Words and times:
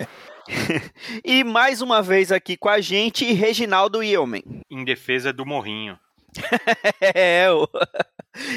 e 1.25 1.43
mais 1.43 1.81
uma 1.81 2.03
vez 2.03 2.31
aqui 2.31 2.59
com 2.59 2.69
a 2.69 2.79
gente, 2.79 3.33
Reginaldo 3.33 4.03
Yeoman. 4.03 4.43
Em 4.71 4.85
defesa 4.85 5.33
do 5.33 5.47
Morrinho. 5.47 5.99
é, 7.01 7.47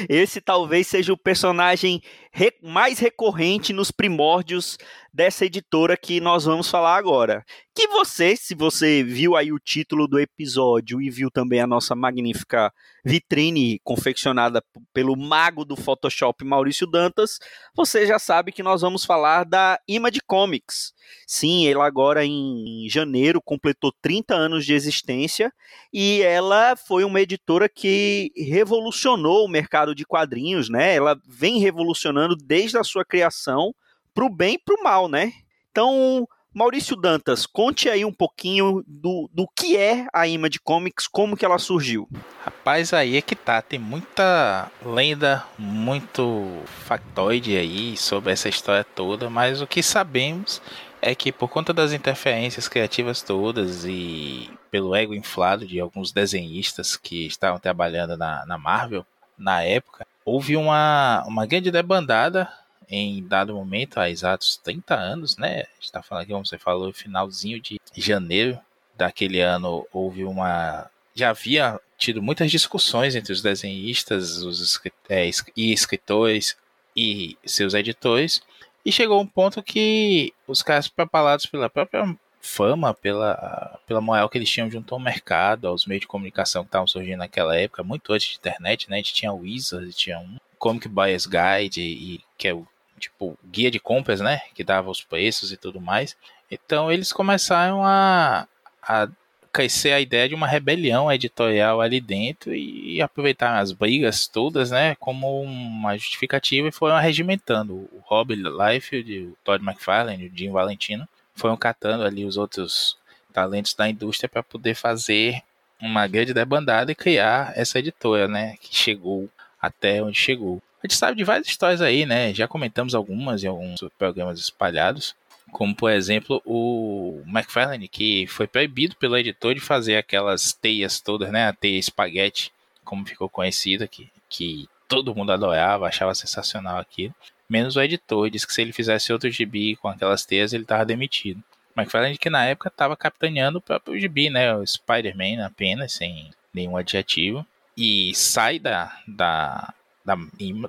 esse 0.06 0.42
talvez 0.42 0.86
seja 0.86 1.14
o 1.14 1.18
personagem 1.18 2.02
re 2.32 2.52
mais 2.62 2.98
recorrente 2.98 3.72
nos 3.72 3.90
primórdios 3.90 4.78
dessa 5.12 5.44
editora 5.44 5.96
que 5.96 6.20
nós 6.20 6.44
vamos 6.44 6.70
falar 6.70 6.96
agora. 6.96 7.44
Que 7.74 7.88
você, 7.88 8.36
se 8.36 8.54
você 8.54 9.02
viu 9.02 9.36
aí 9.36 9.52
o 9.52 9.58
título 9.58 10.06
do 10.06 10.18
episódio 10.18 11.00
e 11.00 11.10
viu 11.10 11.30
também 11.30 11.60
a 11.60 11.66
nossa 11.66 11.94
magnífica 11.94 12.72
vitrine 13.04 13.80
confeccionada 13.82 14.62
pelo 14.92 15.16
mago 15.16 15.64
do 15.64 15.74
Photoshop 15.74 16.44
Maurício 16.44 16.86
Dantas, 16.86 17.38
você 17.74 18.06
já 18.06 18.18
sabe 18.18 18.52
que 18.52 18.62
nós 18.62 18.82
vamos 18.82 19.04
falar 19.04 19.44
da 19.44 19.80
Image 19.88 20.20
Comics. 20.26 20.92
Sim, 21.26 21.66
ela 21.66 21.86
agora 21.86 22.24
em 22.24 22.86
janeiro 22.88 23.40
completou 23.42 23.92
30 24.00 24.34
anos 24.34 24.64
de 24.64 24.74
existência 24.74 25.52
e 25.92 26.22
ela 26.22 26.76
foi 26.76 27.02
uma 27.02 27.20
editora 27.20 27.68
que 27.68 28.30
revolucionou 28.36 29.44
o 29.44 29.48
mercado 29.48 29.94
de 29.94 30.04
quadrinhos, 30.04 30.68
né? 30.68 30.94
Ela 30.94 31.18
vem 31.26 31.58
revolucionando 31.58 32.19
desde 32.36 32.78
a 32.78 32.84
sua 32.84 33.04
criação 33.04 33.74
para 34.14 34.24
o 34.24 34.30
bem 34.30 34.54
e 34.54 34.58
para 34.58 34.74
o 34.74 34.82
mal, 34.82 35.08
né? 35.08 35.32
Então, 35.70 36.26
Maurício 36.52 36.96
Dantas, 36.96 37.46
conte 37.46 37.88
aí 37.88 38.04
um 38.04 38.12
pouquinho 38.12 38.82
do, 38.84 39.30
do 39.32 39.46
que 39.56 39.76
é 39.76 40.08
a 40.12 40.26
Image 40.26 40.58
Comics, 40.58 41.06
como 41.06 41.36
que 41.36 41.44
ela 41.44 41.58
surgiu. 41.58 42.08
Rapaz, 42.44 42.92
aí 42.92 43.16
é 43.16 43.22
que 43.22 43.36
tá, 43.36 43.62
tem 43.62 43.78
muita 43.78 44.68
lenda, 44.84 45.44
muito 45.56 46.60
factoide 46.86 47.56
aí 47.56 47.96
sobre 47.96 48.32
essa 48.32 48.48
história 48.48 48.82
toda, 48.82 49.30
mas 49.30 49.62
o 49.62 49.66
que 49.66 49.80
sabemos 49.80 50.60
é 51.00 51.14
que 51.14 51.30
por 51.30 51.48
conta 51.48 51.72
das 51.72 51.92
interferências 51.92 52.66
criativas 52.66 53.22
todas 53.22 53.84
e 53.84 54.50
pelo 54.72 54.94
ego 54.94 55.14
inflado 55.14 55.64
de 55.64 55.78
alguns 55.78 56.10
desenhistas 56.10 56.96
que 56.96 57.26
estavam 57.26 57.60
trabalhando 57.60 58.16
na, 58.16 58.44
na 58.44 58.58
Marvel 58.58 59.06
na 59.38 59.62
época, 59.62 60.06
houve 60.30 60.56
uma, 60.56 61.24
uma 61.26 61.44
grande 61.44 61.72
debandada 61.72 62.48
em 62.88 63.26
dado 63.26 63.54
momento, 63.54 63.98
há 63.98 64.08
exatos 64.08 64.56
30 64.58 64.94
anos, 64.94 65.36
né? 65.36 65.64
Está 65.80 66.02
falando 66.02 66.22
aqui, 66.22 66.32
como 66.32 66.46
você 66.46 66.58
falou, 66.58 66.92
finalzinho 66.92 67.60
de 67.60 67.80
janeiro 67.96 68.58
daquele 68.96 69.40
ano, 69.40 69.86
houve 69.92 70.24
uma. 70.24 70.88
Já 71.14 71.30
havia 71.30 71.80
tido 71.98 72.22
muitas 72.22 72.50
discussões 72.50 73.14
entre 73.14 73.32
os 73.32 73.42
desenhistas 73.42 74.38
os 74.38 74.80
é, 75.08 75.28
e 75.56 75.72
escritores 75.72 76.56
e 76.96 77.36
seus 77.44 77.74
editores, 77.74 78.40
e 78.84 78.92
chegou 78.92 79.20
um 79.20 79.26
ponto 79.26 79.62
que 79.62 80.32
os 80.46 80.62
caras 80.62 80.88
preparados 80.88 81.46
pela 81.46 81.68
própria 81.68 82.16
fama, 82.40 82.94
pela, 82.94 83.78
pela 83.86 84.00
moral 84.00 84.28
que 84.28 84.38
eles 84.38 84.50
tinham 84.50 84.70
junto 84.70 84.94
ao 84.94 85.00
mercado, 85.00 85.68
aos 85.68 85.86
meios 85.86 86.00
de 86.00 86.06
comunicação 86.06 86.62
que 86.62 86.68
estavam 86.68 86.86
surgindo 86.86 87.18
naquela 87.18 87.56
época, 87.56 87.82
muito 87.82 88.12
antes 88.12 88.28
de 88.28 88.36
internet, 88.36 88.88
né? 88.88 88.96
A 88.96 88.98
gente 88.98 89.14
tinha 89.14 89.32
o 89.32 89.40
Wizard, 89.40 89.92
tinha 89.92 90.18
um 90.18 90.36
Comic 90.58 90.88
Buyer's 90.88 91.26
Guide, 91.26 91.80
e, 91.80 92.20
que 92.36 92.48
é 92.48 92.54
o 92.54 92.66
tipo 92.98 93.38
guia 93.50 93.70
de 93.70 93.80
compras, 93.80 94.20
né, 94.20 94.42
que 94.54 94.62
dava 94.62 94.90
os 94.90 95.02
preços 95.02 95.50
e 95.52 95.56
tudo 95.56 95.80
mais. 95.80 96.16
Então 96.50 96.92
eles 96.92 97.12
começaram 97.12 97.82
a, 97.82 98.46
a 98.82 99.08
crescer 99.50 99.92
a 99.92 100.00
ideia 100.00 100.28
de 100.28 100.34
uma 100.34 100.46
rebelião 100.46 101.10
editorial 101.10 101.80
ali 101.80 102.00
dentro 102.00 102.54
e 102.54 103.00
aproveitar 103.00 103.58
as 103.58 103.72
brigas 103.72 104.28
todas, 104.28 104.70
né, 104.70 104.94
como 104.96 105.40
uma 105.42 105.96
justificativa 105.96 106.68
e 106.68 106.72
foram 106.72 106.94
arregimentando. 106.94 107.74
O 107.74 108.02
Rob 108.04 108.34
Liefeld, 108.34 109.18
o 109.18 109.36
Todd 109.42 109.64
McFarlane, 109.64 110.26
o 110.26 110.36
Jim 110.36 110.50
Valentino 110.50 111.08
foram 111.40 111.56
catando 111.56 112.04
ali 112.04 112.24
os 112.24 112.36
outros 112.36 112.96
talentos 113.32 113.74
da 113.74 113.88
indústria 113.88 114.28
para 114.28 114.42
poder 114.42 114.74
fazer 114.74 115.42
uma 115.80 116.06
grande 116.06 116.34
debandada 116.34 116.92
e 116.92 116.94
criar 116.94 117.52
essa 117.56 117.78
editora, 117.78 118.28
né, 118.28 118.56
que 118.60 118.74
chegou 118.74 119.28
até 119.60 120.02
onde 120.02 120.18
chegou. 120.18 120.62
A 120.82 120.86
gente 120.86 120.96
sabe 120.96 121.16
de 121.16 121.24
várias 121.24 121.46
histórias 121.46 121.82
aí, 121.82 122.06
né? 122.06 122.32
Já 122.32 122.48
comentamos 122.48 122.94
algumas 122.94 123.44
em 123.44 123.48
alguns 123.48 123.80
programas 123.98 124.40
espalhados. 124.40 125.14
Como, 125.52 125.74
por 125.74 125.90
exemplo, 125.90 126.40
o 126.46 127.22
McFarlane, 127.26 127.86
que 127.86 128.26
foi 128.28 128.46
proibido 128.46 128.96
pelo 128.96 129.18
editor 129.18 129.54
de 129.54 129.60
fazer 129.60 129.96
aquelas 129.96 130.54
teias 130.54 130.98
todas, 130.98 131.30
né? 131.30 131.48
A 131.48 131.52
teia 131.52 131.78
espaguete, 131.78 132.50
como 132.82 133.06
ficou 133.06 133.28
conhecida, 133.28 133.86
que, 133.86 134.08
que 134.28 134.68
todo 134.88 135.14
mundo 135.14 135.32
adorava, 135.32 135.86
achava 135.86 136.14
sensacional 136.14 136.78
aquilo. 136.78 137.14
Menos 137.50 137.74
o 137.74 137.82
editor, 137.82 138.30
disse 138.30 138.46
que 138.46 138.52
se 138.52 138.62
ele 138.62 138.72
fizesse 138.72 139.12
outro 139.12 139.28
gibi 139.28 139.74
com 139.74 139.88
aquelas 139.88 140.24
teias, 140.24 140.52
ele 140.52 140.62
estava 140.62 140.84
demitido. 140.84 141.42
McFarlane 141.76 142.16
que 142.16 142.30
na 142.30 142.44
época 142.44 142.68
estava 142.68 142.96
capitaneando 142.96 143.58
o 143.58 143.60
próprio 143.60 143.98
gibi, 143.98 144.30
né? 144.30 144.54
O 144.54 144.64
Spider-Man 144.64 145.44
apenas, 145.44 145.92
sem 145.92 146.30
nenhum 146.54 146.76
adjetivo. 146.76 147.44
E 147.76 148.14
sai 148.14 148.60
da, 148.60 148.96
da, 149.04 149.74
da, 150.04 150.16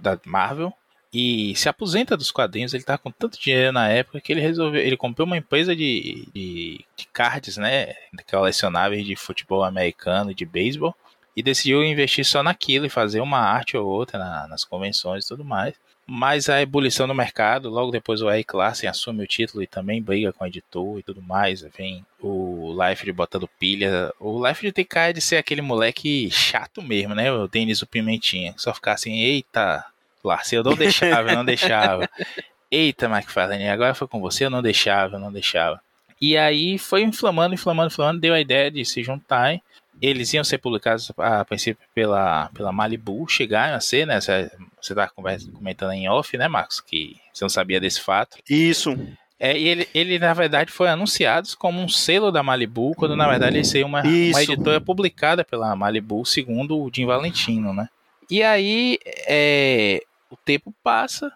da 0.01 0.19
Marvel 0.25 0.73
e 1.13 1.53
se 1.55 1.69
aposenta 1.69 2.17
dos 2.17 2.31
quadrinhos. 2.31 2.73
Ele 2.73 2.83
tava 2.83 2.97
com 2.97 3.11
tanto 3.11 3.39
dinheiro 3.39 3.71
na 3.71 3.87
época 3.89 4.19
que 4.19 4.31
ele 4.31 4.41
resolveu. 4.41 4.81
Ele 4.81 4.97
comprou 4.97 5.27
uma 5.27 5.37
empresa 5.37 5.75
de, 5.75 6.27
de, 6.33 6.85
de 6.95 7.07
cards, 7.13 7.57
né? 7.57 7.93
Colecionáveis 8.29 9.05
de 9.05 9.15
futebol 9.15 9.63
americano, 9.63 10.33
de 10.33 10.45
beisebol. 10.45 10.95
E 11.35 11.43
decidiu 11.43 11.83
investir 11.83 12.25
só 12.25 12.41
naquilo 12.41 12.87
e 12.87 12.89
fazer 12.89 13.21
uma 13.21 13.39
arte 13.39 13.77
ou 13.77 13.87
outra 13.87 14.17
na, 14.17 14.47
nas 14.47 14.65
convenções 14.65 15.25
e 15.25 15.27
tudo 15.27 15.45
mais. 15.45 15.75
Mas 16.13 16.49
a 16.49 16.61
ebulição 16.61 17.07
do 17.07 17.15
mercado, 17.15 17.69
logo 17.69 17.89
depois 17.89 18.21
o 18.21 18.29
Eric 18.29 18.53
Larsen 18.53 18.89
assume 18.89 19.23
o 19.23 19.27
título 19.27 19.63
e 19.63 19.67
também 19.67 20.03
briga 20.03 20.33
com 20.33 20.43
o 20.43 20.47
editor 20.47 20.99
e 20.99 21.03
tudo 21.03 21.21
mais. 21.21 21.61
Vem 21.77 22.05
o 22.19 22.75
Life 22.77 23.09
botando 23.13 23.49
pilha. 23.57 24.11
O 24.19 24.45
Life 24.45 24.69
tem 24.73 24.83
cara 24.83 25.13
de 25.13 25.21
ser 25.21 25.37
aquele 25.37 25.61
moleque 25.61 26.29
chato 26.29 26.81
mesmo, 26.81 27.15
né? 27.15 27.31
O 27.31 27.47
Denis 27.47 27.81
o 27.81 27.87
Pimentinha. 27.87 28.53
Só 28.57 28.73
ficar 28.73 28.91
assim, 28.91 29.19
eita, 29.19 29.85
Larsen, 30.21 30.57
eu 30.57 30.63
não 30.65 30.75
deixava, 30.75 31.29
eu 31.29 31.35
não 31.37 31.45
deixava. 31.45 32.09
Eita, 32.69 33.05
McFarlane, 33.05 33.69
agora 33.69 33.93
foi 33.93 34.07
com 34.07 34.19
você, 34.19 34.43
eu 34.45 34.49
não 34.49 34.61
deixava, 34.61 35.15
eu 35.15 35.19
não 35.19 35.31
deixava. 35.31 35.79
E 36.19 36.37
aí 36.37 36.77
foi 36.77 37.03
inflamando, 37.03 37.53
inflamando, 37.53 37.87
inflamando, 37.87 38.19
deu 38.19 38.33
a 38.33 38.39
ideia 38.41 38.69
de 38.69 38.83
se 38.83 39.01
juntarem 39.01 39.61
eles 40.01 40.33
iam 40.33 40.43
ser 40.43 40.57
publicados 40.57 41.11
a 41.17 41.45
princípio 41.45 41.85
pela, 41.93 42.49
pela 42.53 42.71
Malibu, 42.71 43.27
chegaram 43.29 43.75
a 43.75 43.79
ser, 43.79 44.07
né? 44.07 44.19
Você, 44.19 44.51
você 44.81 44.95
tá 44.95 45.07
comentando 45.07 45.91
em 45.91 46.09
off, 46.09 46.35
né, 46.37 46.47
Marcos? 46.47 46.81
Que 46.81 47.15
você 47.31 47.43
não 47.43 47.49
sabia 47.49 47.79
desse 47.79 48.01
fato. 48.01 48.37
Isso. 48.49 48.97
É, 49.39 49.57
e 49.57 49.67
ele, 49.67 49.87
ele, 49.93 50.19
na 50.19 50.33
verdade, 50.33 50.71
foi 50.71 50.87
anunciado 50.87 51.49
como 51.57 51.81
um 51.81 51.89
selo 51.89 52.31
da 52.31 52.43
Malibu, 52.43 52.93
quando 52.95 53.15
na 53.15 53.27
verdade 53.27 53.57
ele 53.57 53.65
seria 53.65 53.85
uma, 53.85 54.01
uma 54.01 54.43
editora 54.43 54.79
publicada 54.79 55.43
pela 55.43 55.75
Malibu, 55.75 56.25
segundo 56.25 56.79
o 56.79 56.91
Jim 56.93 57.05
Valentino, 57.05 57.73
né? 57.73 57.89
E 58.29 58.43
aí 58.43 58.99
é, 59.27 60.03
o 60.29 60.37
tempo 60.37 60.73
passa, 60.83 61.31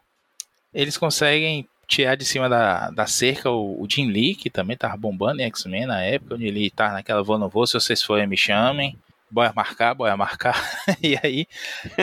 eles 0.73 0.97
conseguem 0.97 1.67
tirar 1.87 2.15
de 2.15 2.25
cima 2.25 2.49
da, 2.49 2.89
da 2.89 3.05
cerca 3.05 3.49
o, 3.49 3.81
o 3.81 3.87
Jim 3.89 4.07
Lee, 4.07 4.35
que 4.35 4.49
também 4.49 4.77
tava 4.77 4.97
bombando 4.97 5.41
em 5.41 5.45
X-Men 5.45 5.85
na 5.85 6.01
época, 6.01 6.35
onde 6.35 6.45
ele 6.45 6.69
tava 6.69 6.93
naquela 6.93 7.23
vou 7.23 7.37
não 7.37 7.49
vou, 7.49 7.65
se 7.65 7.73
vocês 7.73 8.01
forem 8.01 8.27
me 8.27 8.37
chamem, 8.37 8.97
bora 9.29 9.53
marcar, 9.55 9.93
bora 9.93 10.15
marcar. 10.17 10.55
e 11.01 11.17
aí 11.21 11.47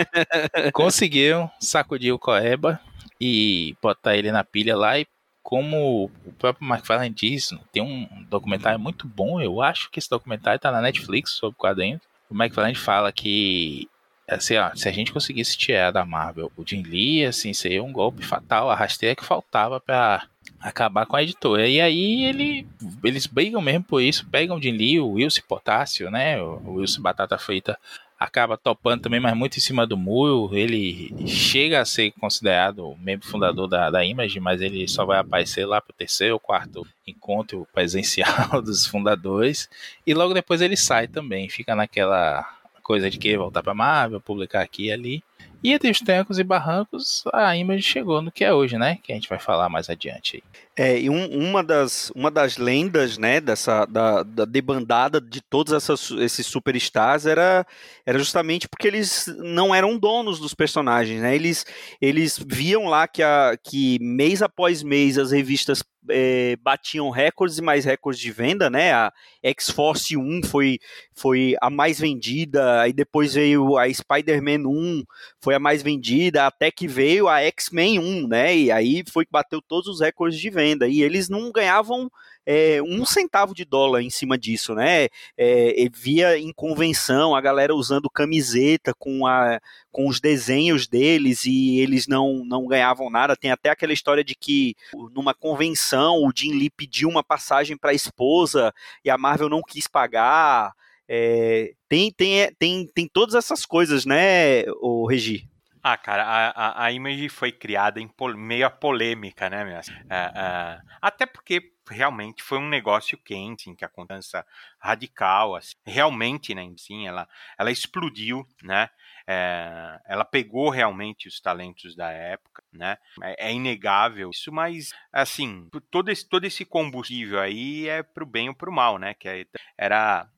conseguiram 0.73 1.51
sacudir 1.61 2.13
o 2.13 2.19
Coeba 2.19 2.81
e 3.21 3.77
botar 3.81 4.17
ele 4.17 4.33
na 4.33 4.45
pilha 4.45 4.77
lá 4.77 4.99
e 4.99 5.07
como 5.43 6.11
o 6.25 6.33
próprio 6.39 6.67
McFarlane 6.67 7.15
diz, 7.15 7.51
tem 7.73 7.83
um 7.83 8.25
documentário 8.31 8.79
muito 8.79 9.09
bom, 9.09 9.41
eu 9.41 9.61
acho 9.61 9.91
que 9.91 9.99
esse 9.99 10.09
documentário 10.09 10.57
está 10.57 10.71
na 10.71 10.81
Netflix 10.81 11.33
sobre 11.33 11.59
quadrinhos. 11.59 12.01
O 12.31 12.35
McFarlane 12.35 12.77
fala 12.77 13.13
que 13.13 13.89
assim, 14.29 14.57
ó, 14.57 14.75
se 14.75 14.89
a 14.89 14.93
gente 14.93 15.13
conseguisse 15.13 15.57
tirar 15.57 15.91
da 15.91 16.05
Marvel 16.05 16.51
o 16.57 16.65
Jim 16.67 16.83
Lee, 16.83 17.25
assim, 17.25 17.53
seria 17.53 17.83
um 17.83 17.93
golpe 17.93 18.25
fatal, 18.25 18.71
a 18.71 18.75
rasteira 18.75 19.17
que 19.17 19.25
faltava 19.25 19.81
para 19.81 20.27
acabar 20.61 21.07
com 21.07 21.17
a 21.17 21.23
editora. 21.23 21.69
E 21.69 21.81
aí 21.81 22.25
ele, 22.25 22.67
eles 23.03 23.27
brigam 23.27 23.61
mesmo 23.61 23.85
por 23.85 24.01
isso, 24.01 24.27
pegam 24.31 24.57
o 24.57 24.63
Jim 24.63 24.73
Lee, 24.73 25.01
o 25.01 25.13
Wilson 25.13 25.43
Potássio, 25.49 26.11
né, 26.11 26.41
o 26.41 26.75
Wilson 26.75 27.03
Batata 27.03 27.39
Frita 27.39 27.79
acaba 28.23 28.57
topando 28.57 29.03
também, 29.03 29.21
mas 29.21 29.37
muito 29.37 29.57
em 29.57 29.61
cima 29.61 29.87
do 29.87 29.97
muro. 29.97 30.57
Ele 30.57 31.27
chega 31.27 31.81
a 31.81 31.85
ser 31.85 32.13
considerado 32.13 32.97
membro 33.01 33.27
fundador 33.27 33.67
da, 33.67 33.91
da 33.91 34.05
Image, 34.05 34.39
mas 34.39 34.61
ele 34.61 34.87
só 34.87 35.05
vai 35.05 35.19
aparecer 35.19 35.67
lá 35.67 35.81
para 35.81 35.91
o 35.91 35.97
terceiro 35.97 36.35
ou 36.35 36.41
quarto 36.41 36.87
encontro 37.07 37.67
presencial 37.73 38.63
dos 38.63 38.87
fundadores. 38.87 39.69
E 40.07 40.15
logo 40.15 40.35
depois 40.35 40.61
ele 40.61 40.77
sai 40.77 41.09
também, 41.09 41.49
fica 41.49 41.75
naquela 41.75 42.49
coisa 42.83 43.09
de 43.09 43.19
que 43.19 43.37
voltar 43.37 43.63
para 43.63 43.75
Marvel, 43.75 44.21
publicar 44.21 44.61
aqui 44.61 44.87
e 44.87 44.93
ali. 44.93 45.25
E 45.63 45.73
entre 45.73 45.91
os 45.91 46.01
trancos 46.01 46.41
e 46.41 46.45
barrancos, 46.45 47.23
a 47.33 47.57
Image 47.57 47.83
chegou 47.83 48.21
no 48.21 48.33
que 48.33 48.45
é 48.45 48.53
hoje, 48.53 48.77
né? 48.77 48.99
Que 49.01 49.13
a 49.13 49.15
gente 49.15 49.29
vai 49.29 49.39
falar 49.39 49.69
mais 49.69 49.89
adiante. 49.89 50.43
É, 50.77 50.99
e 50.99 51.09
um, 51.09 51.25
uma, 51.39 51.63
das, 51.63 52.11
uma 52.17 52.33
das 52.33 52.57
lendas, 52.57 53.17
né, 53.17 53.41
dessa, 53.41 53.85
da, 53.85 54.25
da 54.25 54.45
debandada 54.45 55.21
de 55.21 55.41
todos 55.41 55.73
essas, 55.73 56.11
esses 56.13 56.47
superstars 56.47 57.27
era, 57.27 57.65
era 58.05 58.19
justamente 58.19 58.67
porque 58.67 58.89
eles 58.89 59.33
não 59.39 59.73
eram 59.73 59.99
donos 59.99 60.41
dos 60.41 60.53
personagens, 60.53 61.21
né? 61.21 61.33
Eles, 61.33 61.65
eles 62.01 62.41
viam 62.45 62.87
lá 62.87 63.07
que, 63.07 63.23
a, 63.23 63.57
que 63.63 63.99
mês 64.01 64.43
após 64.43 64.83
mês 64.83 65.17
as 65.17 65.31
revistas 65.31 65.85
é, 66.09 66.57
batiam 66.57 67.11
recordes 67.11 67.59
e 67.59 67.63
mais 67.63 67.85
recordes 67.85 68.21
de 68.21 68.31
venda, 68.31 68.69
né? 68.69 68.93
A 68.93 69.13
X-Force 69.43 70.17
1 70.17 70.43
foi, 70.45 70.79
foi 71.15 71.55
a 71.61 71.71
mais 71.71 72.01
vendida, 72.01 72.81
aí 72.81 72.93
depois 72.93 73.35
veio 73.35 73.77
a 73.77 73.93
Spider-Man 73.93 74.69
1, 74.69 75.05
foi 75.41 75.55
a 75.55 75.59
mais 75.59 75.83
vendida, 75.83 76.47
até 76.47 76.71
que 76.71 76.89
veio 76.89 77.29
a 77.29 77.41
X-Men 77.43 77.99
1, 77.99 78.29
né? 78.29 78.57
E 78.57 78.71
aí 78.71 79.05
foi 79.11 79.25
que 79.25 79.33
bateu 79.33 79.61
todos 79.63 79.89
os 79.89 80.01
recordes 80.01 80.41
de 80.41 80.51
venda. 80.51 80.89
E 80.89 81.03
eles 81.03 81.29
não 81.29 81.51
ganhavam 81.53 82.11
é, 82.47 82.83
um 82.83 83.05
centavo 83.05 83.55
de 83.55 83.65
dólar 83.65 84.03
em 84.03 84.11
cima 84.11 84.37
disso, 84.37 84.75
né? 84.75 85.09
É, 85.37 85.89
via 85.93 86.39
em 86.39 86.53
convenção 86.53 87.35
a 87.35 87.41
galera 87.41 87.75
usando 87.75 88.11
camiseta 88.11 88.93
com, 88.99 89.27
a, 89.27 89.61
com 89.91 90.09
os 90.09 90.21
desenhos 90.21 90.87
deles 90.87 91.45
e 91.45 91.81
eles 91.81 92.07
não, 92.07 92.45
não 92.45 92.67
ganhavam 92.67 93.11
nada. 93.11 93.37
Tem 93.37 93.51
até 93.51 93.71
aquela 93.71 93.93
história 93.93 94.25
de 94.25 94.35
que 94.35 94.75
numa 95.15 95.35
convenção 95.35 96.17
o 96.25 96.33
Jim 96.35 96.53
Lee 96.53 96.71
pediu 96.71 97.09
uma 97.09 97.23
passagem 97.23 97.77
para 97.77 97.91
a 97.91 97.95
esposa 97.95 98.73
e 99.05 99.11
a 99.11 99.19
Marvel 99.19 99.49
não 99.49 99.63
quis 99.63 99.87
pagar. 99.87 100.73
É, 101.09 101.73
tem, 101.89 102.11
tem, 102.11 102.53
tem, 102.59 102.87
tem 102.87 103.09
todas 103.09 103.35
essas 103.35 103.67
coisas, 103.67 104.07
né, 104.07 104.65
o 104.81 105.07
Regi? 105.07 105.49
Ah, 105.83 105.97
cara, 105.97 106.23
a, 106.23 106.51
a, 106.51 106.85
a 106.85 106.93
Image 106.93 107.29
foi 107.29 107.51
criada 107.51 108.01
em 108.01 108.09
meio 108.37 108.65
a 108.65 108.71
polêmica, 108.71 109.51
né, 109.51 109.65
meu? 109.65 109.79
É, 110.09 110.79
até 111.01 111.27
porque 111.27 111.72
realmente 111.89 112.43
foi 112.43 112.59
um 112.59 112.69
negócio 112.69 113.19
quente, 113.19 113.71
em 113.71 113.75
que 113.75 113.85
a 113.85 113.89
confiança 113.89 114.47
radical, 114.79 115.55
assim, 115.57 115.75
realmente, 115.85 116.55
né, 116.55 116.73
sim, 116.77 117.07
ela, 117.07 117.29
ela 117.59 117.71
explodiu, 117.71 118.47
né? 118.63 118.89
É, 119.27 120.01
ela 120.07 120.25
pegou 120.25 120.69
realmente 120.69 121.29
os 121.29 121.41
talentos 121.41 121.95
da 121.95 122.11
época, 122.11 122.63
né? 122.73 122.99
É, 123.23 123.49
é, 123.49 123.53
inegável 123.53 124.31
isso, 124.31 124.51
mas 124.53 124.91
assim, 125.13 125.69
todo 125.91 126.11
esse, 126.11 126.29
todo 126.29 126.45
esse 126.45 126.65
combustível 126.65 127.41
aí 127.41 127.89
é 127.89 128.03
pro 128.03 128.27
bem 128.27 128.49
ou 128.49 128.55
pro 128.55 128.73
mal, 128.73 128.99
né? 128.99 129.15
Que 129.15 129.29
é, 129.29 129.47
era 129.79 130.29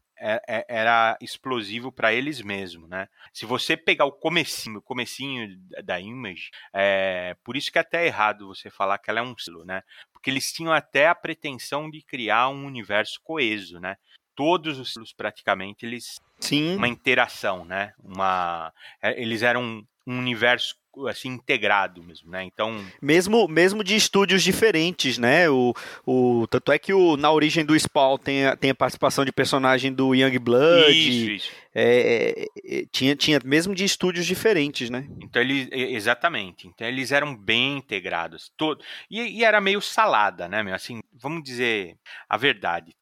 era 0.68 1.18
explosivo 1.20 1.92
para 1.92 2.12
eles 2.12 2.40
mesmos, 2.40 2.88
né? 2.88 3.08
Se 3.32 3.44
você 3.44 3.76
pegar 3.76 4.06
o 4.06 4.12
comecinho, 4.12 4.78
o 4.78 4.82
comecinho 4.82 5.58
da 5.84 6.00
Image, 6.00 6.50
é, 6.72 7.36
por 7.44 7.56
isso 7.56 7.70
que 7.70 7.78
é 7.78 7.82
até 7.82 8.06
errado 8.06 8.46
você 8.46 8.70
falar 8.70 8.98
que 8.98 9.10
ela 9.10 9.20
é 9.20 9.22
um 9.22 9.36
silo, 9.36 9.64
né? 9.64 9.82
Porque 10.12 10.30
eles 10.30 10.52
tinham 10.52 10.72
até 10.72 11.08
a 11.08 11.14
pretensão 11.14 11.90
de 11.90 12.02
criar 12.02 12.48
um 12.48 12.64
universo 12.64 13.20
coeso, 13.22 13.78
né? 13.78 13.96
Todos 14.34 14.78
os 14.78 14.92
silos 14.92 15.12
praticamente 15.12 15.84
eles 15.84 16.18
Sim. 16.40 16.76
uma 16.76 16.88
interação, 16.88 17.64
né? 17.64 17.92
Uma 18.02 18.72
é, 19.02 19.20
eles 19.20 19.42
eram 19.42 19.86
um 20.06 20.18
universo 20.18 20.76
assim 21.08 21.29
integrado 21.29 22.02
mesmo, 22.02 22.31
né? 22.31 22.44
Então 22.44 22.85
mesmo 23.00 23.49
mesmo 23.49 23.85
de 23.85 23.96
estúdios 23.96 24.43
diferentes, 24.43 25.19
né? 25.19 25.49
O, 25.50 25.75
o 26.06 26.46
tanto 26.49 26.73
é 26.73 26.79
que 26.79 26.93
o 26.93 27.17
na 27.17 27.31
origem 27.31 27.64
do 27.64 27.79
Spawn 27.79 28.19
tem 28.19 28.46
a, 28.46 28.56
tem 28.56 28.70
a 28.70 28.75
participação 28.75 29.25
de 29.25 29.32
personagem 29.32 29.93
do 29.93 30.14
Young 30.14 30.38
Blood. 30.38 30.91
Isso, 30.91 31.31
isso. 31.31 31.50
É, 31.74 32.46
é, 32.64 32.80
é 32.80 32.84
tinha 32.92 33.16
tinha 33.16 33.40
mesmo 33.44 33.74
de 33.74 33.84
estúdios 33.84 34.26
diferentes, 34.26 34.88
né? 34.90 35.08
Então 35.20 35.42
eles 35.42 35.68
exatamente. 35.72 36.68
Então 36.68 36.86
eles 36.86 37.10
eram 37.10 37.36
bem 37.36 37.78
integrados, 37.78 38.52
todo 38.56 38.82
e, 39.10 39.20
e 39.20 39.44
era 39.44 39.60
meio 39.60 39.80
salada, 39.80 40.48
né? 40.48 40.62
Meu? 40.62 40.74
Assim, 40.74 41.00
vamos 41.12 41.42
dizer 41.42 41.96
a 42.28 42.36
verdade. 42.36 42.94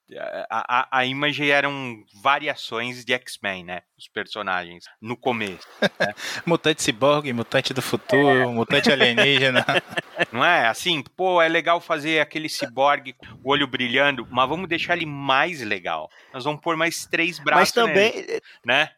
A, 0.50 0.80
a, 0.80 0.98
a 0.98 1.06
Image 1.06 1.50
eram 1.50 2.02
variações 2.22 3.04
de 3.04 3.12
X-Men, 3.14 3.64
né? 3.64 3.82
Os 3.98 4.08
personagens 4.08 4.84
no 5.00 5.16
começo. 5.16 5.66
Né? 5.80 6.14
mutante 6.44 6.82
Cyborg, 6.82 7.32
mutante 7.32 7.72
do 7.72 7.82
futuro, 7.82 8.42
é. 8.42 8.46
mutante 8.46 8.90
alienígena. 8.90 9.64
Não 10.32 10.44
é? 10.44 10.66
Assim, 10.66 11.02
pô, 11.16 11.40
é 11.40 11.48
legal 11.48 11.80
fazer 11.80 12.20
aquele 12.20 12.48
ciborgue, 12.48 13.14
o 13.42 13.50
olho 13.50 13.66
brilhando, 13.66 14.26
mas 14.30 14.48
vamos 14.48 14.68
deixar 14.68 14.96
ele 14.96 15.06
mais 15.06 15.60
legal. 15.60 16.10
Nós 16.32 16.44
vamos 16.44 16.60
pôr 16.60 16.76
mais 16.76 17.06
três 17.06 17.38
braços. 17.38 17.60
Mas 17.60 17.72
também. 17.72 18.12
Nele, 18.12 18.42
né? 18.64 18.90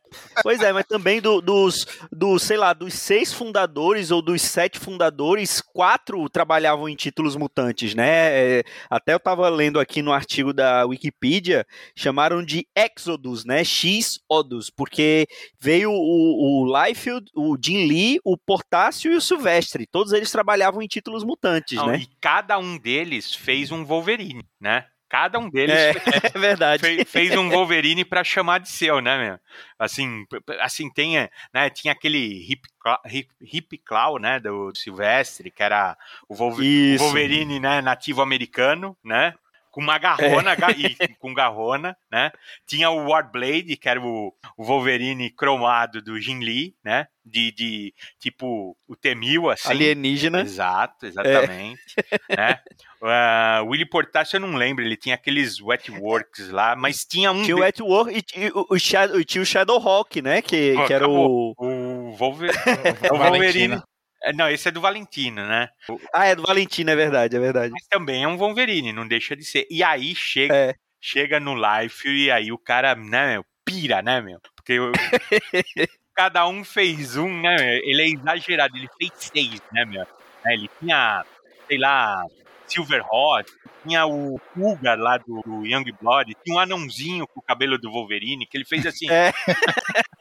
Pois 0.43 0.61
é, 0.61 0.73
mas 0.73 0.85
também 0.87 1.21
do, 1.21 1.41
dos, 1.41 1.87
do, 2.11 2.39
sei 2.39 2.57
lá, 2.57 2.73
dos 2.73 2.95
seis 2.95 3.33
fundadores 3.33 4.11
ou 4.11 4.21
dos 4.21 4.43
sete 4.43 4.79
fundadores, 4.79 5.61
quatro 5.61 6.29
trabalhavam 6.29 6.89
em 6.89 6.97
títulos 6.97 7.37
mutantes, 7.37 7.95
né? 7.95 8.59
É, 8.59 8.65
até 8.91 9.15
eu 9.15 9.21
tava 9.21 9.49
lendo 9.49 9.79
aqui 9.79 10.03
no 10.03 10.13
artigo 10.13 10.53
da 10.53 10.85
Wikipedia, 10.85 11.67
chamaram 11.97 12.45
de 12.45 12.67
Exodus, 12.77 13.45
né? 13.45 13.65
X-Odus, 13.65 14.71
porque 14.71 15.27
veio 15.61 15.91
o, 15.91 16.63
o 16.63 16.85
Liefeld, 16.85 17.31
o 17.35 17.57
Jim 17.63 17.87
Lee, 17.87 18.19
o 18.25 18.37
Portácio 18.37 19.13
e 19.13 19.17
o 19.17 19.21
Silvestre. 19.21 19.87
Todos 19.87 20.13
eles 20.13 20.31
trabalhavam 20.31 20.83
em 20.83 20.87
títulos 20.87 21.25
mutantes, 21.25 21.79
Não, 21.79 21.87
né? 21.87 21.99
E 21.99 22.09
cada 22.21 22.59
um 22.59 22.79
deles 22.79 23.35
fez 23.35 23.71
um 23.71 23.85
Wolverine, 23.85 24.45
né? 24.61 24.87
Cada 25.15 25.39
um 25.39 25.49
deles 25.49 25.77
é, 25.77 25.91
é 26.35 26.39
verdade. 26.41 26.81
Fez, 26.81 27.09
fez, 27.09 27.37
um 27.37 27.49
Wolverine 27.49 28.05
para 28.05 28.25
chamar 28.25 28.59
de 28.59 28.69
seu, 28.69 29.01
né, 29.01 29.17
meu? 29.17 29.39
Assim, 29.79 30.27
assim 30.61 30.91
tem, 30.93 31.31
né, 31.55 31.71
tinha 31.71 31.93
aquele 31.93 32.19
hip, 32.19 32.69
hip, 33.09 33.31
hip 33.41 33.79
claw, 33.79 34.19
né, 34.19 34.41
do 34.41 34.75
Silvestre, 34.75 35.53
que 35.53 35.63
era 35.63 35.97
o 36.29 36.35
Wolverine, 36.35 37.61
né, 37.61 37.81
nativo 37.81 38.23
americano, 38.23 38.97
né? 39.05 39.35
Com 39.75 39.81
uma 39.81 39.99
garrona, 39.99 40.53
é. 40.53 40.57
e, 40.79 41.15
com 41.19 41.35
garrona, 41.35 41.97
né? 42.09 42.31
Tinha 42.65 42.91
o 42.91 43.09
Warblade, 43.09 43.77
que 43.77 43.89
era 43.89 44.01
o, 44.01 44.33
o 44.57 44.63
Wolverine 44.65 45.29
cromado 45.31 46.01
do 46.01 46.21
Jin 46.21 46.39
Lee, 46.39 46.77
né? 46.85 47.09
De, 47.25 47.51
de 47.51 47.93
tipo 48.21 48.77
o 48.87 48.95
Temil, 48.95 49.51
assim. 49.51 49.71
Alienígena. 49.71 50.43
Exato, 50.43 51.07
exatamente. 51.07 51.81
É. 52.29 52.37
Né? 52.37 52.61
Uh, 53.03 53.69
Willy 53.69 53.85
Portacio 53.85 54.37
eu 54.37 54.41
não 54.41 54.57
lembro, 54.57 54.85
ele 54.85 54.97
tinha 54.97 55.17
aqueles 55.17 55.61
Wetworks 55.61 56.51
lá, 56.51 56.77
mas 56.77 57.05
tinha 57.05 57.33
um. 57.33 57.43
Tinha 57.43 57.57
o 57.57 57.61
Wetwork 57.61 58.17
e, 58.17 58.45
e, 58.45 58.53
o, 58.55 58.79
Shadow, 58.79 59.25
tinha 59.25 59.43
o 59.43 59.47
Shadowhawk, 59.47 60.23
né? 60.23 60.41
Que, 60.41 60.77
que 60.87 60.93
era 60.93 61.09
o. 61.09 61.53
O, 61.59 62.13
Wolver... 62.13 62.53
o 63.13 63.17
Wolverine. 63.17 63.83
É, 64.25 64.33
não, 64.33 64.49
esse 64.49 64.69
é 64.69 64.71
do 64.71 64.81
Valentino, 64.81 65.47
né? 65.47 65.69
Ah, 66.13 66.25
é 66.25 66.35
do 66.35 66.43
Valentino, 66.43 66.91
é 66.91 66.97
verdade, 66.97 67.37
é 67.37 67.39
verdade. 67.41 67.71
Mas 67.71 67.87
também 67.89 68.25
é 68.25 68.29
um 68.29 68.39
Wolverine, 68.39 68.91
não 68.91 69.07
deixa 69.07 69.37
de 69.37 69.45
ser. 69.45 69.67
E 69.71 69.83
aí 69.83 70.15
chega, 70.15 70.55
é. 70.55 70.75
chega 70.99 71.39
no 71.39 71.55
Life 71.55 72.09
e 72.09 72.31
aí 72.31 72.51
o 72.51 72.57
cara, 72.57 72.95
né, 72.95 73.35
meu, 73.35 73.45
pira, 73.65 74.01
né, 74.01 74.23
meu? 74.23 74.41
Porque 74.57 74.79
cada 76.17 76.49
um 76.49 76.65
fez 76.65 77.19
um, 77.19 77.29
né, 77.43 77.55
meu? 77.57 77.81
Ele 77.85 78.03
é 78.03 78.09
exagerado, 78.09 78.75
ele 78.79 78.89
fez 78.99 79.13
seis, 79.15 79.61
né, 79.71 79.85
meu? 79.85 80.07
É, 80.47 80.55
ele 80.55 80.71
tinha, 80.81 81.23
sei 81.69 81.77
lá, 81.77 82.25
Silver 82.67 83.05
Hot, 83.11 83.51
tinha 83.87 84.07
o 84.07 84.41
Cougar 84.55 84.99
lá 84.99 85.19
do, 85.19 85.43
do 85.43 85.67
Young 85.67 85.93
Blood, 86.01 86.35
tinha 86.43 86.57
um 86.57 86.59
anãozinho 86.59 87.27
com 87.27 87.41
o 87.41 87.43
cabelo 87.43 87.77
do 87.77 87.91
Wolverine, 87.91 88.47
que 88.47 88.57
ele 88.57 88.65
fez 88.65 88.87
assim. 88.87 89.11
É. 89.11 89.33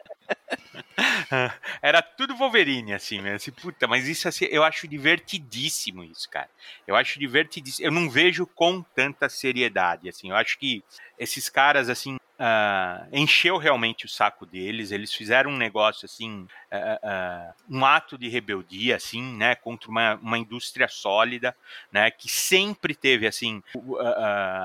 Era 1.81 2.01
tudo 2.01 2.35
Wolverine, 2.35 2.93
assim, 2.93 3.21
mesmo. 3.21 3.35
Assim, 3.37 3.51
puta, 3.51 3.87
mas 3.87 4.07
isso 4.07 4.27
assim, 4.27 4.45
eu 4.45 4.63
acho 4.63 4.87
divertidíssimo 4.87 6.03
isso, 6.03 6.29
cara. 6.29 6.49
Eu 6.87 6.95
acho 6.95 7.19
divertidíssimo. 7.19 7.87
Eu 7.87 7.91
não 7.91 8.09
vejo 8.09 8.45
com 8.45 8.81
tanta 8.81 9.29
seriedade, 9.29 10.09
assim. 10.09 10.29
Eu 10.29 10.35
acho 10.35 10.57
que 10.57 10.83
esses 11.17 11.49
caras, 11.49 11.89
assim, 11.89 12.17
uh, 12.39 13.07
encheu 13.11 13.57
realmente 13.57 14.05
o 14.05 14.09
saco 14.09 14.45
deles. 14.45 14.91
Eles 14.91 15.13
fizeram 15.13 15.51
um 15.51 15.57
negócio 15.57 16.05
assim, 16.05 16.47
uh, 16.71 17.53
um 17.69 17.85
ato 17.85 18.17
de 18.17 18.27
rebeldia, 18.27 18.95
assim, 18.95 19.21
né, 19.21 19.55
contra 19.55 19.89
uma, 19.89 20.15
uma 20.15 20.37
indústria 20.37 20.87
sólida, 20.87 21.55
né, 21.91 22.09
que 22.11 22.29
sempre 22.29 22.95
teve 22.95 23.27
assim. 23.27 23.61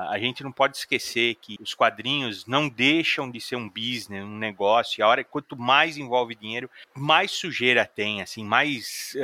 a 0.09 0.17
gente 0.19 0.43
não 0.43 0.51
pode 0.51 0.77
esquecer 0.77 1.35
que 1.35 1.57
os 1.61 1.73
quadrinhos 1.73 2.45
não 2.45 2.67
deixam 2.67 3.29
de 3.29 3.39
ser 3.39 3.55
um 3.55 3.69
business, 3.69 4.23
um 4.23 4.37
negócio. 4.37 4.99
E 4.99 5.03
a 5.03 5.07
hora 5.07 5.23
quanto 5.23 5.57
mais 5.57 5.97
envolve 5.97 6.35
dinheiro, 6.35 6.69
mais 6.95 7.31
sujeira 7.31 7.85
tem, 7.85 8.21
assim, 8.21 8.43
mais 8.43 9.15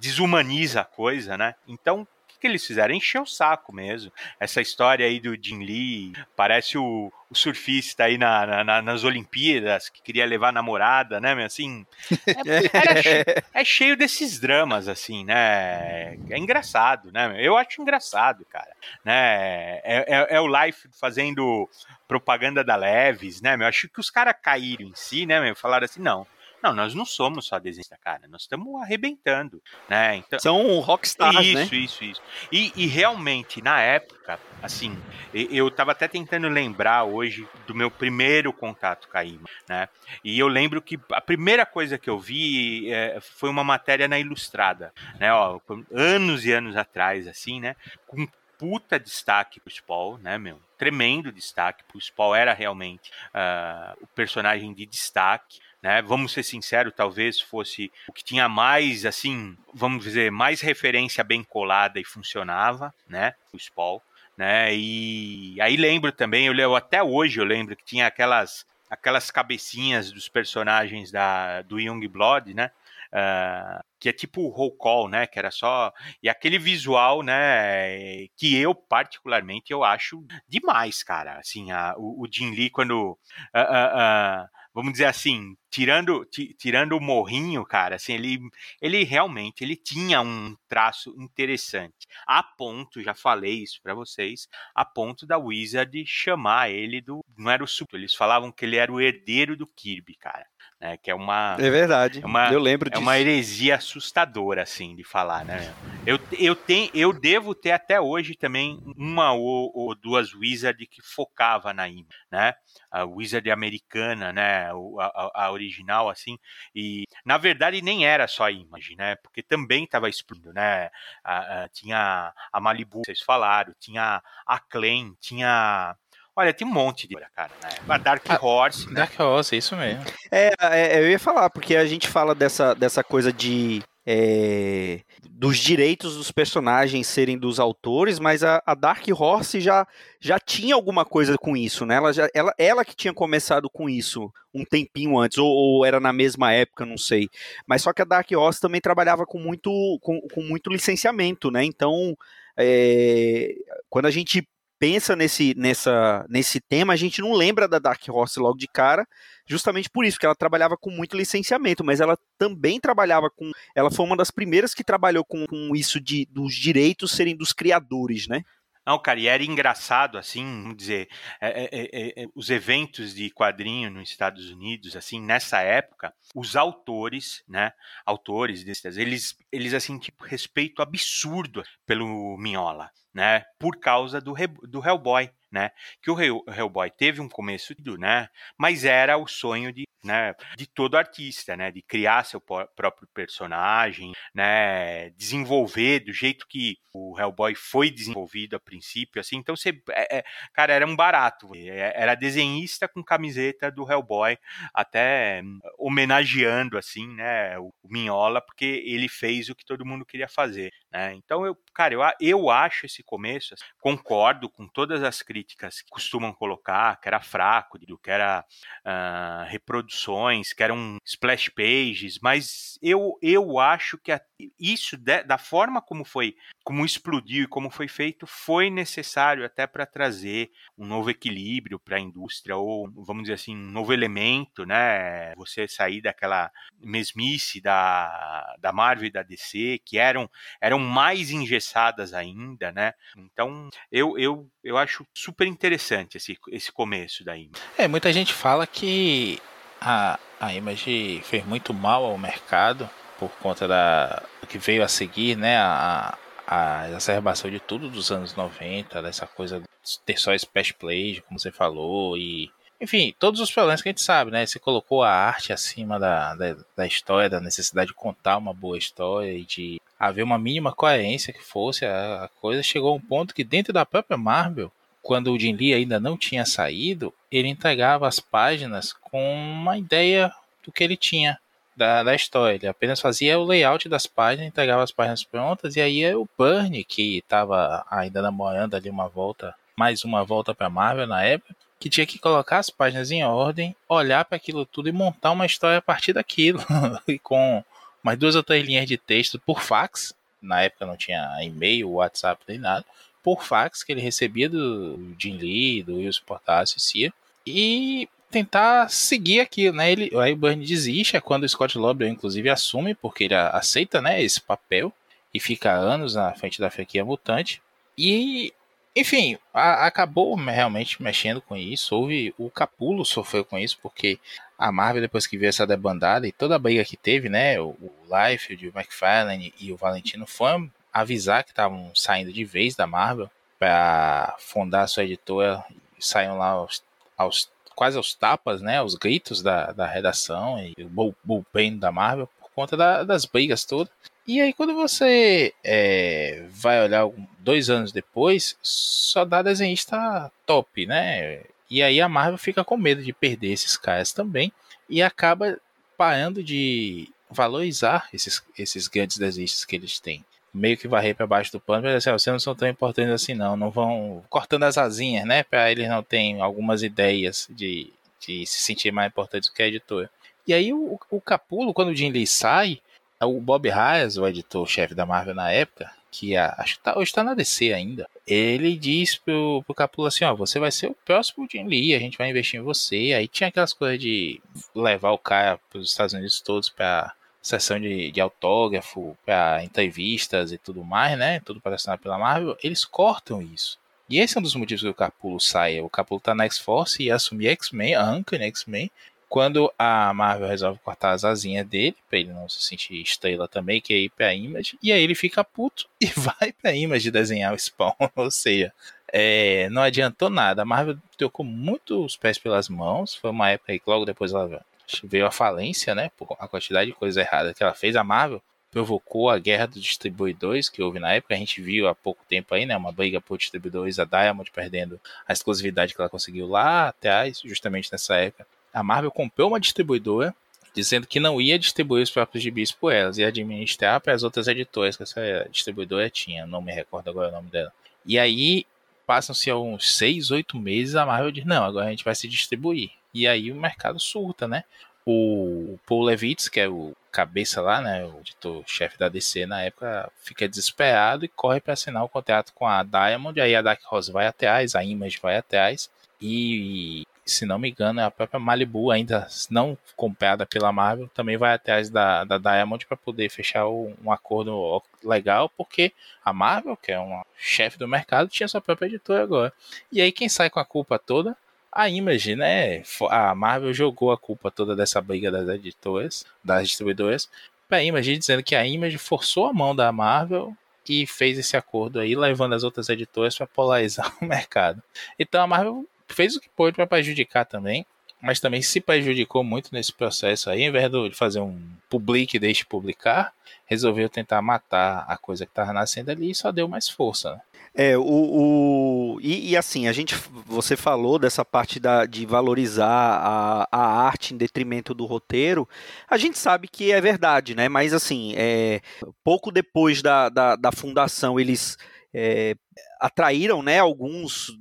desumaniza 0.00 0.82
a 0.82 0.84
coisa, 0.84 1.36
né? 1.36 1.54
Então 1.66 2.06
que 2.38 2.46
eles 2.46 2.66
fizeram? 2.66 2.94
Encher 2.94 3.20
o 3.20 3.26
saco 3.26 3.74
mesmo. 3.74 4.12
Essa 4.38 4.60
história 4.60 5.06
aí 5.06 5.20
do 5.20 5.36
Jim 5.40 5.58
Lee, 5.58 6.12
parece 6.36 6.78
o, 6.78 7.12
o 7.30 7.34
surfista 7.34 8.04
aí 8.04 8.16
na, 8.16 8.64
na, 8.64 8.82
nas 8.82 9.04
Olimpíadas, 9.04 9.88
que 9.88 10.02
queria 10.02 10.24
levar 10.24 10.48
a 10.48 10.52
namorada, 10.52 11.20
né, 11.20 11.32
assim, 11.44 11.86
é, 12.24 13.60
é, 13.60 13.64
cheio 13.64 13.96
desses 13.96 14.40
dramas, 14.40 14.88
assim, 14.88 15.24
né, 15.24 16.14
é 16.30 16.38
engraçado, 16.38 17.12
né, 17.12 17.36
eu 17.38 17.56
acho 17.56 17.82
engraçado, 17.82 18.46
cara, 18.46 18.72
né, 19.04 19.80
é, 19.84 20.04
é, 20.08 20.26
é 20.36 20.40
o 20.40 20.46
Life 20.46 20.88
fazendo 20.98 21.68
propaganda 22.06 22.64
da 22.64 22.76
Leves, 22.76 23.42
né, 23.42 23.56
eu 23.56 23.66
acho 23.66 23.88
que 23.88 24.00
os 24.00 24.10
caras 24.10 24.34
caíram 24.42 24.86
em 24.86 24.94
si, 24.94 25.26
né, 25.26 25.38
meu, 25.40 25.54
falaram 25.54 25.84
assim, 25.84 26.00
não, 26.00 26.26
não, 26.62 26.74
nós 26.74 26.94
não 26.94 27.04
somos 27.04 27.46
só 27.46 27.58
desenhista, 27.58 27.96
cara. 28.02 28.26
Nós 28.28 28.42
estamos 28.42 28.80
arrebentando, 28.80 29.62
né? 29.88 30.16
Então, 30.16 30.38
São 30.38 30.80
rockstars, 30.80 31.46
isso, 31.46 31.54
né? 31.54 31.62
Isso, 31.64 31.74
isso, 31.74 32.04
isso. 32.04 32.22
E, 32.50 32.72
e, 32.76 32.86
realmente, 32.86 33.62
na 33.62 33.80
época, 33.80 34.38
assim, 34.62 34.96
eu 35.32 35.68
estava 35.68 35.92
até 35.92 36.08
tentando 36.08 36.48
lembrar 36.48 37.04
hoje 37.04 37.48
do 37.66 37.74
meu 37.74 37.90
primeiro 37.90 38.52
contato 38.52 39.08
com 39.08 39.18
a 39.18 39.24
IMA, 39.24 39.48
né? 39.68 39.88
E 40.24 40.38
eu 40.38 40.48
lembro 40.48 40.82
que 40.82 40.98
a 41.12 41.20
primeira 41.20 41.64
coisa 41.64 41.98
que 41.98 42.10
eu 42.10 42.18
vi 42.18 42.90
é, 42.92 43.18
foi 43.20 43.48
uma 43.48 43.64
matéria 43.64 44.08
na 44.08 44.18
Ilustrada, 44.18 44.92
né? 45.18 45.32
Ó, 45.32 45.60
anos 45.92 46.44
e 46.44 46.52
anos 46.52 46.76
atrás, 46.76 47.26
assim, 47.26 47.60
né? 47.60 47.76
Com 48.06 48.26
puta 48.58 48.98
destaque 48.98 49.60
pro 49.60 49.72
Spawn, 49.72 50.18
né, 50.18 50.36
meu? 50.36 50.60
Tremendo 50.76 51.30
destaque. 51.30 51.84
O 51.94 52.00
Spawn 52.00 52.34
era 52.34 52.52
realmente 52.52 53.10
uh, 53.28 53.96
o 54.02 54.06
personagem 54.08 54.74
de 54.74 54.84
destaque 54.84 55.60
né? 55.82 56.02
Vamos 56.02 56.32
ser 56.32 56.42
sinceros, 56.42 56.92
talvez 56.94 57.40
fosse 57.40 57.90
o 58.08 58.12
que 58.12 58.24
tinha 58.24 58.48
mais, 58.48 59.06
assim, 59.06 59.56
vamos 59.72 60.04
dizer, 60.04 60.30
mais 60.30 60.60
referência 60.60 61.22
bem 61.22 61.42
colada 61.42 62.00
e 62.00 62.04
funcionava, 62.04 62.92
né? 63.08 63.34
O 63.52 63.58
Spawn, 63.58 64.00
né? 64.36 64.74
E 64.74 65.56
aí 65.60 65.76
lembro 65.76 66.12
também, 66.12 66.46
eu, 66.46 66.76
até 66.76 67.02
hoje 67.02 67.40
eu 67.40 67.44
lembro 67.44 67.76
que 67.76 67.84
tinha 67.84 68.06
aquelas 68.06 68.66
aquelas 68.90 69.30
cabecinhas 69.30 70.10
dos 70.10 70.28
personagens 70.28 71.10
da 71.10 71.62
do 71.62 71.78
Young 71.78 72.06
Blood, 72.08 72.54
né? 72.54 72.70
Uh, 73.10 73.82
que 73.98 74.10
é 74.10 74.12
tipo 74.12 74.42
o 74.42 74.48
roll 74.48 74.72
call, 74.72 75.08
né? 75.08 75.26
Que 75.26 75.38
era 75.38 75.50
só 75.50 75.92
e 76.22 76.28
aquele 76.28 76.58
visual, 76.58 77.22
né? 77.22 78.26
Que 78.36 78.56
eu 78.56 78.74
particularmente 78.74 79.72
eu 79.72 79.84
acho 79.84 80.24
demais, 80.48 81.02
cara. 81.02 81.38
Assim, 81.38 81.70
a, 81.70 81.94
o, 81.96 82.22
o 82.22 82.28
Jim 82.30 82.50
Lee 82.50 82.70
quando 82.70 83.12
uh, 83.12 83.14
uh, 83.14 84.48
vamos 84.78 84.92
dizer 84.92 85.06
assim, 85.06 85.56
tirando 85.68 86.24
tirando 86.56 86.92
o 86.92 87.00
morrinho, 87.00 87.64
cara, 87.64 87.96
assim, 87.96 88.12
ele 88.12 88.38
ele 88.80 89.02
realmente 89.02 89.64
ele 89.64 89.74
tinha 89.74 90.20
um 90.20 90.54
traço 90.68 91.12
interessante. 91.18 92.06
A 92.24 92.44
ponto, 92.44 93.02
já 93.02 93.12
falei 93.12 93.64
isso 93.64 93.80
para 93.82 93.92
vocês, 93.92 94.46
a 94.72 94.84
ponto 94.84 95.26
da 95.26 95.36
Wizard 95.36 96.04
chamar 96.06 96.70
ele 96.70 97.00
do 97.00 97.24
não 97.36 97.50
era 97.50 97.64
o 97.64 97.66
eles 97.92 98.14
falavam 98.14 98.52
que 98.52 98.64
ele 98.64 98.76
era 98.76 98.92
o 98.92 99.00
herdeiro 99.00 99.56
do 99.56 99.66
Kirby, 99.66 100.14
cara 100.14 100.46
né? 100.80 100.96
Que 100.96 101.10
é 101.10 101.14
uma. 101.14 101.56
É 101.58 101.70
verdade. 101.70 102.20
É 102.22 102.26
uma, 102.26 102.52
eu 102.52 102.60
lembro 102.60 102.88
disso. 102.88 103.00
É 103.00 103.02
uma 103.02 103.18
heresia 103.18 103.76
assustadora, 103.76 104.62
assim, 104.62 104.94
de 104.94 105.04
falar, 105.04 105.44
né? 105.44 105.74
Eu, 106.06 106.18
eu, 106.38 106.54
tenho, 106.54 106.90
eu 106.94 107.12
devo 107.12 107.54
ter 107.54 107.72
até 107.72 108.00
hoje 108.00 108.34
também 108.34 108.80
uma 108.96 109.32
ou, 109.32 109.70
ou 109.74 109.94
duas 109.94 110.32
Wizard 110.34 110.86
que 110.86 111.02
focava 111.02 111.72
na 111.72 111.88
IMA, 111.88 112.06
né? 112.30 112.54
A 112.90 113.04
Wizard 113.04 113.50
americana, 113.50 114.32
né? 114.32 114.70
A, 114.70 115.04
a, 115.04 115.44
a, 115.46 115.52
original, 115.52 116.08
assim. 116.08 116.38
E, 116.74 117.04
na 117.24 117.36
verdade, 117.36 117.82
nem 117.82 118.06
era 118.06 118.28
só 118.28 118.44
a 118.44 118.52
Image, 118.52 118.96
né? 118.96 119.16
Porque 119.16 119.42
também 119.42 119.84
estava 119.84 120.08
explodindo, 120.08 120.52
né? 120.52 120.90
A, 121.24 121.68
tinha 121.72 122.32
a 122.52 122.60
Malibu, 122.60 123.02
vocês 123.04 123.20
falaram, 123.20 123.74
tinha 123.80 124.22
a 124.46 124.58
Clan, 124.60 125.14
tinha 125.20 125.96
Olha, 126.38 126.54
tem 126.54 126.64
um 126.64 126.70
monte 126.70 127.08
de 127.08 127.16
cara, 127.16 127.50
né? 127.60 127.68
A 127.88 127.98
Dark 127.98 128.22
ah, 128.28 128.38
Horse. 128.40 128.86
Né? 128.86 128.94
Dark 128.94 129.18
Horse, 129.18 129.56
isso 129.56 129.74
mesmo. 129.74 130.04
É, 130.30 130.52
é, 130.60 131.00
eu 131.00 131.10
ia 131.10 131.18
falar, 131.18 131.50
porque 131.50 131.74
a 131.74 131.84
gente 131.84 132.06
fala 132.06 132.32
dessa, 132.32 132.74
dessa 132.74 133.02
coisa 133.02 133.32
de. 133.32 133.82
É, 134.06 135.00
dos 135.28 135.58
direitos 135.58 136.16
dos 136.16 136.30
personagens 136.30 137.08
serem 137.08 137.36
dos 137.36 137.58
autores, 137.58 138.20
mas 138.20 138.44
a, 138.44 138.62
a, 138.64 138.74
Dark 138.76 139.04
Horse 139.10 139.60
já, 139.60 139.84
já 140.20 140.38
tinha 140.38 140.76
alguma 140.76 141.04
coisa 141.04 141.36
com 141.36 141.56
isso, 141.56 141.84
né? 141.84 141.96
Ela, 141.96 142.12
já, 142.12 142.28
ela, 142.32 142.54
ela 142.56 142.84
que 142.84 142.94
tinha 142.94 143.12
começado 143.12 143.68
com 143.68 143.88
isso 143.88 144.32
um 144.54 144.64
tempinho 144.64 145.18
antes, 145.18 145.38
ou, 145.38 145.48
ou, 145.48 145.84
era 145.84 145.98
na 145.98 146.12
mesma 146.12 146.52
época, 146.52 146.86
não 146.86 146.96
sei. 146.96 147.28
Mas 147.66 147.82
só 147.82 147.92
que 147.92 148.00
a 148.00 148.04
Dark 148.04 148.30
Horse 148.30 148.60
também 148.60 148.80
trabalhava 148.80 149.26
com 149.26 149.40
muito, 149.40 149.70
com, 150.00 150.20
com 150.32 150.42
muito 150.42 150.70
licenciamento, 150.70 151.50
né? 151.50 151.64
Então, 151.64 152.16
é, 152.56 153.54
quando 153.90 154.06
a 154.06 154.10
gente 154.12 154.46
pensa 154.78 155.16
nesse, 155.16 155.54
nessa, 155.56 156.24
nesse 156.28 156.60
tema, 156.60 156.92
a 156.92 156.96
gente 156.96 157.20
não 157.20 157.32
lembra 157.32 157.68
da 157.68 157.78
Dark 157.78 158.02
Horse 158.08 158.38
logo 158.38 158.56
de 158.56 158.68
cara, 158.68 159.06
justamente 159.46 159.90
por 159.90 160.04
isso, 160.04 160.18
que 160.18 160.26
ela 160.26 160.34
trabalhava 160.34 160.76
com 160.76 160.90
muito 160.90 161.16
licenciamento, 161.16 161.84
mas 161.84 162.00
ela 162.00 162.16
também 162.38 162.80
trabalhava 162.80 163.28
com. 163.30 163.50
Ela 163.74 163.90
foi 163.90 164.06
uma 164.06 164.16
das 164.16 164.30
primeiras 164.30 164.74
que 164.74 164.84
trabalhou 164.84 165.24
com, 165.24 165.46
com 165.46 165.74
isso 165.74 166.00
de 166.00 166.26
dos 166.30 166.54
direitos 166.54 167.12
serem 167.12 167.36
dos 167.36 167.52
criadores, 167.52 168.28
né? 168.28 168.42
Não, 168.88 168.98
cara, 168.98 169.20
e 169.20 169.26
era 169.26 169.44
engraçado, 169.44 170.16
assim, 170.16 170.62
vamos 170.62 170.78
dizer, 170.78 171.10
é, 171.42 171.64
é, 171.64 171.88
é, 171.92 172.22
é 172.22 172.26
os 172.34 172.48
eventos 172.48 173.14
de 173.14 173.28
quadrinho 173.28 173.90
nos 173.90 174.08
Estados 174.08 174.50
Unidos, 174.50 174.96
assim, 174.96 175.20
nessa 175.20 175.60
época, 175.60 176.14
os 176.34 176.56
autores, 176.56 177.44
né, 177.46 177.70
autores 178.06 178.64
desses, 178.64 178.96
eles, 178.96 179.36
eles 179.52 179.74
assim, 179.74 179.98
tipo, 179.98 180.24
respeito 180.24 180.80
absurdo 180.80 181.62
pelo 181.84 182.38
Minhola, 182.38 182.90
né, 183.18 183.44
por 183.58 183.80
causa 183.80 184.20
do, 184.20 184.32
do 184.62 184.80
Hellboy, 184.80 185.28
né, 185.50 185.72
que 186.00 186.08
o 186.08 186.44
Hellboy 186.48 186.88
teve 186.88 187.20
um 187.20 187.28
começo, 187.28 187.74
né, 187.98 188.28
mas 188.56 188.84
era 188.84 189.18
o 189.18 189.26
sonho 189.26 189.72
de 189.72 189.88
né, 190.04 190.34
de 190.56 190.66
todo 190.66 190.96
artista, 190.96 191.56
né, 191.56 191.70
de 191.70 191.82
criar 191.82 192.24
seu 192.24 192.40
próprio 192.40 193.08
personagem, 193.12 194.12
né, 194.34 195.10
desenvolver 195.10 196.00
do 196.00 196.12
jeito 196.12 196.46
que 196.48 196.76
o 196.92 197.18
Hellboy 197.18 197.54
foi 197.54 197.90
desenvolvido 197.90 198.56
a 198.56 198.60
princípio, 198.60 199.20
assim, 199.20 199.36
então 199.36 199.56
você, 199.56 199.70
é, 199.90 200.18
é, 200.18 200.24
cara, 200.52 200.72
era 200.72 200.86
um 200.86 200.96
barato, 200.96 201.50
é, 201.54 201.92
era 201.94 202.14
desenhista 202.14 202.88
com 202.88 203.02
camiseta 203.02 203.70
do 203.70 203.90
Hellboy, 203.90 204.38
até 204.72 205.42
homenageando, 205.78 206.78
assim, 206.78 207.06
né, 207.14 207.58
o 207.58 207.72
Minhola, 207.84 208.40
porque 208.40 208.82
ele 208.86 209.08
fez 209.08 209.48
o 209.48 209.54
que 209.54 209.64
todo 209.64 209.86
mundo 209.86 210.06
queria 210.06 210.28
fazer, 210.28 210.72
né, 210.92 211.12
então 211.14 211.44
eu, 211.44 211.56
cara, 211.74 211.94
eu, 211.94 212.00
eu 212.20 212.50
acho 212.50 212.86
esse 212.86 213.02
começo, 213.08 213.54
assim, 213.54 213.64
concordo 213.80 214.50
com 214.50 214.68
todas 214.68 215.02
as 215.02 215.22
críticas 215.22 215.80
que 215.80 215.88
costumam 215.88 216.34
colocar, 216.34 217.00
que 217.00 217.08
era 217.08 217.20
fraco, 217.20 217.78
que 218.02 218.10
era 218.10 218.44
uh, 218.84 219.48
reproduções, 219.48 220.52
que 220.52 220.62
eram 220.62 220.98
splash 221.04 221.48
pages, 221.48 222.18
mas 222.22 222.78
eu, 222.82 223.18
eu 223.22 223.58
acho 223.58 223.96
que 223.96 224.12
a, 224.12 224.20
isso, 224.60 224.96
de, 224.96 225.22
da 225.24 225.38
forma 225.38 225.80
como 225.80 226.04
foi, 226.04 226.36
como 226.68 226.84
explodiu 226.84 227.44
e 227.44 227.48
como 227.48 227.70
foi 227.70 227.88
feito, 227.88 228.26
foi 228.26 228.68
necessário 228.68 229.42
até 229.42 229.66
para 229.66 229.86
trazer 229.86 230.50
um 230.76 230.84
novo 230.84 231.08
equilíbrio 231.08 231.78
para 231.78 231.96
a 231.96 232.00
indústria, 232.00 232.58
ou 232.58 232.90
vamos 232.94 233.22
dizer 233.22 233.36
assim, 233.36 233.56
um 233.56 233.70
novo 233.70 233.90
elemento, 233.90 234.66
né? 234.66 235.32
Você 235.36 235.66
sair 235.66 236.02
daquela 236.02 236.50
mesmice 236.78 237.58
da, 237.58 238.54
da 238.60 238.70
Marvel 238.70 239.06
e 239.06 239.10
da 239.10 239.22
DC, 239.22 239.80
que 239.82 239.96
eram, 239.96 240.28
eram 240.60 240.78
mais 240.78 241.30
engessadas 241.30 242.12
ainda, 242.12 242.70
né? 242.70 242.92
Então, 243.16 243.70
eu, 243.90 244.18
eu, 244.18 244.46
eu 244.62 244.76
acho 244.76 245.06
super 245.14 245.46
interessante 245.46 246.18
esse, 246.18 246.36
esse 246.50 246.70
começo 246.70 247.24
da 247.24 247.34
Image. 247.34 247.62
É, 247.78 247.88
muita 247.88 248.12
gente 248.12 248.34
fala 248.34 248.66
que 248.66 249.40
a, 249.80 250.20
a 250.38 250.52
Image 250.52 251.22
fez 251.24 251.46
muito 251.46 251.72
mal 251.72 252.04
ao 252.04 252.18
mercado 252.18 252.90
por 253.18 253.30
conta 253.38 253.66
da 253.66 254.22
que 254.50 254.58
veio 254.58 254.84
a 254.84 254.88
seguir, 254.88 255.34
né? 255.34 255.56
A, 255.58 256.16
a 256.50 256.88
exacerbação 256.88 257.50
de 257.50 257.60
tudo 257.60 257.90
dos 257.90 258.10
anos 258.10 258.34
90, 258.34 259.02
dessa 259.02 259.26
coisa 259.26 259.60
de 259.60 259.66
ter 260.06 260.16
só 260.16 260.32
splash 260.32 260.72
play, 260.72 261.20
como 261.20 261.38
você 261.38 261.52
falou, 261.52 262.16
e 262.16 262.50
enfim, 262.80 263.14
todos 263.18 263.40
os 263.40 263.50
problemas 263.50 263.82
que 263.82 263.88
a 263.88 263.92
gente 263.92 264.00
sabe, 264.00 264.30
né? 264.30 264.46
Você 264.46 264.58
colocou 264.58 265.02
a 265.02 265.10
arte 265.10 265.52
acima 265.52 265.98
da, 265.98 266.34
da, 266.34 266.56
da, 266.74 266.86
história, 266.86 267.28
da 267.28 267.40
necessidade 267.40 267.88
de 267.88 267.94
contar 267.94 268.38
uma 268.38 268.54
boa 268.54 268.78
história 268.78 269.32
e 269.32 269.44
de 269.44 269.80
haver 269.98 270.22
uma 270.22 270.38
mínima 270.38 270.72
coerência 270.72 271.32
que 271.32 271.44
fosse 271.44 271.84
a, 271.84 272.24
a 272.24 272.28
coisa. 272.40 272.62
Chegou 272.62 272.92
a 272.92 272.96
um 272.96 273.00
ponto 273.00 273.34
que 273.34 273.44
dentro 273.44 273.72
da 273.72 273.84
própria 273.84 274.16
Marvel, 274.16 274.72
quando 275.02 275.32
o 275.32 275.38
Jim 275.38 275.54
Lee 275.54 275.74
ainda 275.74 276.00
não 276.00 276.16
tinha 276.16 276.46
saído, 276.46 277.12
ele 277.30 277.48
entregava 277.48 278.06
as 278.06 278.20
páginas 278.20 278.92
com 278.92 279.34
uma 279.34 279.76
ideia 279.76 280.32
do 280.64 280.72
que 280.72 280.82
ele 280.84 280.96
tinha 280.96 281.38
da, 281.78 282.02
da 282.02 282.14
história. 282.14 282.56
Ele 282.56 282.66
apenas 282.66 283.00
fazia 283.00 283.38
o 283.38 283.44
layout 283.44 283.88
das 283.88 284.06
páginas, 284.06 284.48
entregava 284.48 284.82
as 284.82 284.90
páginas 284.90 285.24
prontas, 285.24 285.76
e 285.76 285.80
aí 285.80 286.14
o 286.14 286.28
Bernie, 286.38 286.84
que 286.84 287.18
estava 287.18 287.86
ainda 287.90 288.20
namorando 288.20 288.74
ali 288.74 288.90
uma 288.90 289.08
volta, 289.08 289.54
mais 289.76 290.04
uma 290.04 290.24
volta 290.24 290.54
para 290.54 290.68
Marvel 290.68 291.06
na 291.06 291.22
época, 291.22 291.54
que 291.80 291.88
tinha 291.88 292.06
que 292.06 292.18
colocar 292.18 292.58
as 292.58 292.68
páginas 292.68 293.10
em 293.10 293.24
ordem, 293.24 293.74
olhar 293.88 294.24
para 294.24 294.36
aquilo 294.36 294.66
tudo 294.66 294.88
e 294.88 294.92
montar 294.92 295.30
uma 295.30 295.46
história 295.46 295.78
a 295.78 295.82
partir 295.82 296.12
daquilo, 296.12 296.58
e 297.06 297.18
com 297.18 297.64
mais 298.02 298.18
duas 298.18 298.34
ou 298.34 298.42
três 298.42 298.66
linhas 298.66 298.86
de 298.86 298.98
texto 298.98 299.38
por 299.38 299.62
fax. 299.62 300.12
Na 300.42 300.62
época 300.62 300.86
não 300.86 300.96
tinha 300.96 301.38
e-mail, 301.42 301.90
WhatsApp 301.90 302.42
nem 302.46 302.58
nada 302.58 302.84
por 303.22 303.44
fax 303.44 303.82
que 303.82 303.92
ele 303.92 304.00
recebia 304.00 304.48
do 304.48 305.14
Jim 305.18 305.36
Lee, 305.36 305.82
do 305.82 305.96
Wilson 305.96 306.22
Portacio 306.24 306.80
Cia, 306.80 307.12
e 307.46 308.08
tentar 308.30 308.88
seguir 308.90 309.40
aquilo, 309.40 309.76
né? 309.76 309.90
Ele, 309.90 310.10
aí 310.18 310.32
o 310.32 310.36
Bernie 310.36 310.66
desiste, 310.66 311.16
é 311.16 311.20
quando 311.20 311.44
o 311.44 311.48
Scott 311.48 311.76
Lobdell, 311.78 312.08
inclusive, 312.08 312.48
assume, 312.50 312.94
porque 312.94 313.24
ele 313.24 313.34
aceita, 313.34 314.00
né, 314.00 314.22
esse 314.22 314.40
papel, 314.40 314.92
e 315.32 315.40
fica 315.40 315.72
anos 315.72 316.14
na 316.14 316.34
frente 316.34 316.60
da 316.60 316.70
franquia 316.70 317.04
mutante. 317.04 317.62
E, 317.96 318.52
enfim, 318.94 319.38
a, 319.52 319.86
acabou 319.86 320.34
realmente 320.36 321.02
mexendo 321.02 321.40
com 321.40 321.56
isso. 321.56 321.94
Houve, 321.94 322.34
o 322.38 322.50
Capulo 322.50 323.04
sofreu 323.04 323.44
com 323.44 323.58
isso, 323.58 323.78
porque 323.82 324.18
a 324.58 324.72
Marvel, 324.72 325.02
depois 325.02 325.26
que 325.26 325.38
viu 325.38 325.48
essa 325.48 325.66
debandada 325.66 326.26
e 326.26 326.32
toda 326.32 326.56
a 326.56 326.58
briga 326.58 326.84
que 326.84 326.96
teve, 326.96 327.28
né, 327.28 327.60
o, 327.60 327.68
o 327.80 327.92
Liefeld, 328.10 328.68
o 328.68 328.78
McFarlane 328.78 329.54
e 329.60 329.72
o 329.72 329.76
Valentino 329.76 330.26
foram 330.26 330.70
avisar 330.92 331.44
que 331.44 331.50
estavam 331.50 331.90
saindo 331.94 332.32
de 332.32 332.44
vez 332.44 332.74
da 332.74 332.86
Marvel 332.86 333.30
para 333.58 334.34
fundar 334.38 334.86
sua 334.86 335.04
editora. 335.04 335.64
Saíram 335.98 336.38
lá 336.38 336.50
aos, 336.50 336.82
aos, 337.16 337.50
quase 337.78 337.96
aos 337.96 338.12
tapas, 338.12 338.60
né? 338.60 338.82
Os 338.82 338.96
gritos 338.96 339.40
da, 339.40 339.70
da 339.70 339.86
redação 339.86 340.58
e 340.58 340.74
o 340.82 340.88
bull, 340.88 341.14
bullpen 341.22 341.78
da 341.78 341.92
Marvel 341.92 342.28
por 342.40 342.50
conta 342.50 342.76
da, 342.76 343.04
das 343.04 343.24
brigas 343.24 343.64
todas. 343.64 343.92
E 344.26 344.40
aí, 344.40 344.52
quando 344.52 344.74
você 344.74 345.54
é, 345.62 346.44
vai 346.50 346.82
olhar 346.82 347.08
dois 347.38 347.70
anos 347.70 347.92
depois, 347.92 348.58
só 348.60 349.24
dá 349.24 349.42
desenhista 349.42 350.28
top, 350.44 350.86
né? 350.86 351.44
E 351.70 351.80
aí 351.80 352.00
a 352.00 352.08
Marvel 352.08 352.36
fica 352.36 352.64
com 352.64 352.76
medo 352.76 353.00
de 353.00 353.12
perder 353.12 353.52
esses 353.52 353.76
caras 353.76 354.12
também 354.12 354.52
e 354.88 355.00
acaba 355.00 355.56
parando 355.96 356.42
de 356.42 357.08
valorizar 357.30 358.08
esses, 358.12 358.42
esses 358.58 358.88
grandes 358.88 359.18
desenhistas 359.18 359.64
que 359.64 359.76
eles 359.76 360.00
têm 360.00 360.24
meio 360.52 360.76
que 360.76 360.88
varrer 360.88 361.14
para 361.14 361.26
baixo 361.26 361.52
do 361.52 361.60
pano, 361.60 361.84
mas 361.84 361.94
assim, 361.94 362.10
vocês 362.10 362.32
não 362.32 362.40
são 362.40 362.54
tão 362.54 362.68
importantes 362.68 363.12
assim 363.12 363.34
não, 363.34 363.56
não 363.56 363.70
vão 363.70 364.24
cortando 364.28 364.64
as 364.64 364.78
asinhas, 364.78 365.26
né, 365.26 365.42
para 365.42 365.70
eles 365.70 365.88
não 365.88 366.02
terem 366.02 366.40
algumas 366.40 366.82
ideias 366.82 367.46
de, 367.50 367.92
de 368.20 368.46
se 368.46 368.62
sentir 368.62 368.90
mais 368.90 369.08
importantes 369.08 369.48
do 369.48 369.54
que 369.54 369.62
a 369.62 369.68
editora. 369.68 370.10
E 370.46 370.54
aí 370.54 370.72
o, 370.72 370.98
o 371.10 371.20
Capulo, 371.20 371.74
quando 371.74 371.88
o 371.88 371.94
Jim 371.94 372.10
Lee 372.10 372.26
sai, 372.26 372.80
é 373.20 373.26
o 373.26 373.40
Bob 373.40 373.70
Hayes, 373.70 374.16
o 374.16 374.26
editor-chefe 374.26 374.94
da 374.94 375.04
Marvel 375.04 375.34
na 375.34 375.50
época, 375.50 375.90
que 376.10 376.36
a, 376.36 376.54
acho 376.58 376.76
que 376.76 376.82
tá, 376.82 376.96
hoje 376.96 377.10
está 377.10 377.22
na 377.22 377.34
DC 377.34 377.72
ainda, 377.72 378.08
ele 378.26 378.76
diz 378.76 379.16
pro, 379.16 379.62
pro 379.64 379.74
Capulo 379.74 380.08
assim, 380.08 380.24
ó, 380.24 380.34
você 380.34 380.58
vai 380.58 380.70
ser 380.70 380.86
o 380.86 380.96
próximo 381.04 381.46
Jim 381.50 381.64
Lee, 381.64 381.94
a 381.94 381.98
gente 381.98 382.16
vai 382.16 382.30
investir 382.30 382.60
em 382.60 382.62
você. 382.62 383.12
Aí 383.16 383.28
tinha 383.28 383.48
aquelas 383.48 383.72
coisas 383.72 383.98
de 383.98 384.40
levar 384.74 385.12
o 385.12 385.18
cara 385.18 385.58
para 385.70 385.78
os 385.78 385.90
Estados 385.90 386.14
Unidos 386.14 386.40
todos 386.40 386.68
para 386.68 387.12
sessão 387.42 387.80
de, 387.80 388.10
de 388.10 388.20
autógrafo, 388.20 389.16
para 389.24 389.62
entrevistas 389.64 390.52
e 390.52 390.58
tudo 390.58 390.84
mais, 390.84 391.18
né? 391.18 391.40
Tudo 391.40 391.60
patrocinado 391.60 392.02
pela 392.02 392.18
Marvel, 392.18 392.56
eles 392.62 392.84
cortam 392.84 393.40
isso. 393.42 393.78
E 394.08 394.18
esse 394.18 394.36
é 394.36 394.40
um 394.40 394.42
dos 394.42 394.54
motivos 394.54 394.82
que 394.82 394.88
o 394.88 394.94
Capulo 394.94 395.38
sai. 395.38 395.80
O 395.80 395.88
Capulo 395.88 396.20
tá 396.20 396.34
na 396.34 396.44
X-Force 396.44 397.02
e 397.02 397.10
assumir 397.10 397.48
X-Men, 397.48 397.94
a 397.94 398.02
Anchor 398.02 398.40
X-Men, 398.40 398.90
quando 399.28 399.70
a 399.78 400.12
Marvel 400.14 400.48
resolve 400.48 400.80
cortar 400.82 401.12
as 401.12 401.24
asinhas 401.24 401.66
dele, 401.66 401.94
pra 402.08 402.18
ele 402.18 402.32
não 402.32 402.48
se 402.48 402.62
sentir 402.62 403.02
estrela 403.02 403.46
também, 403.46 403.80
que 403.80 403.92
é 403.92 403.98
ir 403.98 404.08
pra 404.08 404.34
Image, 404.34 404.78
e 404.82 404.90
aí 404.90 405.02
ele 405.02 405.14
fica 405.14 405.44
puto 405.44 405.86
e 406.00 406.06
vai 406.06 406.52
pra 406.52 406.74
Image 406.74 407.10
desenhar 407.10 407.52
o 407.52 407.58
Spawn. 407.58 407.92
Ou 408.16 408.30
seja, 408.30 408.72
é, 409.12 409.68
não 409.70 409.82
adiantou 409.82 410.30
nada. 410.30 410.62
A 410.62 410.64
Marvel 410.64 410.96
trocou 411.16 411.44
muito 411.44 412.02
os 412.02 412.16
pés 412.16 412.38
pelas 412.38 412.68
mãos. 412.68 413.14
Foi 413.14 413.30
uma 413.30 413.50
época 413.50 413.72
aí 413.72 413.78
que 413.78 413.90
logo 413.90 414.06
depois 414.06 414.32
ela 414.32 414.64
veio 415.04 415.26
a 415.26 415.30
falência, 415.30 415.94
né? 415.94 416.10
Por 416.16 416.36
a 416.38 416.48
quantidade 416.48 416.90
de 416.90 416.96
coisa 416.96 417.20
errada 417.20 417.54
que 417.54 417.62
ela 417.62 417.74
fez. 417.74 417.96
A 417.96 418.04
Marvel 418.04 418.42
provocou 418.70 419.30
a 419.30 419.38
guerra 419.38 419.66
dos 419.66 419.82
distribuidores 419.82 420.68
que 420.68 420.82
houve 420.82 420.98
na 420.98 421.12
época. 421.12 421.34
A 421.34 421.38
gente 421.38 421.60
viu 421.60 421.88
há 421.88 421.94
pouco 421.94 422.22
tempo 422.28 422.54
aí, 422.54 422.66
né? 422.66 422.76
Uma 422.76 422.92
briga 422.92 423.20
por 423.20 423.38
distribuidores, 423.38 423.98
a 423.98 424.04
Diamond 424.04 424.50
perdendo 424.50 425.00
a 425.26 425.32
exclusividade 425.32 425.94
que 425.94 426.00
ela 426.00 426.10
conseguiu 426.10 426.46
lá 426.46 426.88
atrás, 426.88 427.40
justamente 427.44 427.90
nessa 427.90 428.16
época. 428.16 428.46
A 428.72 428.82
Marvel 428.82 429.10
comprou 429.10 429.48
uma 429.48 429.60
distribuidora 429.60 430.34
dizendo 430.74 431.06
que 431.06 431.18
não 431.18 431.40
ia 431.40 431.58
distribuir 431.58 432.02
os 432.02 432.10
próprios 432.10 432.42
gibis 432.42 432.70
por 432.70 432.92
elas, 432.92 433.18
ia 433.18 433.26
administrar 433.28 434.00
para 434.00 434.12
as 434.12 434.22
outras 434.22 434.46
editoras 434.46 434.96
que 434.96 435.02
essa 435.02 435.48
distribuidora 435.50 436.08
tinha. 436.08 436.46
Não 436.46 436.62
me 436.62 436.72
recordo 436.72 437.08
agora 437.10 437.30
o 437.30 437.32
nome 437.32 437.50
dela. 437.50 437.72
E 438.06 438.18
aí 438.18 438.64
passam-se 439.06 439.50
uns 439.52 439.96
seis, 439.96 440.30
oito 440.30 440.58
meses, 440.58 440.94
a 440.94 441.06
Marvel 441.06 441.32
diz, 441.32 441.44
não, 441.44 441.64
agora 441.64 441.86
a 441.86 441.90
gente 441.90 442.04
vai 442.04 442.14
se 442.14 442.28
distribuir. 442.28 442.90
E 443.18 443.26
aí 443.26 443.50
o 443.50 443.56
mercado 443.56 443.98
surta, 443.98 444.46
né? 444.46 444.62
O 445.04 445.76
Paul 445.84 446.04
Levitz, 446.04 446.48
que 446.48 446.60
é 446.60 446.68
o 446.68 446.94
cabeça 447.10 447.60
lá, 447.60 447.80
né, 447.80 448.04
o 448.04 448.20
editor-chefe 448.20 448.96
da 448.96 449.08
DC 449.08 449.44
na 449.44 449.62
época, 449.62 450.08
fica 450.22 450.48
desesperado 450.48 451.24
e 451.24 451.28
corre 451.28 451.60
para 451.60 451.72
assinar 451.72 452.04
o 452.04 452.08
contrato 452.08 452.52
com 452.54 452.64
a 452.64 452.84
Diamond. 452.84 453.40
Aí 453.40 453.56
a 453.56 453.62
Dark 453.62 453.80
Horse 453.90 454.12
vai 454.12 454.28
atrás, 454.28 454.76
a 454.76 454.84
Image 454.84 455.18
vai 455.20 455.36
atrás. 455.36 455.90
E, 456.22 457.04
se 457.26 457.44
não 457.44 457.58
me 457.58 457.70
engano, 457.70 458.00
a 458.02 458.10
própria 458.10 458.38
Malibu, 458.38 458.92
ainda 458.92 459.26
não 459.50 459.76
comprada 459.96 460.46
pela 460.46 460.70
Marvel, 460.70 461.08
também 461.08 461.36
vai 461.36 461.54
atrás 461.54 461.90
da, 461.90 462.22
da 462.22 462.38
Diamond 462.38 462.86
para 462.86 462.96
poder 462.96 463.30
fechar 463.30 463.66
um 463.66 464.12
acordo 464.12 464.80
legal, 465.02 465.50
porque 465.56 465.92
a 466.24 466.32
Marvel, 466.32 466.76
que 466.76 466.92
é 466.92 467.00
uma 467.00 467.26
chefe 467.36 467.78
do 467.78 467.88
mercado, 467.88 468.28
tinha 468.28 468.46
sua 468.46 468.60
própria 468.60 468.86
editora 468.86 469.24
agora. 469.24 469.52
E 469.90 470.00
aí 470.00 470.12
quem 470.12 470.28
sai 470.28 470.48
com 470.50 470.60
a 470.60 470.64
culpa 470.64 471.00
toda 471.00 471.36
a 471.72 471.88
Image, 471.88 472.34
né? 472.34 472.82
A 473.10 473.34
Marvel 473.34 473.72
jogou 473.72 474.10
a 474.10 474.18
culpa 474.18 474.50
toda 474.50 474.74
dessa 474.74 475.00
briga 475.00 475.30
das 475.30 475.48
editoras, 475.48 476.24
das 476.42 476.68
distribuidoras, 476.68 477.28
para 477.68 477.78
a 477.78 477.84
Image, 477.84 478.16
dizendo 478.16 478.42
que 478.42 478.54
a 478.54 478.66
Image 478.66 478.98
forçou 478.98 479.46
a 479.46 479.52
mão 479.52 479.74
da 479.74 479.92
Marvel 479.92 480.56
e 480.88 481.06
fez 481.06 481.38
esse 481.38 481.56
acordo 481.56 482.00
aí, 482.00 482.14
levando 482.14 482.54
as 482.54 482.64
outras 482.64 482.88
editoras 482.88 483.36
para 483.36 483.46
polarizar 483.46 484.12
o 484.20 484.24
mercado. 484.24 484.82
Então 485.18 485.42
a 485.42 485.46
Marvel 485.46 485.86
fez 486.08 486.36
o 486.36 486.40
que 486.40 486.48
pôde 486.48 486.74
para 486.74 486.86
prejudicar 486.86 487.44
também, 487.44 487.84
mas 488.20 488.40
também 488.40 488.62
se 488.62 488.80
prejudicou 488.80 489.44
muito 489.44 489.68
nesse 489.72 489.92
processo 489.92 490.50
aí, 490.50 490.62
ao 490.62 490.70
invés 490.70 490.90
de 490.90 491.10
fazer 491.14 491.40
um 491.40 491.60
publique 491.88 492.36
e 492.36 492.40
deixe 492.40 492.64
publicar, 492.64 493.32
resolveu 493.66 494.08
tentar 494.08 494.42
matar 494.42 495.04
a 495.06 495.16
coisa 495.16 495.44
que 495.44 495.52
estava 495.52 495.72
nascendo 495.72 496.10
ali 496.10 496.30
e 496.30 496.34
só 496.34 496.50
deu 496.50 496.66
mais 496.66 496.88
força. 496.88 497.34
Né? 497.34 497.40
É, 497.74 497.96
o, 497.96 498.02
o 498.02 499.20
e, 499.20 499.50
e, 499.50 499.56
assim, 499.56 499.88
a 499.88 499.92
gente, 499.92 500.14
você 500.46 500.76
falou 500.76 501.18
dessa 501.18 501.44
parte 501.44 501.78
da, 501.78 502.06
de 502.06 502.26
valorizar 502.26 502.86
a, 502.88 503.68
a 503.70 504.02
arte 504.02 504.34
em 504.34 504.36
detrimento 504.36 504.94
do 504.94 505.06
roteiro, 505.06 505.68
a 506.08 506.16
gente 506.16 506.38
sabe 506.38 506.68
que 506.68 506.90
é 506.92 507.00
verdade, 507.00 507.54
né? 507.54 507.68
Mas 507.68 507.92
assim, 507.92 508.34
é, 508.36 508.80
pouco 509.22 509.50
depois 509.50 510.02
da, 510.02 510.28
da, 510.28 510.56
da 510.56 510.72
fundação, 510.72 511.38
eles 511.38 511.76
é, 512.12 512.54
atraíram 513.00 513.62
né, 513.62 513.78
alguns, 513.78 514.52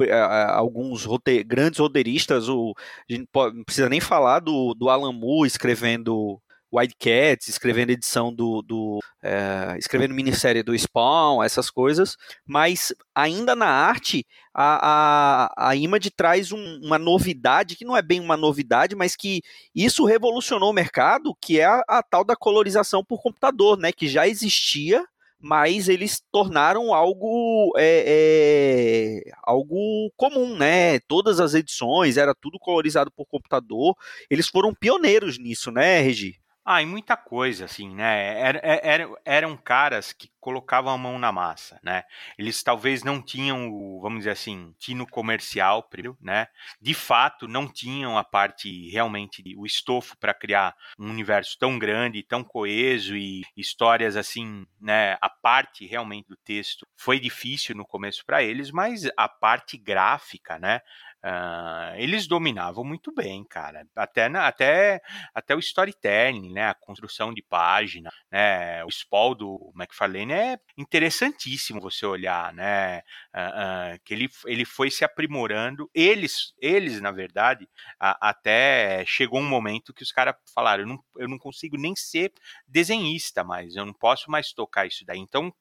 é, 0.00 0.20
alguns 0.50 1.04
rote 1.04 1.42
grandes 1.44 1.78
roteiristas. 1.78 2.48
O, 2.48 2.74
a 3.08 3.12
gente 3.12 3.28
não 3.34 3.64
precisa 3.64 3.88
nem 3.88 4.00
falar 4.00 4.40
do, 4.40 4.74
do 4.74 4.88
Alan 4.88 5.12
Moore 5.12 5.46
escrevendo 5.46 6.40
Wildcats, 6.72 7.48
escrevendo 7.48 7.90
edição 7.90 8.32
do. 8.32 8.62
do 8.62 8.98
é, 9.22 9.76
escrevendo 9.78 10.14
minissérie 10.14 10.62
do 10.62 10.76
Spawn, 10.76 11.42
essas 11.42 11.70
coisas. 11.70 12.16
Mas 12.46 12.92
ainda 13.14 13.56
na 13.56 13.68
arte, 13.68 14.26
a, 14.54 15.48
a, 15.56 15.70
a 15.70 15.76
Image 15.76 16.10
traz 16.10 16.52
um, 16.52 16.80
uma 16.82 16.98
novidade, 16.98 17.76
que 17.76 17.84
não 17.84 17.96
é 17.96 18.02
bem 18.02 18.20
uma 18.20 18.36
novidade, 18.36 18.94
mas 18.94 19.16
que 19.16 19.42
isso 19.74 20.04
revolucionou 20.04 20.70
o 20.70 20.74
mercado, 20.74 21.34
que 21.40 21.58
é 21.58 21.64
a, 21.64 21.82
a 21.88 22.02
tal 22.02 22.24
da 22.24 22.36
colorização 22.36 23.04
por 23.04 23.22
computador, 23.22 23.78
né? 23.78 23.92
Que 23.92 24.08
já 24.08 24.28
existia 24.28 25.04
mas 25.40 25.88
eles 25.88 26.20
tornaram 26.32 26.92
algo 26.92 27.72
é, 27.76 29.22
é, 29.24 29.32
algo 29.44 30.10
comum, 30.16 30.56
né? 30.56 30.98
Todas 31.00 31.38
as 31.38 31.54
edições 31.54 32.16
era 32.16 32.34
tudo 32.34 32.58
colorizado 32.58 33.10
por 33.10 33.24
computador. 33.26 33.94
Eles 34.28 34.48
foram 34.48 34.74
pioneiros 34.74 35.38
nisso, 35.38 35.70
né, 35.70 36.00
Regi? 36.00 36.40
Ah, 36.70 36.82
e 36.82 36.86
muita 36.86 37.16
coisa, 37.16 37.64
assim, 37.64 37.94
né? 37.94 38.38
Era, 38.38 38.60
era, 38.62 39.08
eram 39.24 39.56
caras 39.56 40.12
que 40.12 40.30
colocavam 40.38 40.92
a 40.92 40.98
mão 40.98 41.18
na 41.18 41.32
massa, 41.32 41.80
né? 41.82 42.02
Eles 42.36 42.62
talvez 42.62 43.02
não 43.02 43.22
tinham 43.22 43.70
o, 43.70 43.98
vamos 44.02 44.18
dizer 44.18 44.32
assim, 44.32 44.74
tino 44.78 45.06
comercial, 45.06 45.88
né? 46.20 46.46
De 46.78 46.92
fato, 46.92 47.48
não 47.48 47.66
tinham 47.66 48.18
a 48.18 48.22
parte 48.22 48.90
realmente, 48.90 49.42
o 49.56 49.64
estofo 49.64 50.14
para 50.18 50.34
criar 50.34 50.74
um 50.98 51.08
universo 51.08 51.56
tão 51.58 51.78
grande, 51.78 52.22
tão 52.22 52.44
coeso 52.44 53.16
e 53.16 53.42
histórias 53.56 54.14
assim, 54.14 54.66
né? 54.78 55.16
A 55.22 55.30
parte 55.30 55.86
realmente 55.86 56.28
do 56.28 56.36
texto 56.36 56.86
foi 56.94 57.18
difícil 57.18 57.74
no 57.74 57.86
começo 57.86 58.22
para 58.26 58.42
eles, 58.42 58.70
mas 58.70 59.08
a 59.16 59.26
parte 59.26 59.78
gráfica, 59.78 60.58
né? 60.58 60.82
Uh, 61.24 61.96
eles 61.96 62.28
dominavam 62.28 62.84
muito 62.84 63.12
bem, 63.12 63.44
cara. 63.44 63.84
Até, 63.96 64.28
na, 64.28 64.46
até, 64.46 65.00
até 65.34 65.54
o 65.54 65.58
storytelling, 65.58 66.52
né? 66.52 66.68
A 66.68 66.74
construção 66.74 67.34
de 67.34 67.42
página, 67.42 68.10
né? 68.30 68.84
O 68.84 68.90
spawn 68.90 69.34
do 69.34 69.72
McFarlane 69.74 70.32
é 70.32 70.58
interessantíssimo 70.76 71.80
você 71.80 72.06
olhar, 72.06 72.52
né? 72.52 72.98
Uh, 73.34 73.96
uh, 73.96 74.00
que 74.04 74.14
ele, 74.14 74.28
ele 74.46 74.64
foi 74.64 74.90
se 74.90 75.04
aprimorando. 75.04 75.90
Eles, 75.92 76.54
eles 76.60 77.00
na 77.00 77.10
verdade, 77.10 77.68
até 77.98 79.04
chegou 79.04 79.40
um 79.40 79.48
momento 79.48 79.92
que 79.92 80.02
os 80.02 80.12
caras 80.12 80.34
falaram: 80.54 80.84
eu 80.84 80.88
não, 80.88 81.04
eu 81.16 81.28
não 81.28 81.38
consigo 81.38 81.76
nem 81.76 81.96
ser 81.96 82.32
desenhista 82.66 83.42
mais, 83.42 83.74
eu 83.74 83.84
não 83.84 83.92
posso 83.92 84.30
mais 84.30 84.52
tocar 84.52 84.86
isso 84.86 85.04
daí. 85.04 85.18
Então, 85.18 85.52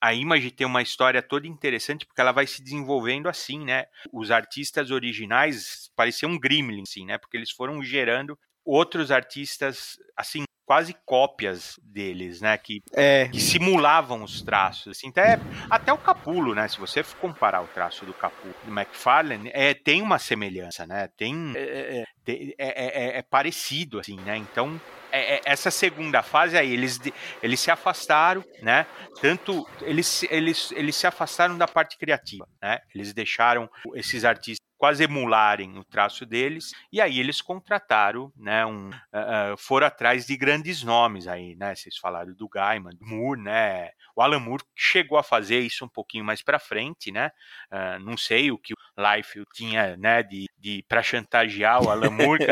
a 0.00 0.14
Image 0.14 0.50
tem 0.50 0.66
uma 0.66 0.82
história 0.82 1.22
toda 1.22 1.46
interessante 1.46 2.06
porque 2.06 2.20
ela 2.20 2.32
vai 2.32 2.46
se 2.46 2.62
desenvolvendo 2.62 3.28
assim, 3.28 3.64
né? 3.64 3.84
Os 4.12 4.30
artistas 4.30 4.90
originais 4.90 5.90
pareciam 5.94 6.32
um 6.32 6.38
gremlin, 6.38 6.82
assim, 6.82 7.04
né? 7.04 7.18
Porque 7.18 7.36
eles 7.36 7.50
foram 7.50 7.82
gerando 7.82 8.38
outros 8.64 9.10
artistas, 9.10 9.98
assim, 10.16 10.44
quase 10.64 10.94
cópias 11.04 11.78
deles, 11.82 12.40
né? 12.40 12.56
Que, 12.56 12.80
é. 12.94 13.28
que 13.28 13.40
simulavam 13.40 14.22
os 14.22 14.40
traços. 14.40 14.96
Assim, 14.96 15.08
até, 15.08 15.38
até 15.68 15.92
o 15.92 15.98
Capulo, 15.98 16.54
né? 16.54 16.66
Se 16.68 16.78
você 16.78 17.02
comparar 17.20 17.60
o 17.60 17.66
traço 17.66 18.06
do 18.06 18.14
Capulo 18.14 18.54
do 18.64 18.72
McFarlane, 18.72 19.50
é, 19.52 19.74
tem 19.74 20.00
uma 20.00 20.18
semelhança, 20.18 20.86
né? 20.86 21.08
Tem, 21.16 21.52
é, 21.56 22.04
é, 22.26 22.56
é, 22.58 23.18
é 23.18 23.22
parecido, 23.22 23.98
assim, 23.98 24.16
né? 24.20 24.36
Então 24.36 24.80
é, 24.80 24.80
é, 24.80 24.99
essa 25.44 25.70
segunda 25.70 26.22
fase 26.22 26.56
aí, 26.56 26.72
eles, 26.72 27.00
eles 27.42 27.60
se 27.60 27.70
afastaram, 27.70 28.44
né? 28.62 28.86
Tanto 29.20 29.66
eles, 29.82 30.22
eles, 30.24 30.72
eles 30.72 30.96
se 30.96 31.06
afastaram 31.06 31.56
da 31.56 31.68
parte 31.68 31.96
criativa, 31.98 32.48
né? 32.62 32.80
Eles 32.94 33.12
deixaram 33.12 33.68
esses 33.94 34.24
artistas 34.24 34.60
quase 34.80 35.04
emularem 35.04 35.76
o 35.76 35.84
traço 35.84 36.24
deles, 36.24 36.72
e 36.90 37.02
aí 37.02 37.20
eles 37.20 37.42
contrataram, 37.42 38.32
né, 38.34 38.64
um, 38.64 38.88
uh, 38.88 39.54
foram 39.58 39.86
atrás 39.86 40.24
de 40.24 40.34
grandes 40.38 40.82
nomes 40.82 41.28
aí, 41.28 41.54
né, 41.54 41.74
vocês 41.74 41.98
falaram 41.98 42.32
do 42.32 42.48
Gaiman, 42.48 42.88
do 42.98 43.06
Moore, 43.06 43.42
né, 43.42 43.90
o 44.16 44.22
Alan 44.22 44.38
Moore 44.38 44.64
chegou 44.74 45.18
a 45.18 45.22
fazer 45.22 45.60
isso 45.60 45.84
um 45.84 45.88
pouquinho 45.88 46.24
mais 46.24 46.40
para 46.40 46.58
frente, 46.58 47.12
né, 47.12 47.30
uh, 47.70 48.02
não 48.02 48.16
sei 48.16 48.50
o 48.50 48.56
que 48.56 48.72
o 48.72 48.76
Life 48.96 49.44
tinha, 49.52 49.98
né, 49.98 50.22
de, 50.22 50.46
de 50.58 50.82
para 50.88 51.02
chantagear 51.02 51.82
o 51.82 51.90
Alan 51.90 52.10
Moore, 52.10 52.46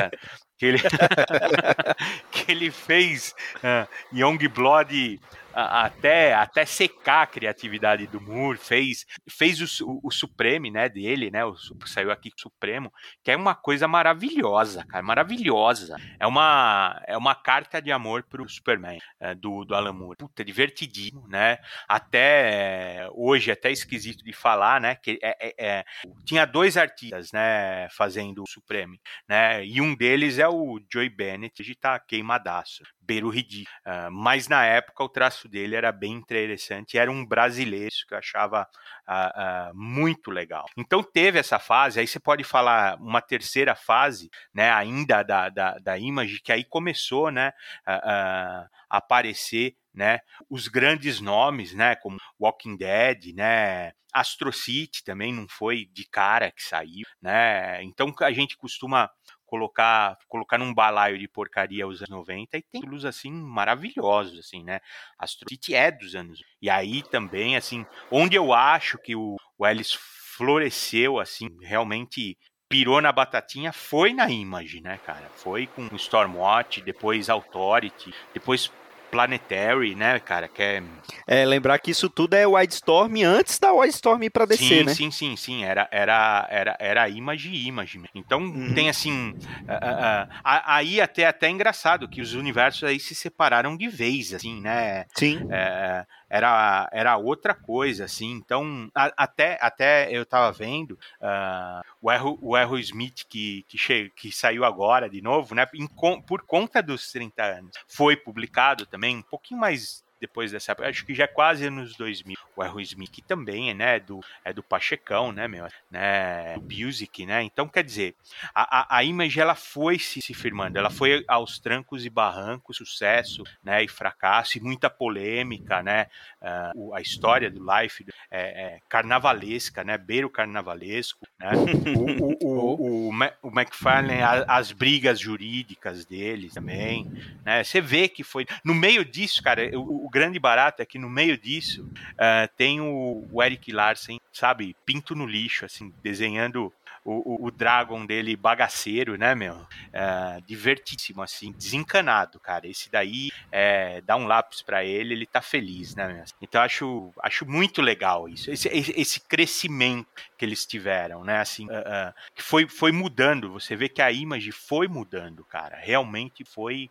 que 0.58 0.66
ele, 0.66 0.78
que 2.30 2.52
ele 2.52 2.70
fez 2.70 3.34
uh, 3.58 3.88
Young 4.12 4.38
Blood 4.48 5.20
até, 5.58 6.34
até 6.34 6.64
secar 6.64 7.22
a 7.22 7.26
criatividade 7.26 8.06
do 8.06 8.20
Moore, 8.20 8.58
fez, 8.58 9.04
fez 9.28 9.60
o, 9.80 10.00
o, 10.02 10.10
Supreme, 10.10 10.70
né, 10.70 10.88
dele, 10.88 11.30
né, 11.30 11.44
o, 11.44 11.54
saiu 11.86 12.12
aqui 12.12 12.30
Supremo, 12.36 12.92
que 13.24 13.30
é 13.30 13.36
uma 13.36 13.54
coisa 13.54 13.88
maravilhosa, 13.88 14.84
cara, 14.86 15.02
maravilhosa. 15.02 15.96
É 16.20 16.26
uma, 16.26 17.02
é 17.06 17.16
uma 17.16 17.34
carta 17.34 17.82
de 17.82 17.90
amor 17.90 18.22
pro 18.22 18.48
Superman, 18.48 18.98
é, 19.18 19.34
do, 19.34 19.64
do 19.64 19.74
Alan 19.74 19.92
Moore. 19.92 20.16
Puta, 20.18 20.44
divertidinho, 20.44 21.26
né, 21.28 21.58
até 21.88 23.08
hoje, 23.12 23.50
até 23.50 23.72
esquisito 23.72 24.24
de 24.24 24.32
falar, 24.32 24.80
né, 24.80 24.94
que 24.94 25.18
é, 25.22 25.36
é, 25.40 25.54
é, 25.58 25.84
tinha 26.24 26.46
dois 26.46 26.76
artistas, 26.76 27.32
né, 27.32 27.88
fazendo 27.90 28.42
o 28.42 28.48
Supreme, 28.48 29.00
né, 29.28 29.64
e 29.64 29.80
um 29.80 29.94
deles 29.94 30.38
é 30.38 30.48
o 30.48 30.80
Joey 30.92 31.08
Bennett, 31.08 31.62
que 31.64 31.74
tá 31.74 31.98
queimadaço, 31.98 32.84
ridículo, 33.30 33.74
uh, 33.86 34.10
mas 34.10 34.48
na 34.48 34.64
época 34.64 35.02
o 35.04 35.08
traço 35.08 35.48
dele 35.48 35.74
era 35.74 35.90
bem 35.90 36.12
interessante, 36.12 36.98
era 36.98 37.10
um 37.10 37.24
brasileiro 37.24 37.88
que 38.06 38.14
eu 38.14 38.18
achava 38.18 38.68
uh, 39.08 39.70
uh, 39.72 39.74
muito 39.74 40.30
legal. 40.30 40.66
Então 40.76 41.02
teve 41.02 41.38
essa 41.38 41.58
fase, 41.58 42.00
aí 42.00 42.06
você 42.06 42.20
pode 42.20 42.44
falar 42.44 42.96
uma 43.00 43.20
terceira 43.20 43.74
fase, 43.74 44.30
né, 44.52 44.70
ainda 44.70 45.22
da, 45.22 45.48
da, 45.48 45.78
da 45.78 45.98
Image, 45.98 46.40
que 46.40 46.52
aí 46.52 46.64
começou, 46.64 47.30
né, 47.30 47.52
a 47.86 48.68
aparecer 48.88 49.74
né, 49.94 50.20
os 50.48 50.68
grandes 50.68 51.20
nomes, 51.20 51.74
né, 51.74 51.96
como 51.96 52.18
Walking 52.38 52.76
Dead, 52.76 53.34
né, 53.34 53.92
Astro 54.12 54.52
City 54.52 55.04
também 55.04 55.32
não 55.32 55.46
foi 55.48 55.86
de 55.92 56.04
cara 56.08 56.50
que 56.50 56.62
saiu, 56.62 57.06
né? 57.20 57.82
Então 57.84 58.12
a 58.20 58.32
gente 58.32 58.56
costuma 58.56 59.10
colocar 59.48 60.16
colocar 60.28 60.58
num 60.58 60.72
balaio 60.72 61.18
de 61.18 61.26
porcaria 61.26 61.86
os 61.86 62.00
anos 62.00 62.10
90 62.10 62.58
e 62.58 62.62
tem 62.62 62.80
títulos 62.80 63.04
assim 63.04 63.32
maravilhosos 63.32 64.38
assim, 64.38 64.62
né? 64.62 64.80
Astro 65.18 65.48
City 65.48 65.74
é 65.74 65.90
dos 65.90 66.14
anos. 66.14 66.42
E 66.60 66.68
aí 66.70 67.02
também 67.02 67.56
assim, 67.56 67.84
onde 68.10 68.36
eu 68.36 68.52
acho 68.52 68.98
que 68.98 69.16
o, 69.16 69.36
o 69.56 69.66
Ellis 69.66 69.92
floresceu 70.36 71.18
assim, 71.18 71.48
realmente 71.62 72.38
pirou 72.68 73.00
na 73.00 73.10
batatinha 73.10 73.72
foi 73.72 74.12
na 74.12 74.30
Image, 74.30 74.80
né, 74.82 74.98
cara? 75.04 75.28
Foi 75.30 75.66
com 75.66 75.88
Stormwatch, 75.96 76.82
depois 76.82 77.30
Authority, 77.30 78.14
depois 78.34 78.70
Planetary, 79.10 79.94
né, 79.94 80.18
cara? 80.20 80.48
Que 80.48 80.62
é... 80.62 80.82
é 81.26 81.44
lembrar 81.44 81.78
que 81.78 81.90
isso 81.90 82.08
tudo 82.08 82.34
é 82.34 82.46
Wildstorm 82.46 83.22
antes 83.24 83.58
da 83.58 83.72
Wildstorm 83.72 84.22
ir 84.22 84.30
pra 84.30 84.44
DC, 84.44 84.64
sim, 84.64 84.84
né? 84.84 84.94
Sim, 84.94 85.10
sim, 85.10 85.36
sim. 85.36 85.64
Era, 85.64 85.88
era, 85.90 86.46
era, 86.50 86.76
era 86.78 87.08
Image 87.08 87.50
e 87.50 87.66
Image. 87.66 88.02
Então 88.14 88.40
uhum. 88.40 88.74
tem 88.74 88.88
assim. 88.88 89.30
Uh, 89.30 89.72
uh, 89.72 90.28
aí 90.44 91.00
até, 91.00 91.26
até 91.26 91.46
é 91.46 91.50
engraçado 91.50 92.08
que 92.08 92.20
os 92.20 92.34
universos 92.34 92.84
aí 92.84 93.00
se 93.00 93.14
separaram 93.14 93.76
de 93.76 93.88
vez, 93.88 94.34
assim, 94.34 94.60
né? 94.60 95.06
Sim. 95.14 95.46
É, 95.50 96.04
era, 96.28 96.88
era 96.92 97.16
outra 97.16 97.54
coisa, 97.54 98.04
assim. 98.04 98.30
Então, 98.32 98.90
a, 98.94 99.12
até, 99.16 99.58
até 99.60 100.10
eu 100.10 100.26
tava 100.26 100.52
vendo 100.52 100.92
uh, 101.20 101.82
o, 102.00 102.10
Erro, 102.10 102.38
o 102.42 102.56
Erro 102.56 102.78
Smith 102.78 103.24
que, 103.28 103.64
que, 103.68 103.78
che, 103.78 104.10
que 104.14 104.32
saiu 104.32 104.64
agora 104.64 105.08
de 105.08 105.20
novo, 105.20 105.54
né? 105.54 105.66
Em, 105.74 105.86
por 106.26 106.42
conta 106.42 106.82
dos 106.82 107.10
30 107.12 107.42
anos. 107.42 107.76
Foi 107.86 108.16
publicado 108.16 108.86
também, 108.86 109.16
um 109.16 109.22
pouquinho 109.22 109.60
mais 109.60 110.04
depois 110.20 110.52
dessa 110.52 110.72
época, 110.72 110.88
acho 110.88 111.04
que 111.04 111.14
já 111.14 111.24
é 111.24 111.28
quase 111.28 111.68
nos 111.70 111.96
2000. 111.96 112.36
O 112.56 112.64
Errol 112.64 112.80
Smith 112.80 113.10
que 113.10 113.22
também 113.22 113.70
é, 113.70 113.74
né, 113.74 114.00
do, 114.00 114.20
é 114.44 114.52
do 114.52 114.62
Pachecão, 114.62 115.32
né, 115.32 115.48
meu, 115.48 115.66
né, 115.90 116.56
do 116.56 116.62
Music, 116.62 117.24
né, 117.26 117.42
então 117.42 117.68
quer 117.68 117.84
dizer, 117.84 118.14
a, 118.54 118.80
a, 118.80 118.98
a 118.98 119.04
Image 119.04 119.40
ela 119.40 119.54
foi 119.54 119.98
se, 119.98 120.20
se 120.20 120.34
firmando, 120.34 120.78
ela 120.78 120.90
foi 120.90 121.24
aos 121.26 121.58
trancos 121.58 122.04
e 122.04 122.10
barrancos, 122.10 122.76
sucesso, 122.76 123.44
né, 123.62 123.82
e 123.82 123.88
fracasso, 123.88 124.58
e 124.58 124.60
muita 124.60 124.90
polêmica, 124.90 125.82
né, 125.82 126.06
uh, 126.42 126.94
a 126.94 127.00
história 127.00 127.50
do 127.50 127.60
Life 127.60 128.04
é, 128.30 128.40
é 128.40 128.78
carnavalesca, 128.88 129.84
né, 129.84 129.96
beiro 129.96 130.28
carnavalesco, 130.30 131.26
né, 131.38 131.50
o, 131.96 132.24
o, 132.24 132.38
o, 132.42 133.10
o, 133.10 133.12
o 133.42 133.48
McFarlane, 133.48 134.22
as 134.46 134.72
brigas 134.72 135.18
jurídicas 135.18 136.04
dele 136.04 136.50
também, 136.50 137.10
né, 137.44 137.62
você 137.62 137.80
vê 137.80 138.08
que 138.08 138.22
foi, 138.24 138.46
no 138.64 138.74
meio 138.74 139.04
disso, 139.04 139.42
cara, 139.42 139.70
o, 139.78 140.07
o 140.08 140.10
grande 140.10 140.38
barato 140.38 140.80
é 140.80 140.86
que 140.86 140.98
no 140.98 141.10
meio 141.10 141.36
disso 141.36 141.84
uh, 141.84 142.48
tem 142.56 142.80
o, 142.80 143.28
o, 143.30 143.42
Eric 143.42 143.70
Larsen, 143.70 144.18
sabe, 144.32 144.74
pinto 144.86 145.14
no 145.14 145.26
lixo, 145.26 145.66
assim, 145.66 145.92
desenhando 146.02 146.72
o, 147.08 147.44
o, 147.44 147.46
o 147.46 147.50
Dragon 147.50 148.04
dele 148.04 148.36
bagaceiro, 148.36 149.16
né, 149.16 149.34
meu? 149.34 149.54
Uh, 149.54 150.42
divertíssimo, 150.46 151.22
assim, 151.22 151.52
desencanado, 151.52 152.38
cara. 152.38 152.68
Esse 152.68 152.90
daí 152.90 153.30
é, 153.50 154.02
dá 154.02 154.14
um 154.16 154.26
lápis 154.26 154.60
para 154.60 154.84
ele, 154.84 155.14
ele 155.14 155.26
tá 155.26 155.40
feliz, 155.40 155.94
né, 155.94 156.06
meu? 156.06 156.24
Então 156.42 156.60
acho, 156.60 157.10
acho 157.22 157.46
muito 157.46 157.80
legal 157.80 158.28
isso, 158.28 158.50
esse, 158.50 158.68
esse 158.68 159.20
crescimento 159.20 160.08
que 160.36 160.44
eles 160.44 160.66
tiveram, 160.66 161.24
né, 161.24 161.40
assim, 161.40 161.66
uh, 161.66 161.70
uh, 161.70 162.14
que 162.34 162.42
foi, 162.42 162.68
foi 162.68 162.92
mudando. 162.92 163.52
Você 163.52 163.74
vê 163.74 163.88
que 163.88 164.02
a 164.02 164.12
imagem 164.12 164.52
foi 164.52 164.86
mudando, 164.86 165.44
cara. 165.44 165.76
Realmente 165.80 166.44
foi. 166.44 166.90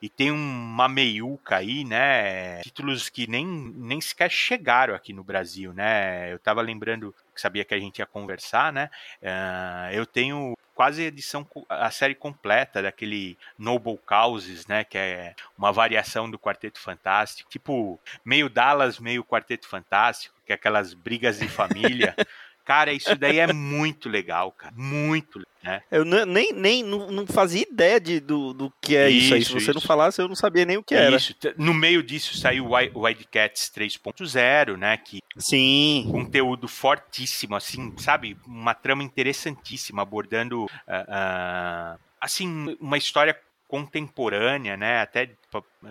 e 0.00 0.08
tem 0.08 0.30
uma 0.30 0.88
meiuca 0.88 1.56
aí, 1.56 1.84
né? 1.84 2.60
Títulos 2.62 3.08
que 3.08 3.28
nem, 3.28 3.46
nem 3.46 4.00
sequer 4.00 4.30
chegaram 4.30 4.94
aqui 4.94 5.12
no 5.12 5.22
Brasil, 5.22 5.72
né? 5.72 6.32
Eu 6.32 6.38
tava 6.38 6.62
lembrando 6.62 7.14
que 7.38 7.42
sabia 7.42 7.64
que 7.64 7.72
a 7.72 7.78
gente 7.78 8.00
ia 8.00 8.06
conversar, 8.06 8.72
né? 8.72 8.90
Uh, 9.22 9.92
eu 9.92 10.04
tenho 10.04 10.56
quase 10.74 11.02
a 11.02 11.06
edição, 11.06 11.46
a 11.68 11.88
série 11.88 12.16
completa 12.16 12.82
daquele 12.82 13.38
Noble 13.56 13.96
Causes, 14.04 14.66
né? 14.66 14.82
Que 14.82 14.98
é 14.98 15.34
uma 15.56 15.72
variação 15.72 16.28
do 16.28 16.36
Quarteto 16.36 16.80
Fantástico, 16.80 17.48
tipo 17.48 18.00
meio 18.24 18.50
Dallas, 18.50 18.98
meio 18.98 19.24
Quarteto 19.24 19.68
Fantástico, 19.68 20.34
que 20.44 20.50
é 20.52 20.56
aquelas 20.56 20.94
brigas 20.94 21.38
de 21.38 21.48
família. 21.48 22.14
Cara, 22.68 22.92
isso 22.92 23.16
daí 23.16 23.38
é 23.38 23.50
muito 23.50 24.10
legal, 24.10 24.52
cara. 24.52 24.74
Muito 24.76 25.40
né? 25.62 25.82
Eu 25.90 26.04
nem, 26.04 26.52
nem 26.52 26.82
não, 26.84 27.10
não 27.10 27.26
fazia 27.26 27.62
ideia 27.62 27.98
de, 27.98 28.20
do, 28.20 28.52
do 28.52 28.70
que 28.78 28.94
é 28.94 29.08
isso, 29.08 29.24
isso 29.24 29.34
aí. 29.34 29.44
Se 29.44 29.52
você 29.52 29.58
isso. 29.70 29.74
não 29.74 29.80
falasse, 29.80 30.20
eu 30.20 30.28
não 30.28 30.36
sabia 30.36 30.66
nem 30.66 30.76
o 30.76 30.82
que 30.82 30.94
era. 30.94 31.16
Isso. 31.16 31.34
No 31.56 31.72
meio 31.72 32.02
disso 32.02 32.36
saiu 32.36 32.66
o 32.66 33.00
Wildcats 33.00 33.72
3.0, 33.74 34.76
né? 34.76 34.98
Que 34.98 35.22
Sim. 35.38 36.10
Conteúdo 36.12 36.68
fortíssimo, 36.68 37.56
assim, 37.56 37.94
sabe? 37.96 38.36
Uma 38.46 38.74
trama 38.74 39.02
interessantíssima, 39.02 40.02
abordando. 40.02 40.64
Uh, 40.64 40.68
uh, 40.68 41.98
assim, 42.20 42.76
uma 42.78 42.98
história 42.98 43.34
contemporânea, 43.66 44.76
né? 44.76 45.00
Até 45.00 45.30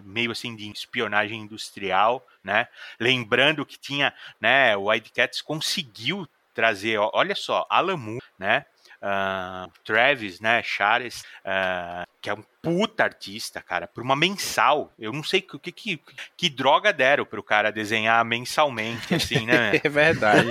meio 0.04 0.32
assim 0.32 0.56
de 0.56 0.70
espionagem 0.72 1.42
industrial, 1.42 2.26
né? 2.44 2.68
Lembrando 3.00 3.66
que 3.66 3.80
tinha, 3.80 4.14
né? 4.40 4.78
O 4.78 4.86
Wildcats 4.86 5.42
conseguiu 5.42 6.28
trazer, 6.58 6.98
olha 6.98 7.36
só, 7.36 7.68
Moore, 7.96 8.20
né? 8.40 8.66
Uh, 9.00 9.72
Travis, 9.86 10.40
né, 10.40 10.64
Chares, 10.64 11.24
uh, 11.46 12.04
que 12.20 12.32
é 12.32 12.34
um 12.34 12.44
puta 12.64 13.04
artista, 13.04 13.62
cara, 13.62 13.88
por 13.88 14.02
uma 14.02 14.16
mensal. 14.16 14.92
Eu 14.98 15.14
não 15.14 15.24
sei 15.24 15.46
o 15.54 15.60
que, 15.60 15.72
que, 15.72 16.02
que 16.36 16.50
droga 16.50 16.92
deram 16.92 17.24
pro 17.24 17.44
cara 17.44 17.72
desenhar 17.72 18.26
mensalmente, 18.26 19.14
assim, 19.14 19.46
né? 19.46 19.74
é 19.84 19.88
verdade. 19.88 20.50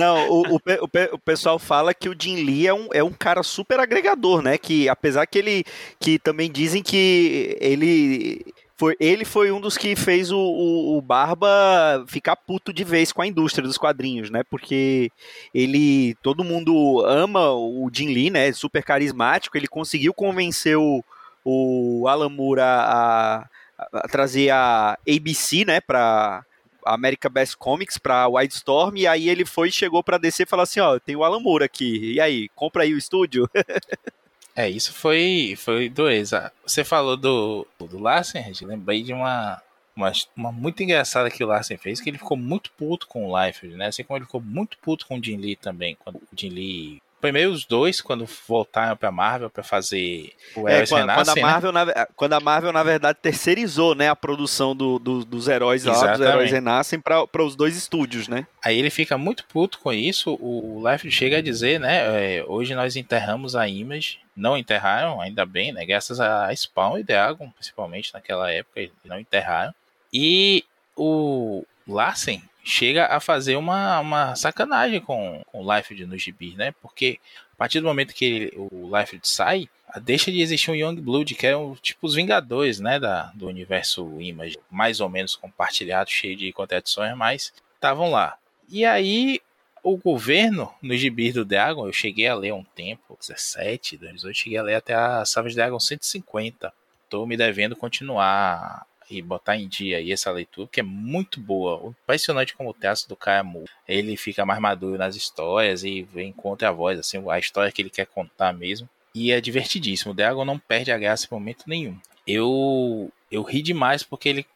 não, 0.00 0.28
o, 0.28 0.56
o, 0.56 0.56
o, 0.56 0.88
o, 1.12 1.18
pessoal 1.20 1.56
fala 1.56 1.94
que 1.94 2.08
o 2.08 2.16
Jim 2.20 2.42
Lee 2.44 2.66
é 2.66 2.74
um, 2.74 2.88
é 2.92 3.04
um 3.04 3.12
cara 3.12 3.44
super 3.44 3.78
agregador, 3.78 4.42
né? 4.42 4.58
Que 4.58 4.88
apesar 4.88 5.24
que 5.26 5.38
ele. 5.38 5.64
que 6.00 6.18
também 6.18 6.50
dizem 6.50 6.82
que 6.82 7.56
ele 7.60 8.44
foi, 8.76 8.96
ele 8.98 9.24
foi 9.24 9.52
um 9.52 9.60
dos 9.60 9.78
que 9.78 9.94
fez 9.94 10.32
o, 10.32 10.38
o, 10.38 10.98
o, 10.98 11.02
Barba 11.02 12.04
ficar 12.08 12.34
puto 12.34 12.72
de 12.72 12.82
vez 12.82 13.12
com 13.12 13.22
a 13.22 13.26
indústria 13.26 13.66
dos 13.66 13.78
quadrinhos, 13.78 14.30
né? 14.30 14.42
Porque 14.50 15.12
ele. 15.54 16.16
Todo 16.22 16.42
mundo 16.42 17.04
ama 17.06 17.52
o 17.52 17.88
Jim 17.92 18.12
Lee, 18.12 18.30
né? 18.30 18.52
Super 18.52 18.82
carismático. 18.82 19.56
Ele 19.56 19.68
conseguiu 19.68 20.12
convencer 20.12 20.76
o, 20.76 21.04
o 21.44 22.08
Alan 22.08 22.28
Moore 22.28 22.62
a, 22.62 23.46
a, 23.78 23.88
a 23.92 24.08
trazer 24.08 24.50
a 24.50 24.98
ABC, 25.08 25.64
né? 25.64 25.80
Pra. 25.80 26.44
America 26.86 27.30
Best 27.30 27.56
Comics 27.56 27.96
para 27.96 28.28
Wildstorm 28.28 28.98
e 28.98 29.06
aí 29.06 29.30
ele 29.30 29.46
foi 29.46 29.70
chegou 29.70 30.04
para 30.04 30.18
descer 30.18 30.42
e 30.42 30.46
falou 30.46 30.64
assim, 30.64 30.80
ó, 30.80 30.98
tem 30.98 31.16
o 31.16 31.24
Alan 31.24 31.40
Moore 31.40 31.64
aqui. 31.64 32.12
E 32.12 32.20
aí, 32.20 32.50
compra 32.54 32.82
aí 32.82 32.92
o 32.92 32.98
estúdio. 32.98 33.48
É, 34.56 34.68
isso 34.68 34.92
foi, 34.92 35.54
foi 35.56 35.88
dois. 35.88 36.30
Você 36.64 36.84
falou 36.84 37.16
do, 37.16 37.66
do 37.78 37.98
Larsen, 37.98 38.52
lembrei 38.62 39.02
de 39.02 39.12
uma, 39.12 39.60
uma, 39.96 40.12
uma, 40.36 40.52
muito 40.52 40.82
engraçada 40.82 41.30
que 41.30 41.42
o 41.42 41.46
Larsen 41.46 41.76
fez, 41.76 42.00
que 42.00 42.08
ele 42.08 42.18
ficou 42.18 42.36
muito 42.36 42.70
puto 42.72 43.06
com 43.08 43.26
o 43.26 43.44
Liefeld, 43.44 43.76
né? 43.76 43.86
Assim 43.86 44.04
como 44.04 44.18
ele 44.18 44.26
ficou 44.26 44.40
muito 44.40 44.78
puto 44.78 45.06
com 45.06 45.18
o 45.18 45.22
Jim 45.22 45.36
Lee 45.36 45.56
também, 45.56 45.96
quando 45.96 46.16
o 46.16 46.28
Jim 46.36 46.50
Lee 46.50 47.02
primeiro 47.24 47.52
os 47.52 47.64
dois 47.64 48.02
quando 48.02 48.28
voltaram 48.46 48.94
para 48.98 49.10
Marvel 49.10 49.48
para 49.48 49.62
fazer 49.62 50.34
o 50.54 50.68
é, 50.68 50.86
quando, 50.86 51.00
Renascem, 51.00 51.24
quando, 51.24 51.28
a 51.30 51.34
né? 51.34 51.40
Marvel, 51.40 51.72
né? 51.72 51.84
na, 51.86 52.06
quando 52.14 52.32
a 52.34 52.40
Marvel 52.40 52.70
na 52.70 52.82
verdade 52.82 53.18
terceirizou 53.22 53.94
né 53.94 54.10
a 54.10 54.16
produção 54.16 54.76
do, 54.76 54.98
do 54.98 55.24
dos 55.24 55.48
heróis 55.48 55.84
lá, 55.84 56.12
dos 56.12 56.20
heróis 56.20 56.50
renascem 56.52 57.00
para 57.00 57.42
os 57.42 57.56
dois 57.56 57.78
estúdios 57.78 58.28
né 58.28 58.46
aí 58.62 58.78
ele 58.78 58.90
fica 58.90 59.16
muito 59.16 59.42
puto 59.46 59.78
com 59.78 59.90
isso 59.90 60.34
o 60.38 60.82
Life 60.86 61.10
chega 61.10 61.38
a 61.38 61.42
dizer 61.42 61.80
né 61.80 62.36
é, 62.36 62.44
hoje 62.46 62.74
nós 62.74 62.94
enterramos 62.94 63.56
a 63.56 63.66
Image 63.66 64.18
não 64.36 64.54
enterraram 64.54 65.18
ainda 65.18 65.46
bem 65.46 65.72
né 65.72 65.86
graças 65.86 66.20
a 66.20 66.54
Spawn 66.54 66.98
e 66.98 67.02
Dragon 67.02 67.48
principalmente 67.52 68.12
naquela 68.12 68.52
época 68.52 68.86
não 69.02 69.18
enterraram 69.18 69.74
e 70.12 70.62
o 70.94 71.64
Larsen 71.88 72.42
chega 72.64 73.06
a 73.06 73.20
fazer 73.20 73.56
uma, 73.56 74.00
uma 74.00 74.34
sacanagem 74.34 75.00
com, 75.00 75.42
com 75.46 75.62
o 75.62 75.74
Liefeld 75.74 76.06
no 76.06 76.16
gibi, 76.16 76.54
né? 76.56 76.74
Porque 76.80 77.20
a 77.52 77.56
partir 77.56 77.80
do 77.80 77.86
momento 77.86 78.14
que 78.14 78.24
ele, 78.24 78.52
o 78.56 78.90
Liefeld 78.96 79.28
sai, 79.28 79.68
deixa 80.02 80.32
de 80.32 80.40
existir 80.40 80.70
um 80.70 80.74
Young 80.74 80.96
Blood, 80.96 81.34
que 81.34 81.46
é 81.46 81.56
um, 81.56 81.74
tipo 81.74 82.06
os 82.06 82.14
Vingadores, 82.14 82.80
né? 82.80 82.98
Da, 82.98 83.30
do 83.34 83.46
universo 83.46 84.20
Image, 84.20 84.58
mais 84.70 85.00
ou 85.00 85.08
menos 85.10 85.36
compartilhado, 85.36 86.10
cheio 86.10 86.34
de 86.34 86.50
contradições, 86.52 87.14
mas 87.16 87.52
estavam 87.76 88.10
lá. 88.10 88.36
E 88.68 88.84
aí 88.84 89.40
o 89.82 89.98
governo 89.98 90.72
no 90.80 90.96
gibi 90.96 91.30
do 91.30 91.44
Dragon, 91.44 91.86
eu 91.86 91.92
cheguei 91.92 92.26
a 92.26 92.34
ler 92.34 92.54
um 92.54 92.64
tempo, 92.64 93.18
17, 93.20 93.98
2018, 93.98 94.34
cheguei 94.34 94.58
a 94.58 94.62
ler 94.62 94.74
até 94.76 94.94
a 94.94 95.24
Savage 95.26 95.54
Dragon 95.54 95.78
150. 95.78 96.72
Tô 97.10 97.26
me 97.26 97.36
devendo 97.36 97.76
continuar 97.76 98.86
e 99.10 99.20
botar 99.22 99.56
em 99.56 99.68
dia 99.68 99.98
aí 99.98 100.12
essa 100.12 100.30
leitura, 100.30 100.68
que 100.70 100.80
é 100.80 100.82
muito 100.82 101.40
boa. 101.40 101.94
Impressionante 102.02 102.54
como 102.54 102.70
o 102.70 102.74
texto 102.74 103.08
do 103.08 103.16
cara 103.16 103.42
muda. 103.42 103.70
Ele 103.86 104.16
fica 104.16 104.44
mais 104.46 104.60
maduro 104.60 104.98
nas 104.98 105.16
histórias 105.16 105.84
e 105.84 106.02
vem 106.02 106.32
contra 106.32 106.68
a 106.68 106.72
voz, 106.72 106.98
assim, 106.98 107.22
a 107.28 107.38
história 107.38 107.72
que 107.72 107.82
ele 107.82 107.90
quer 107.90 108.06
contar 108.06 108.52
mesmo. 108.52 108.88
E 109.14 109.30
é 109.30 109.40
divertidíssimo. 109.40 110.12
O 110.12 110.14
Dragon 110.14 110.44
não 110.44 110.58
perde 110.58 110.90
a 110.90 110.98
graça 110.98 111.26
em 111.26 111.34
momento 111.34 111.64
nenhum. 111.66 111.98
Eu 112.26 113.12
eu 113.30 113.42
ri 113.42 113.62
demais 113.62 114.02
porque 114.02 114.28
ele 114.28 114.46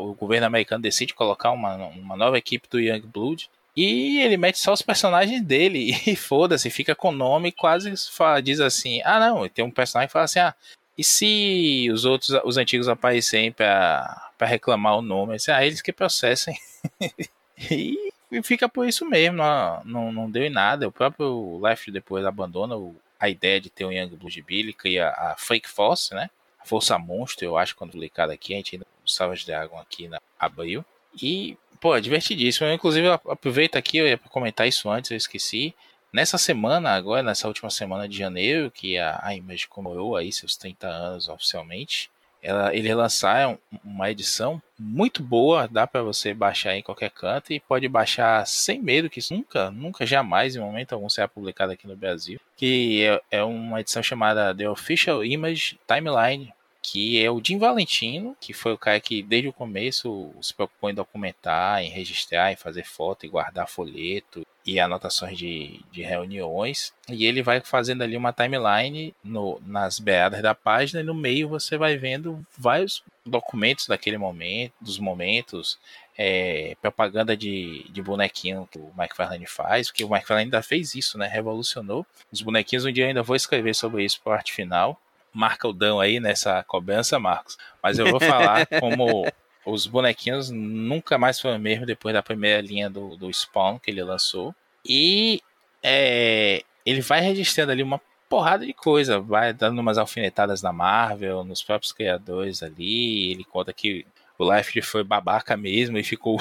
o 0.00 0.14
governo 0.14 0.46
americano 0.46 0.82
decide 0.82 1.14
colocar 1.14 1.50
uma, 1.50 1.74
uma 1.88 2.16
nova 2.16 2.38
equipe 2.38 2.68
do 2.68 2.80
Young 2.80 3.02
Blood 3.02 3.50
e 3.76 4.20
ele 4.20 4.36
mete 4.36 4.58
só 4.58 4.72
os 4.72 4.82
personagens 4.82 5.42
dele 5.42 5.94
e 6.06 6.14
foda-se, 6.14 6.70
fica 6.70 6.94
com 6.94 7.08
o 7.08 7.12
nome 7.12 7.50
quase 7.50 7.92
fala, 8.10 8.40
diz 8.40 8.60
assim: 8.60 9.00
ah, 9.04 9.18
não, 9.18 9.48
tem 9.48 9.64
um 9.64 9.70
personagem 9.70 10.08
que 10.08 10.12
fala 10.12 10.24
assim: 10.24 10.38
ah, 10.38 10.54
e 10.96 11.02
se 11.02 11.88
os 11.92 12.04
outros, 12.04 12.30
os 12.44 12.56
antigos 12.56 12.88
aparecerem 12.88 13.50
para 13.50 14.30
reclamar 14.40 14.96
o 14.96 15.02
nome, 15.02 15.34
assim, 15.34 15.50
ah, 15.50 15.64
eles 15.64 15.82
que 15.82 15.92
processem. 15.92 16.56
e, 17.70 18.12
fica 18.42 18.68
por 18.68 18.86
isso 18.86 19.04
mesmo, 19.04 19.38
não, 19.38 19.82
não, 19.84 20.12
não 20.12 20.30
deu 20.30 20.44
em 20.44 20.50
nada. 20.50 20.86
O 20.86 20.92
próprio 20.92 21.58
Left 21.60 21.90
depois 21.90 22.24
abandona 22.24 22.76
o, 22.76 22.94
a 23.18 23.28
ideia 23.28 23.60
de 23.60 23.70
ter 23.70 23.84
um 23.84 23.92
Young 23.92 24.16
Billy, 24.46 24.72
cria 24.72 25.08
a 25.08 25.34
Fake 25.36 25.68
Force, 25.68 26.14
né? 26.14 26.30
A 26.60 26.64
Força 26.64 26.98
Monstro, 26.98 27.44
eu 27.44 27.58
acho, 27.58 27.74
quando 27.74 27.92
publicado 27.92 28.32
aqui, 28.32 28.54
a 28.54 28.56
gente 28.56 28.76
ainda 28.76 28.86
o 29.04 29.34
de 29.34 29.46
Dragon 29.46 29.78
aqui 29.78 30.08
na 30.08 30.18
abril. 30.38 30.84
E, 31.20 31.56
pô, 31.80 31.94
é 31.94 32.00
divertidíssimo. 32.00 32.66
Eu, 32.66 32.74
inclusive, 32.74 33.08
aproveito 33.08 33.76
aqui, 33.76 33.98
eu 33.98 34.06
ia 34.06 34.18
comentar 34.18 34.66
isso 34.66 34.88
antes, 34.88 35.10
eu 35.10 35.16
esqueci. 35.16 35.74
Nessa 36.14 36.38
semana, 36.38 36.92
agora, 36.92 37.24
nessa 37.24 37.48
última 37.48 37.68
semana 37.68 38.08
de 38.08 38.16
janeiro, 38.16 38.70
que 38.70 38.96
a, 38.96 39.18
a 39.20 39.34
Image 39.34 39.66
comemorou 39.66 40.14
aí 40.14 40.32
seus 40.32 40.56
30 40.56 40.86
anos 40.86 41.28
oficialmente, 41.28 42.08
ela, 42.40 42.72
eles 42.72 42.94
lançaram 42.94 43.58
uma 43.84 44.08
edição 44.08 44.62
muito 44.78 45.24
boa, 45.24 45.66
dá 45.66 45.88
para 45.88 46.04
você 46.04 46.32
baixar 46.32 46.76
em 46.76 46.84
qualquer 46.84 47.10
canto 47.10 47.52
e 47.52 47.58
pode 47.58 47.88
baixar 47.88 48.46
sem 48.46 48.80
medo, 48.80 49.10
que 49.10 49.18
nunca, 49.28 49.72
nunca, 49.72 50.06
jamais, 50.06 50.54
em 50.54 50.60
momento 50.60 50.92
algum, 50.92 51.10
será 51.10 51.26
publicado 51.26 51.72
aqui 51.72 51.88
no 51.88 51.96
Brasil, 51.96 52.40
que 52.56 53.02
é, 53.02 53.38
é 53.38 53.42
uma 53.42 53.80
edição 53.80 54.00
chamada 54.00 54.54
The 54.54 54.70
Official 54.70 55.24
Image 55.24 55.80
Timeline, 55.84 56.54
que 56.84 57.24
é 57.24 57.30
o 57.30 57.40
Jim 57.42 57.56
Valentino, 57.56 58.36
que 58.38 58.52
foi 58.52 58.74
o 58.74 58.78
cara 58.78 59.00
que 59.00 59.22
desde 59.22 59.48
o 59.48 59.54
começo 59.54 60.30
se 60.42 60.52
preocupou 60.52 60.90
em 60.90 60.94
documentar, 60.94 61.82
em 61.82 61.88
registrar, 61.88 62.52
em 62.52 62.56
fazer 62.56 62.84
foto 62.84 63.24
e 63.24 63.28
guardar 63.28 63.66
folheto 63.66 64.46
e 64.66 64.78
anotações 64.78 65.38
de, 65.38 65.80
de 65.90 66.02
reuniões. 66.02 66.92
E 67.08 67.24
ele 67.24 67.42
vai 67.42 67.62
fazendo 67.62 68.02
ali 68.02 68.18
uma 68.18 68.34
timeline 68.34 69.14
no, 69.24 69.58
nas 69.64 69.98
beiradas 69.98 70.42
da 70.42 70.54
página 70.54 71.00
e 71.00 71.04
no 71.04 71.14
meio 71.14 71.48
você 71.48 71.78
vai 71.78 71.96
vendo 71.96 72.46
vários 72.58 73.02
documentos 73.24 73.86
daquele 73.86 74.18
momento, 74.18 74.74
dos 74.78 74.98
momentos, 74.98 75.78
é, 76.18 76.76
propaganda 76.82 77.34
de, 77.34 77.86
de 77.88 78.02
bonequinho 78.02 78.68
que 78.70 78.78
o 78.78 78.92
Mike 78.94 79.16
Farlane 79.16 79.46
faz, 79.46 79.86
porque 79.86 80.04
o 80.04 80.10
Mike 80.10 80.30
ainda 80.34 80.62
fez 80.62 80.94
isso, 80.94 81.16
né? 81.16 81.26
Revolucionou 81.28 82.06
os 82.30 82.42
bonequinhos. 82.42 82.84
Um 82.84 82.92
dia 82.92 83.04
eu 83.04 83.08
ainda 83.08 83.22
vou 83.22 83.34
escrever 83.34 83.74
sobre 83.74 84.04
isso 84.04 84.20
para 84.22 84.34
arte 84.34 84.52
final. 84.52 85.00
Marca 85.34 85.66
o 85.66 85.72
Dão 85.72 86.00
aí 86.00 86.20
nessa 86.20 86.62
cobrança, 86.62 87.18
Marcos. 87.18 87.58
Mas 87.82 87.98
eu 87.98 88.08
vou 88.08 88.20
falar 88.20 88.66
como 88.80 89.26
os 89.66 89.86
bonequinhos 89.86 90.50
nunca 90.50 91.18
mais 91.18 91.40
foram 91.40 91.58
mesmo 91.58 91.84
depois 91.84 92.14
da 92.14 92.22
primeira 92.22 92.60
linha 92.60 92.88
do, 92.88 93.16
do 93.16 93.32
Spawn 93.32 93.78
que 93.78 93.90
ele 93.90 94.02
lançou. 94.02 94.54
E 94.84 95.40
é, 95.82 96.62
ele 96.86 97.00
vai 97.00 97.20
registrando 97.20 97.72
ali 97.72 97.82
uma 97.82 98.00
porrada 98.28 98.64
de 98.64 98.72
coisa, 98.72 99.20
vai 99.20 99.52
dando 99.52 99.78
umas 99.80 99.98
alfinetadas 99.98 100.62
na 100.62 100.72
Marvel, 100.72 101.44
nos 101.44 101.62
próprios 101.62 101.92
criadores 101.92 102.62
ali. 102.62 103.32
Ele 103.32 103.44
conta 103.44 103.72
que 103.72 104.06
o 104.38 104.54
Life 104.54 104.80
foi 104.82 105.02
babaca 105.02 105.56
mesmo 105.56 105.98
e 105.98 106.04
ficou 106.04 106.38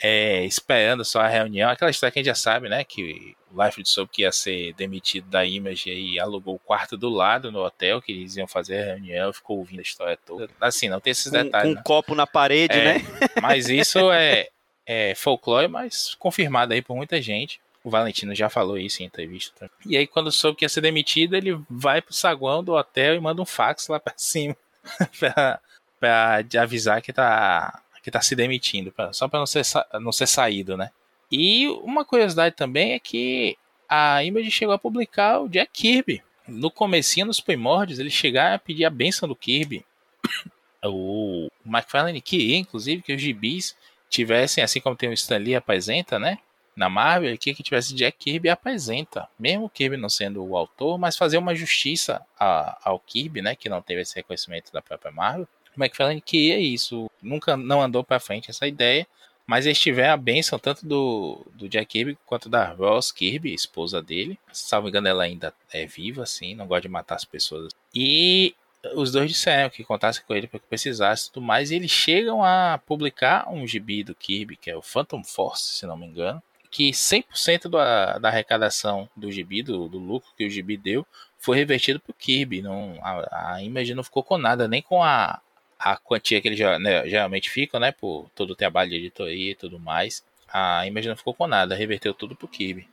é, 0.00 0.44
esperando 0.44 1.04
só 1.04 1.20
a 1.20 1.28
reunião. 1.28 1.70
Aquela 1.70 1.90
história 1.90 2.12
que 2.12 2.18
a 2.18 2.22
gente 2.22 2.26
já 2.28 2.34
sabe, 2.34 2.68
né? 2.68 2.84
Que 2.84 3.36
o 3.52 3.64
Life 3.64 3.82
soube 3.84 4.10
que 4.12 4.22
ia 4.22 4.32
ser 4.32 4.72
demitido 4.74 5.28
da 5.28 5.44
Image 5.44 5.90
e 5.90 6.20
alugou 6.20 6.54
o 6.54 6.58
quarto 6.58 6.96
do 6.96 7.08
lado 7.08 7.50
no 7.50 7.60
hotel, 7.60 8.00
que 8.00 8.12
eles 8.12 8.36
iam 8.36 8.46
fazer 8.46 8.80
a 8.80 8.84
reunião, 8.94 9.32
ficou 9.32 9.58
ouvindo 9.58 9.80
a 9.80 9.82
história 9.82 10.18
toda. 10.24 10.48
Assim, 10.60 10.88
não 10.88 11.00
tem 11.00 11.10
esses 11.10 11.30
detalhes. 11.30 11.74
Com 11.74 11.80
um 11.80 11.82
copo 11.82 12.14
na 12.14 12.26
parede, 12.26 12.78
é, 12.78 12.84
né? 12.84 13.04
Mas 13.40 13.68
isso 13.70 14.10
é, 14.10 14.48
é 14.86 15.14
folclore, 15.14 15.68
mas 15.68 16.14
confirmado 16.18 16.72
aí 16.72 16.82
por 16.82 16.96
muita 16.96 17.20
gente. 17.20 17.60
O 17.82 17.90
Valentino 17.90 18.34
já 18.34 18.50
falou 18.50 18.76
isso 18.76 19.02
em 19.02 19.06
entrevista. 19.06 19.70
E 19.86 19.96
aí, 19.96 20.06
quando 20.06 20.30
soube 20.30 20.58
que 20.58 20.64
ia 20.64 20.68
ser 20.68 20.80
demitido, 20.80 21.34
ele 21.34 21.58
vai 21.70 22.02
pro 22.02 22.12
saguão 22.12 22.62
do 22.62 22.74
hotel 22.74 23.14
e 23.14 23.20
manda 23.20 23.40
um 23.40 23.46
fax 23.46 23.88
lá 23.88 23.98
pra 23.98 24.12
cima 24.16 24.56
pra, 25.18 25.60
pra 25.98 26.44
avisar 26.60 27.00
que 27.00 27.12
tá 27.12 27.80
que 28.08 28.12
tá 28.12 28.22
se 28.22 28.34
demitindo, 28.34 28.90
pra, 28.90 29.12
só 29.12 29.28
para 29.28 29.38
não 29.38 29.46
ser, 29.46 29.62
não 30.00 30.12
ser 30.12 30.26
saído, 30.26 30.76
né? 30.76 30.90
E 31.30 31.68
uma 31.82 32.04
curiosidade 32.04 32.56
também 32.56 32.92
é 32.92 32.98
que 32.98 33.56
a 33.86 34.24
Image 34.24 34.50
chegou 34.50 34.74
a 34.74 34.78
publicar 34.78 35.40
o 35.40 35.48
Jack 35.48 35.70
Kirby. 35.72 36.22
No 36.46 36.70
comecinho, 36.70 37.26
nos 37.26 37.40
primórdios, 37.40 37.98
eles 37.98 38.14
chegaram 38.14 38.54
a 38.54 38.58
pedir 38.58 38.86
a 38.86 38.90
benção 38.90 39.28
do 39.28 39.36
Kirby. 39.36 39.84
o 40.82 41.48
McFarlane 41.66 42.22
queria, 42.22 42.56
inclusive, 42.56 43.02
que 43.02 43.12
os 43.12 43.20
gibis 43.20 43.76
tivessem, 44.08 44.64
assim 44.64 44.80
como 44.80 44.96
tem 44.96 45.10
o 45.10 45.12
Stan 45.12 45.36
Lee 45.36 45.54
apresenta, 45.54 46.18
né? 46.18 46.38
Na 46.74 46.88
Marvel, 46.88 47.28
ele 47.28 47.36
queria 47.36 47.56
que 47.56 47.62
tivesse 47.62 47.94
Jack 47.94 48.16
Kirby 48.16 48.48
apresenta. 48.48 49.28
Mesmo 49.38 49.66
o 49.66 49.68
Kirby 49.68 49.98
não 49.98 50.08
sendo 50.08 50.42
o 50.42 50.56
autor, 50.56 50.96
mas 50.96 51.18
fazer 51.18 51.36
uma 51.36 51.54
justiça 51.54 52.24
a, 52.38 52.78
ao 52.82 52.98
Kirby, 53.00 53.42
né? 53.42 53.54
Que 53.54 53.68
não 53.68 53.82
teve 53.82 54.00
esse 54.00 54.14
reconhecimento 54.14 54.72
da 54.72 54.80
própria 54.80 55.12
Marvel. 55.12 55.46
McFarlane 55.78 56.20
queria 56.20 56.58
isso. 56.58 57.10
Nunca 57.22 57.56
não 57.56 57.80
andou 57.82 58.04
para 58.04 58.20
frente 58.20 58.50
essa 58.50 58.66
ideia. 58.66 59.06
Mas 59.48 59.64
eles 59.64 59.80
tiveram 59.80 60.12
a 60.12 60.16
benção 60.18 60.58
tanto 60.58 60.86
do, 60.86 61.40
do 61.54 61.70
Jack 61.70 61.86
Kirby 61.86 62.18
quanto 62.26 62.50
da 62.50 62.66
Ross 62.74 63.10
Kirby, 63.10 63.54
esposa 63.54 64.02
dele. 64.02 64.38
Se 64.52 64.70
não 64.74 64.82
me 64.82 64.90
engano, 64.90 65.08
ela 65.08 65.22
ainda 65.22 65.54
é 65.72 65.86
viva, 65.86 66.22
assim, 66.22 66.54
não 66.54 66.66
gosta 66.66 66.82
de 66.82 66.88
matar 66.88 67.14
as 67.14 67.24
pessoas. 67.24 67.72
E 67.94 68.54
os 68.94 69.10
dois 69.10 69.30
disseram 69.30 69.70
que 69.70 69.82
contassem 69.82 70.22
com 70.26 70.34
ele 70.34 70.46
para 70.46 70.60
que 70.60 70.66
precisasse 70.66 71.28
e 71.28 71.32
tudo 71.32 71.46
mais. 71.46 71.70
E 71.70 71.76
eles 71.76 71.90
chegam 71.90 72.44
a 72.44 72.78
publicar 72.86 73.48
um 73.50 73.66
gibi 73.66 74.04
do 74.04 74.14
Kirby, 74.14 74.54
que 74.54 74.70
é 74.70 74.76
o 74.76 74.82
Phantom 74.82 75.24
Force, 75.24 75.78
se 75.78 75.86
não 75.86 75.96
me 75.96 76.06
engano. 76.06 76.42
Que 76.70 76.90
100% 76.90 77.70
da, 77.70 78.18
da 78.18 78.28
arrecadação 78.28 79.08
do 79.16 79.32
gibi, 79.32 79.62
do, 79.62 79.88
do 79.88 79.98
lucro 79.98 80.30
que 80.36 80.44
o 80.44 80.50
gibi 80.50 80.76
deu, 80.76 81.06
foi 81.38 81.56
revertido 81.56 81.98
para 81.98 82.10
o 82.10 82.14
Kirby. 82.14 82.60
Não, 82.60 82.98
a, 83.00 83.54
a 83.54 83.62
Image 83.62 83.94
não 83.94 84.04
ficou 84.04 84.22
com 84.22 84.36
nada, 84.36 84.68
nem 84.68 84.82
com 84.82 85.02
a, 85.02 85.40
a 85.78 85.96
quantia 85.96 86.40
que 86.40 86.48
eles 86.48 86.58
né, 86.80 87.06
geralmente 87.08 87.48
ficam, 87.50 87.78
né? 87.78 87.92
Por 87.92 88.28
todo 88.34 88.50
o 88.50 88.56
trabalho 88.56 88.90
de 88.90 88.96
editoria 88.96 89.52
e 89.52 89.54
tudo 89.54 89.78
mais. 89.78 90.24
A 90.52 90.86
Image 90.86 91.08
não 91.08 91.16
ficou 91.16 91.34
com 91.34 91.46
nada, 91.46 91.74
reverteu 91.74 92.14
tudo 92.14 92.34
pro 92.34 92.48
Kirby. 92.48 92.88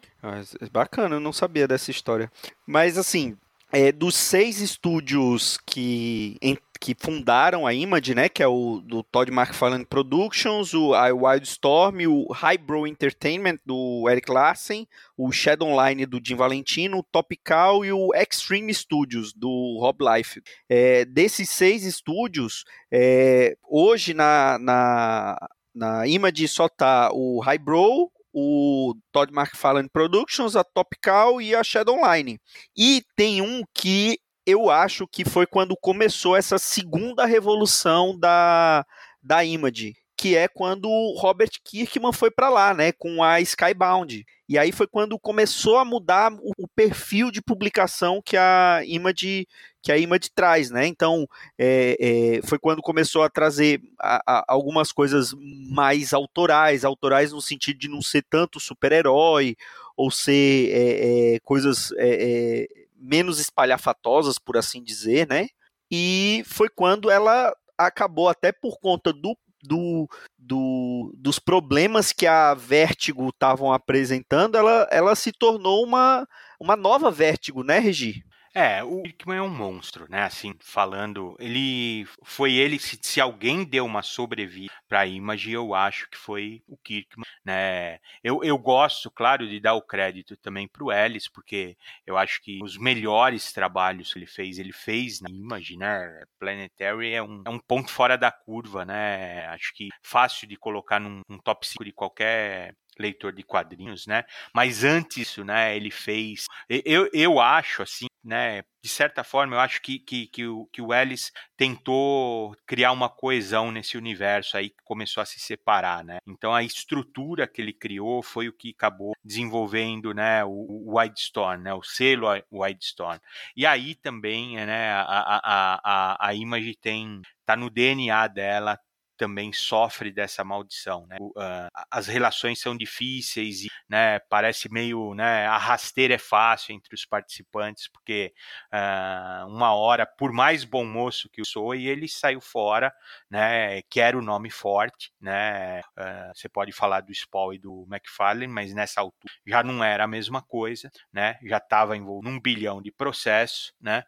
Bacana, 0.71 1.15
eu 1.15 1.19
não 1.19 1.31
sabia 1.31 1.67
dessa 1.67 1.89
história. 1.89 2.31
Mas 2.65 2.97
assim, 2.97 3.37
é, 3.71 3.91
dos 3.91 4.15
seis 4.15 4.59
estúdios 4.59 5.57
que, 5.65 6.37
que 6.85 6.95
fundaram 6.99 7.65
a 7.65 7.73
Image, 7.73 8.13
né, 8.13 8.29
que 8.29 8.43
é 8.43 8.47
o 8.47 8.79
do 8.79 9.01
Todd 9.01 9.31
McFarlane 9.31 9.83
Productions, 9.83 10.75
o 10.75 10.91
Wildstorm, 10.91 12.05
o 12.05 12.31
Highbrow 12.31 12.85
Entertainment 12.85 13.57
do 13.65 14.07
Eric 14.07 14.31
Larsen, 14.31 14.87
o 15.17 15.31
Shadowline 15.31 16.05
do 16.05 16.21
Jim 16.23 16.35
Valentino, 16.35 16.99
o 16.99 17.03
Topical 17.03 17.83
e 17.83 17.91
o 17.91 18.13
Extreme 18.13 18.71
Studios 18.71 19.33
do 19.33 19.79
Rob 19.81 19.97
Life. 19.99 20.43
É, 20.69 21.05
desses 21.05 21.49
seis 21.49 21.83
estúdios, 21.83 22.63
é, 22.91 23.57
hoje 23.67 24.13
na, 24.13 24.59
na, 24.59 25.47
na 25.73 26.07
Image 26.07 26.47
só 26.47 26.69
tá 26.69 27.09
o 27.11 27.39
Highbrow, 27.39 28.11
o 28.31 28.93
Todd 29.11 29.33
McFarlane 29.33 29.89
Productions, 29.89 30.55
a 30.55 30.63
Topcal 30.63 31.41
e 31.41 31.55
a 31.55 31.63
Shadow 31.63 31.97
Online. 31.97 32.39
E 32.77 33.01
tem 33.15 33.41
um 33.41 33.63
que 33.73 34.19
eu 34.45 34.69
acho 34.69 35.07
que 35.07 35.25
foi 35.25 35.45
quando 35.45 35.75
começou 35.75 36.35
essa 36.35 36.57
segunda 36.57 37.25
revolução 37.25 38.17
da, 38.17 38.85
da 39.21 39.43
Image, 39.43 39.95
que 40.17 40.35
é 40.35 40.47
quando 40.47 40.89
o 40.89 41.17
Robert 41.17 41.49
Kirkman 41.63 42.13
foi 42.13 42.31
para 42.31 42.49
lá, 42.49 42.73
né, 42.73 42.91
com 42.91 43.23
a 43.23 43.41
Skybound. 43.41 44.25
E 44.47 44.57
aí 44.57 44.71
foi 44.71 44.87
quando 44.87 45.19
começou 45.19 45.77
a 45.77 45.85
mudar 45.85 46.31
o, 46.31 46.67
perfil 46.67 47.31
de 47.31 47.41
publicação 47.41 48.21
que 48.23 48.37
a 48.37 48.81
Image 48.85 49.47
que 49.81 49.91
a 49.91 49.97
Image 49.97 50.31
traz, 50.33 50.71
né? 50.71 50.87
Então 50.87 51.27
é, 51.57 51.97
é, 51.99 52.47
foi 52.47 52.57
quando 52.59 52.81
começou 52.81 53.23
a 53.23 53.29
trazer 53.29 53.81
a, 53.99 54.21
a, 54.25 54.45
algumas 54.47 54.91
coisas 54.91 55.33
mais 55.69 56.13
autorais, 56.13 56.85
autorais 56.85 57.31
no 57.31 57.41
sentido 57.41 57.79
de 57.79 57.87
não 57.87 58.01
ser 58.01 58.23
tanto 58.29 58.59
super-herói 58.59 59.55
ou 59.97 60.11
ser 60.11 60.71
é, 60.71 61.35
é 61.35 61.39
coisas 61.39 61.91
é, 61.97 62.67
é, 62.67 62.84
menos 62.97 63.39
espalhafatosas, 63.39 64.39
por 64.39 64.57
assim 64.57 64.83
dizer, 64.83 65.27
né? 65.27 65.47
E 65.91 66.43
foi 66.47 66.69
quando 66.69 67.09
ela 67.09 67.53
acabou 67.77 68.29
até 68.29 68.51
por 68.51 68.79
conta 68.79 69.11
do 69.11 69.37
do, 69.65 70.07
do, 70.37 71.11
dos 71.17 71.39
problemas 71.39 72.11
que 72.11 72.27
a 72.27 72.53
Vertigo 72.53 73.29
estavam 73.29 73.73
apresentando, 73.73 74.55
ela, 74.55 74.87
ela 74.91 75.15
se 75.15 75.31
tornou 75.31 75.83
uma, 75.83 76.27
uma 76.59 76.75
nova 76.75 77.09
Vertigo, 77.09 77.63
né, 77.63 77.79
Regi? 77.79 78.23
É, 78.57 78.81
o 78.81 79.03
Kirkman 79.03 79.37
é 79.37 79.41
um 79.41 79.49
monstro, 79.49 80.09
né? 80.09 80.23
Assim, 80.23 80.55
falando, 80.61 81.35
ele 81.39 82.07
foi 82.23 82.53
ele 82.53 82.79
se, 82.79 82.97
se 83.01 83.19
alguém 83.19 83.65
deu 83.65 83.83
uma 83.83 84.01
sobrevida 84.01 84.71
para 84.87 85.05
Image, 85.05 85.51
eu 85.51 85.75
acho 85.75 86.09
que 86.09 86.17
foi 86.17 86.63
o 86.65 86.77
Kirkman, 86.77 87.25
né? 87.43 87.99
Eu, 88.23 88.41
eu 88.45 88.57
gosto, 88.57 89.11
claro, 89.11 89.45
de 89.45 89.59
dar 89.59 89.73
o 89.73 89.81
crédito 89.81 90.37
também 90.37 90.69
para 90.69 90.85
o 90.85 90.89
Ellis, 90.89 91.27
porque 91.27 91.75
eu 92.07 92.17
acho 92.17 92.41
que 92.41 92.59
os 92.63 92.77
melhores 92.77 93.51
trabalhos 93.51 94.13
que 94.13 94.19
ele 94.19 94.25
fez, 94.25 94.57
ele 94.57 94.71
fez 94.71 95.19
na 95.19 95.29
Image, 95.29 95.75
né? 95.75 96.23
Planetary 96.39 97.11
é 97.11 97.21
um, 97.21 97.43
é 97.45 97.49
um 97.49 97.59
ponto 97.59 97.91
fora 97.91 98.17
da 98.17 98.31
curva, 98.31 98.85
né? 98.85 99.47
Acho 99.47 99.73
que 99.73 99.89
fácil 100.01 100.47
de 100.47 100.55
colocar 100.55 100.97
num, 100.97 101.23
num 101.27 101.39
top 101.39 101.67
5 101.67 101.83
de 101.83 101.91
qualquer 101.91 102.73
leitor 102.97 103.33
de 103.33 103.43
quadrinhos, 103.43 104.07
né? 104.07 104.23
Mas 104.53 104.83
antes 104.83 105.25
disso, 105.25 105.43
né, 105.43 105.75
ele 105.75 105.89
fez. 105.89 106.45
Eu, 106.69 107.09
eu 107.13 107.39
acho, 107.39 107.81
assim, 107.81 108.07
né? 108.23 108.63
De 108.81 108.89
certa 108.89 109.23
forma, 109.23 109.55
eu 109.55 109.59
acho 109.59 109.81
que, 109.81 109.97
que, 109.97 110.27
que, 110.27 110.45
o, 110.45 110.67
que 110.67 110.81
o 110.81 110.93
Ellis 110.93 111.31
tentou 111.57 112.55
criar 112.67 112.91
uma 112.91 113.09
coesão 113.09 113.71
nesse 113.71 113.97
universo 113.97 114.57
aí 114.57 114.69
que 114.69 114.83
começou 114.83 115.21
a 115.21 115.25
se 115.25 115.39
separar, 115.39 116.03
né? 116.03 116.19
Então 116.27 116.53
a 116.53 116.63
estrutura 116.63 117.47
que 117.47 117.61
ele 117.61 117.73
criou 117.73 118.21
foi 118.21 118.47
o 118.47 118.53
que 118.53 118.69
acabou 118.69 119.13
desenvolvendo, 119.23 120.13
né, 120.13 120.43
o, 120.43 120.49
o 120.49 120.97
Wildstorm, 120.97 121.61
né, 121.63 121.73
o 121.73 121.81
selo 121.81 122.27
Wildstorm. 122.51 123.19
E 123.55 123.65
aí 123.65 123.95
também, 123.95 124.55
né, 124.55 124.91
a, 124.91 125.01
a, 125.01 125.79
a, 125.83 126.27
a 126.27 126.33
Image 126.35 126.75
tem 126.75 127.21
tá 127.45 127.55
no 127.55 127.69
DNA 127.69 128.27
dela 128.27 128.79
também 129.17 129.51
sofre 129.53 130.11
dessa 130.11 130.43
maldição, 130.43 131.05
né? 131.07 131.17
Uh, 131.19 131.69
as 131.91 132.07
relações 132.07 132.59
são 132.59 132.75
difíceis 132.75 133.61
e, 133.63 133.67
né, 133.89 134.19
parece 134.29 134.69
meio, 134.71 135.13
né, 135.13 135.45
a 135.47 135.57
rasteira 135.57 136.15
é 136.15 136.17
fácil 136.17 136.73
entre 136.75 136.93
os 136.93 137.05
participantes, 137.05 137.87
porque 137.87 138.33
uh, 138.73 139.47
uma 139.47 139.73
hora, 139.73 140.05
por 140.05 140.31
mais 140.31 140.63
bom 140.63 140.85
moço 140.85 141.29
que 141.29 141.41
eu 141.41 141.45
sou, 141.45 141.73
e 141.75 141.87
ele 141.87 142.07
saiu 142.07 142.41
fora, 142.41 142.93
né, 143.29 143.81
quer 143.83 144.15
o 144.15 144.21
nome 144.21 144.49
forte, 144.49 145.11
né, 145.19 145.79
uh, 145.97 146.33
você 146.35 146.49
pode 146.49 146.71
falar 146.71 147.01
do 147.01 147.13
Spawn 147.13 147.53
e 147.53 147.59
do 147.59 147.87
McFarlane, 147.91 148.47
mas 148.47 148.73
nessa 148.73 149.01
altura 149.01 149.33
já 149.45 149.63
não 149.63 149.83
era 149.83 150.03
a 150.03 150.07
mesma 150.07 150.41
coisa, 150.41 150.91
né, 151.11 151.37
já 151.43 151.57
estava 151.57 151.95
envolvido 151.97 152.29
num 152.31 152.39
bilhão 152.39 152.81
de 152.81 152.91
processos, 152.91 153.73
né, 153.79 154.03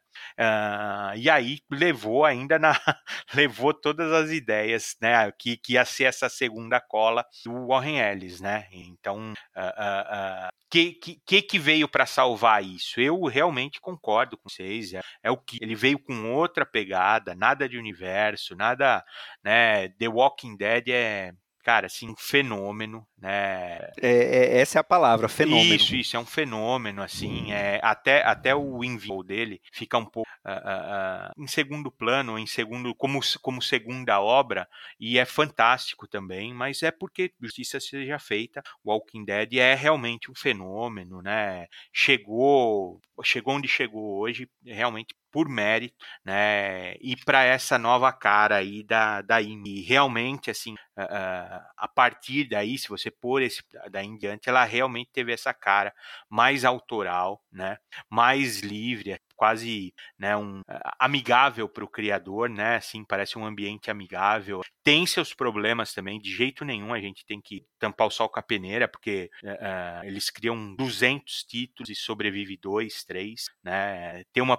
e 1.15 1.30
aí 1.30 1.60
levou 1.71 2.25
ainda 2.25 2.60
na, 2.60 2.73
levou 3.34 3.73
todas 3.73 4.12
as 4.12 4.32
ideias 4.32 4.95
né, 5.01 5.32
que, 5.32 5.58
que 5.58 5.73
ia 5.73 5.86
ser 5.86 6.06
essa 6.06 6.30
segunda 6.30 6.80
cola 6.80 7.25
do 7.45 7.67
Warren 7.67 7.99
Ellis, 7.99 8.39
né? 8.39 8.67
Então, 8.71 9.34
uh, 9.56 9.60
uh, 9.60 10.47
uh, 10.47 10.58
que, 10.69 10.93
que 11.25 11.41
que 11.41 11.60
veio 11.60 11.88
para 11.88 12.06
salvar 12.06 12.63
isso? 12.63 12.99
Eu 12.99 13.23
realmente 13.25 13.80
concordo 13.80 14.38
com 14.38 14.49
vocês. 14.49 14.93
É, 14.93 15.01
é, 15.23 15.32
o 15.32 15.38
que 15.38 15.58
ele 15.62 15.75
veio 15.75 15.99
com 15.99 16.32
outra 16.34 16.65
pegada, 16.65 17.34
nada 17.36 17.67
de 17.67 17.77
universo, 17.77 18.56
nada, 18.56 19.03
né? 19.43 19.89
The 19.89 20.08
Walking 20.10 20.58
Dead 20.58 20.89
é 20.89 21.34
cara, 21.67 21.88
assim, 21.88 22.10
um 22.10 22.15
fenômeno, 22.15 23.06
né? 23.17 23.77
É, 24.01 24.56
é, 24.56 24.60
essa 24.60 24.80
é 24.80 24.82
a 24.82 24.84
palavra, 24.86 25.27
fenômeno. 25.27 25.75
Isso, 25.75 25.97
isso, 25.97 26.15
é 26.15 26.19
um 26.19 26.25
fenômeno, 26.25 27.01
assim, 27.01 27.51
é, 27.51 27.82
até, 27.84 28.23
até 28.23 28.56
o 28.56 28.82
envio 28.86 29.21
dele 29.21 29.60
fica 29.73 29.97
um 29.97 30.06
pouco 30.06 30.30
uh, 30.45 30.49
uh, 30.49 31.43
em 31.43 31.45
segundo 31.45 31.91
plano, 31.91 32.39
em 32.39 32.47
segundo, 32.47 32.95
como, 32.95 33.19
como 33.41 33.62
segunda 33.62 34.21
obra, 34.21 34.65
e 34.97 35.19
é 35.19 35.25
fantástico 35.25 36.08
também, 36.08 36.53
mas 36.53 36.84
é 36.84 36.89
porque 36.89 37.34
justiça 37.41 37.82
seja 37.82 38.17
feita, 38.17 38.63
Walking 38.86 39.25
Dead 39.25 39.56
é 39.56 39.75
realmente 39.75 40.32
um 40.32 40.36
fenômeno, 40.36 41.21
né? 41.21 41.67
Chegou, 41.91 43.01
chegou 43.25 43.56
onde 43.56 43.67
chegou 43.67 44.19
hoje, 44.19 44.49
realmente 44.65 45.13
por 45.32 45.49
mérito, 45.49 45.95
né? 46.25 46.95
E 47.01 47.15
para 47.25 47.43
essa 47.43 47.77
nova 47.77 48.12
cara 48.12 48.56
aí 48.56 48.84
da, 48.84 49.21
da 49.21 49.41
IME. 49.41 49.82
realmente, 49.82 50.49
assim, 50.49 50.73
uh, 50.73 50.77
a 50.98 51.88
partir 51.88 52.46
daí, 52.46 52.78
se 52.78 52.90
você 52.90 53.12
pôr 53.12 53.42
esse 53.42 53.62
daí 53.92 54.06
em 54.06 54.18
diante, 54.18 54.50
ela 54.50 54.64
realmente 54.64 55.12
teve 55.12 55.32
essa 55.32 55.54
cara 55.54 55.94
mais 56.30 56.66
autoral, 56.66 57.44
né? 57.52 57.78
Mais 58.10 58.62
livre, 58.62 59.20
quase 59.36 59.94
né, 60.18 60.36
um 60.36 60.64
amigável 61.00 61.70
para 61.70 61.84
o 61.84 61.88
criador, 61.88 62.50
né? 62.50 62.78
Assim, 62.78 63.06
parece 63.06 63.38
um 63.38 63.46
ambiente 63.46 63.92
amigável. 63.92 64.62
Tem 64.84 65.06
seus 65.06 65.34
problemas 65.34 65.93
também, 65.93 66.20
de 66.20 66.36
jeito 66.36 66.66
nenhum 66.66 66.93
a 66.93 67.00
gente 67.00 67.26
tem 67.26 67.39
que 67.39 67.64
tampar 67.78 68.08
o 68.08 68.12
sol 68.12 68.28
com 68.28 68.39
a 68.39 68.43
peneira, 68.43 68.88
porque 68.88 69.30
uh, 69.43 70.06
eles 70.06 70.32
criam 70.32 70.76
200 70.76 71.43
títulos 71.43 71.89
e 71.89 71.95
sobrevive 71.95 72.58
dois, 72.58 73.04
três, 73.04 73.45
né? 73.64 74.24
Tem 74.34 74.41
uma 74.41 74.58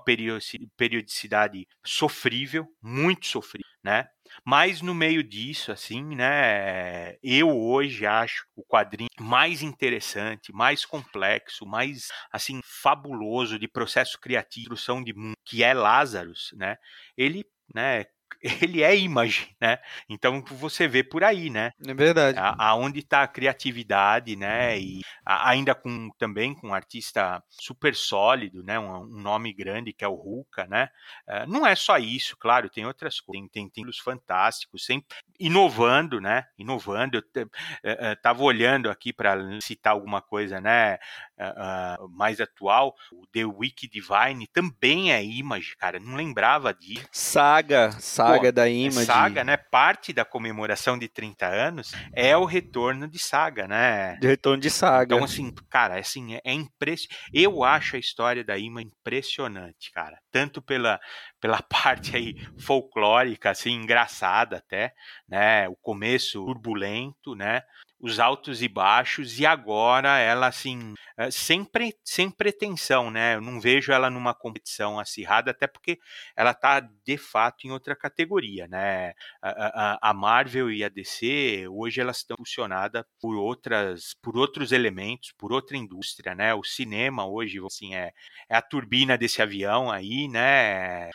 periodicidade 0.77 1.67
sofrível, 1.85 2.67
muito 2.81 3.27
sofrível 3.27 3.68
né? 3.83 4.07
Mas 4.45 4.83
no 4.83 4.95
meio 4.95 5.23
disso, 5.23 5.73
assim, 5.73 6.15
né? 6.15 7.17
Eu 7.23 7.49
hoje 7.51 8.05
acho 8.07 8.45
o 8.55 8.63
quadrinho 8.65 9.09
mais 9.19 9.63
interessante, 9.63 10.53
mais 10.53 10.85
complexo, 10.85 11.65
mais 11.67 12.09
assim 12.33 12.61
fabuloso 12.63 13.59
de 13.59 13.67
processo 13.67 14.19
criativo, 14.21 14.69
construção 14.69 15.03
de 15.03 15.15
mundo, 15.15 15.35
que 15.45 15.63
é 15.63 15.73
Lazarus, 15.75 16.51
né? 16.55 16.77
Ele, 17.17 17.45
né? 17.75 18.05
Ele 18.43 18.83
é 18.83 18.97
image, 18.97 19.55
né? 19.61 19.79
Então 20.09 20.43
você 20.43 20.87
vê 20.87 21.03
por 21.03 21.25
aí, 21.25 21.51
né? 21.51 21.73
É 21.87 21.95
verdade. 21.95 22.39
Aonde 22.39 23.01
está 23.01 23.23
a 23.23 23.29
criatividade, 23.29 24.37
né? 24.37 24.79
E 24.79 25.01
a, 25.25 25.51
ainda 25.51 25.75
com 25.75 26.11
também 26.19 26.55
com 26.55 26.69
um 26.69 26.75
artista 26.75 27.43
super 27.49 27.95
sólido, 27.95 28.63
né? 28.63 28.79
Um, 28.79 29.03
um 29.03 29.21
nome 29.21 29.53
grande 29.53 29.93
que 29.93 30.05
é 30.05 30.09
o 30.09 30.15
Ruka, 30.15 30.67
né? 30.67 30.89
Uh, 31.29 31.51
não 31.51 31.67
é 31.67 31.75
só 31.75 31.99
isso, 31.99 32.37
claro, 32.37 32.69
tem 32.69 32.87
outras 32.87 33.21
coisas, 33.21 33.49
tem, 33.51 33.69
tem 33.69 33.85
fantásticos, 34.03 34.85
sempre 34.85 35.17
inovando, 35.39 36.21
né? 36.21 36.45
Inovando. 36.59 37.17
Eu 37.17 38.13
estava 38.13 38.43
olhando 38.43 38.91
aqui 38.91 39.13
para 39.13 39.39
citar 39.61 39.93
alguma 39.93 40.21
coisa, 40.21 40.61
né? 40.61 40.99
Uh, 41.39 42.09
mais 42.11 42.41
atual, 42.41 42.95
o 43.13 43.27
The 43.29 43.45
Wiki 43.45 43.89
Divine 43.89 44.47
também 44.49 45.13
é 45.13 45.25
image, 45.25 45.77
cara. 45.77 46.01
Não 46.01 46.17
lembrava 46.17 46.75
disso. 46.75 47.07
Saga, 47.13 47.93
saga 48.19 48.49
Pô, 48.49 48.53
da 48.53 48.69
Image. 48.69 49.07
Saga, 49.07 49.45
né? 49.45 49.57
Parte 49.57 50.13
da 50.13 50.25
comemoração 50.25 50.99
de 50.99 51.09
30 51.09 51.47
anos 51.47 51.93
é 52.13 52.37
o 52.37 52.45
retorno 52.45 53.07
de 53.07 53.19
Saga, 53.19 53.69
né? 53.69 54.17
De 54.21 54.27
retorno 54.27 54.61
de 54.61 54.71
Saga. 54.71 55.15
Então, 55.15 55.25
assim, 55.25 55.53
cara, 55.71 55.99
assim, 55.99 56.35
é, 56.35 56.41
é 56.45 56.53
impressionante. 56.53 57.17
Eu 57.33 57.63
acho 57.63 57.97
a 57.97 57.99
história 57.99 58.43
da 58.43 58.59
Image 58.59 58.89
impressionante, 58.89 59.91
cara. 59.93 60.19
Tanto 60.31 60.61
pela, 60.61 61.01
pela 61.41 61.63
parte 61.63 62.17
aí 62.17 62.35
folclórica, 62.59 63.51
assim, 63.51 63.73
engraçada 63.73 64.57
até, 64.57 64.93
né? 65.29 65.69
O 65.69 65.77
começo 65.77 66.45
turbulento, 66.45 67.35
né? 67.35 67.63
Os 68.01 68.21
altos 68.21 68.63
e 68.63 68.69
baixos, 68.69 69.39
e 69.41 69.47
agora 69.47 70.19
ela, 70.19 70.47
assim, 70.47 70.95
eh, 71.17 71.31
sempre 71.31 71.95
sem 72.05 72.31
pretensão, 72.31 73.11
né? 73.11 73.35
Eu 73.35 73.41
não 73.41 73.61
vejo 73.61 73.91
ela 73.93 74.09
numa 74.09 74.35
competição 74.35 75.01
acirrada, 75.01 75.51
até 75.51 75.67
porque 75.67 75.99
ela 76.37 76.55
tá 76.55 76.81
de 76.81 77.17
fato 77.17 77.67
em 77.67 77.71
outra 77.73 77.97
categoria, 77.97 78.69
né? 78.69 79.13
A, 79.43 79.97
a, 79.97 80.11
a 80.11 80.15
Marvel 80.15 80.71
e 80.71 80.85
a 80.85 80.89
DC, 80.89 81.67
hoje 81.69 82.01
elas 82.01 82.19
estão 82.19 82.37
funcionadas 82.37 83.05
por 83.21 83.35
outras, 83.37 84.15
por 84.23 84.37
outros 84.37 84.71
elementos, 84.73 85.33
por 85.37 85.53
outra 85.53 85.77
indústria, 85.77 86.35
né? 86.35 86.55
O 86.55 86.63
cinema 86.63 87.27
hoje, 87.27 87.59
assim, 87.67 87.95
é, 87.95 88.13
é 88.49 88.57
a 88.57 88.63
turbina 88.63 89.19
desse 89.19 89.43
avião 89.43 89.91
aí, 89.91 90.29
né? 90.29 91.11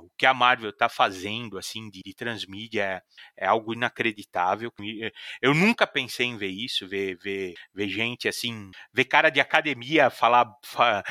O 0.00 0.10
que 0.16 0.26
a 0.26 0.34
Marvel 0.34 0.72
tá 0.72 0.88
fazendo, 0.88 1.58
assim, 1.58 1.90
de, 1.90 2.00
de 2.04 2.14
transmídia 2.14 2.82
é, 2.82 3.02
é 3.44 3.46
algo 3.46 3.72
inacreditável. 3.74 4.72
Eu 5.40 5.54
nunca 5.54 5.86
pensei 5.86 6.21
sem 6.22 6.36
ver 6.36 6.48
isso, 6.48 6.86
ver, 6.86 7.16
ver, 7.16 7.54
ver 7.74 7.88
gente 7.88 8.28
assim, 8.28 8.70
ver 8.92 9.04
cara 9.06 9.28
de 9.28 9.40
academia 9.40 10.08
falar, 10.08 10.46